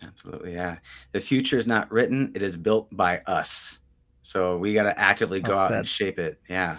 Absolutely. 0.00 0.54
Yeah. 0.54 0.78
The 1.12 1.20
future 1.20 1.58
is 1.58 1.66
not 1.66 1.90
written, 1.90 2.32
it 2.34 2.42
is 2.42 2.56
built 2.56 2.88
by 2.96 3.20
us. 3.26 3.80
So, 4.24 4.58
we 4.58 4.74
got 4.74 4.82
to 4.84 4.98
actively 4.98 5.40
go 5.40 5.52
Well 5.52 5.60
out 5.60 5.68
said. 5.68 5.78
and 5.78 5.88
shape 5.88 6.18
it. 6.18 6.40
Yeah. 6.48 6.78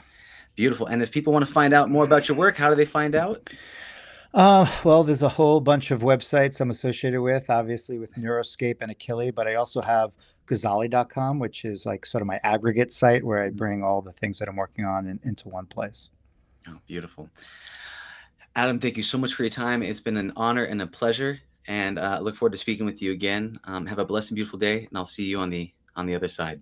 Beautiful. 0.56 0.88
And 0.88 1.02
if 1.02 1.12
people 1.12 1.32
want 1.32 1.46
to 1.46 1.52
find 1.52 1.74
out 1.74 1.90
more 1.90 2.04
about 2.04 2.28
your 2.28 2.38
work, 2.38 2.58
how 2.58 2.70
do 2.70 2.76
they 2.76 2.86
find 2.86 3.16
out? 3.16 3.50
Uh, 4.34 4.70
well, 4.84 5.04
there's 5.04 5.24
a 5.24 5.30
whole 5.30 5.62
bunch 5.62 5.92
of 5.92 6.02
websites 6.02 6.60
I'm 6.60 6.70
associated 6.70 7.22
with, 7.22 7.50
obviously 7.50 7.98
with 7.98 8.16
Neuroscape 8.16 8.82
and 8.82 8.94
Akili, 8.94 9.34
but 9.34 9.48
I 9.48 9.56
also 9.56 9.82
have 9.82 10.12
Gazzaley.com, 10.48 11.40
which 11.40 11.64
is 11.64 11.86
like 11.86 12.06
sort 12.06 12.22
of 12.22 12.28
my 12.28 12.40
aggregate 12.44 12.92
site 12.92 13.24
where 13.24 13.42
I 13.42 13.50
bring 13.50 13.82
all 13.82 14.02
the 14.02 14.12
things 14.12 14.40
that 14.40 14.50
I'm 14.50 14.58
working 14.58 14.84
on 14.86 15.08
in, 15.08 15.20
into 15.24 15.48
one 15.48 15.66
place. 15.66 16.10
Oh, 16.68 16.80
beautiful. 16.86 17.30
Adam, 18.56 18.80
thank 18.80 18.98
you 18.98 19.04
so 19.04 19.18
much 19.18 19.34
for 19.34 19.44
your 19.44 19.50
time. 19.50 19.84
It's 19.84 20.00
been 20.00 20.18
an 20.18 20.34
honor 20.36 20.64
and 20.64 20.82
a 20.82 20.88
pleasure. 20.88 21.40
And 21.68 21.98
uh, 21.98 22.20
look 22.22 22.36
forward 22.36 22.52
to 22.52 22.58
speaking 22.58 22.86
with 22.86 23.02
you 23.02 23.12
again. 23.12 23.60
Um, 23.64 23.86
have 23.88 24.00
a 24.00 24.06
blessed 24.06 24.32
and 24.32 24.36
beautiful 24.36 24.60
day, 24.60 24.86
and 24.86 24.98
I'll 24.98 25.06
see 25.06 25.24
you 25.24 25.40
on 25.40 25.50
the 25.50 25.72
on 25.96 26.06
the 26.06 26.14
other 26.14 26.28
side. 26.28 26.62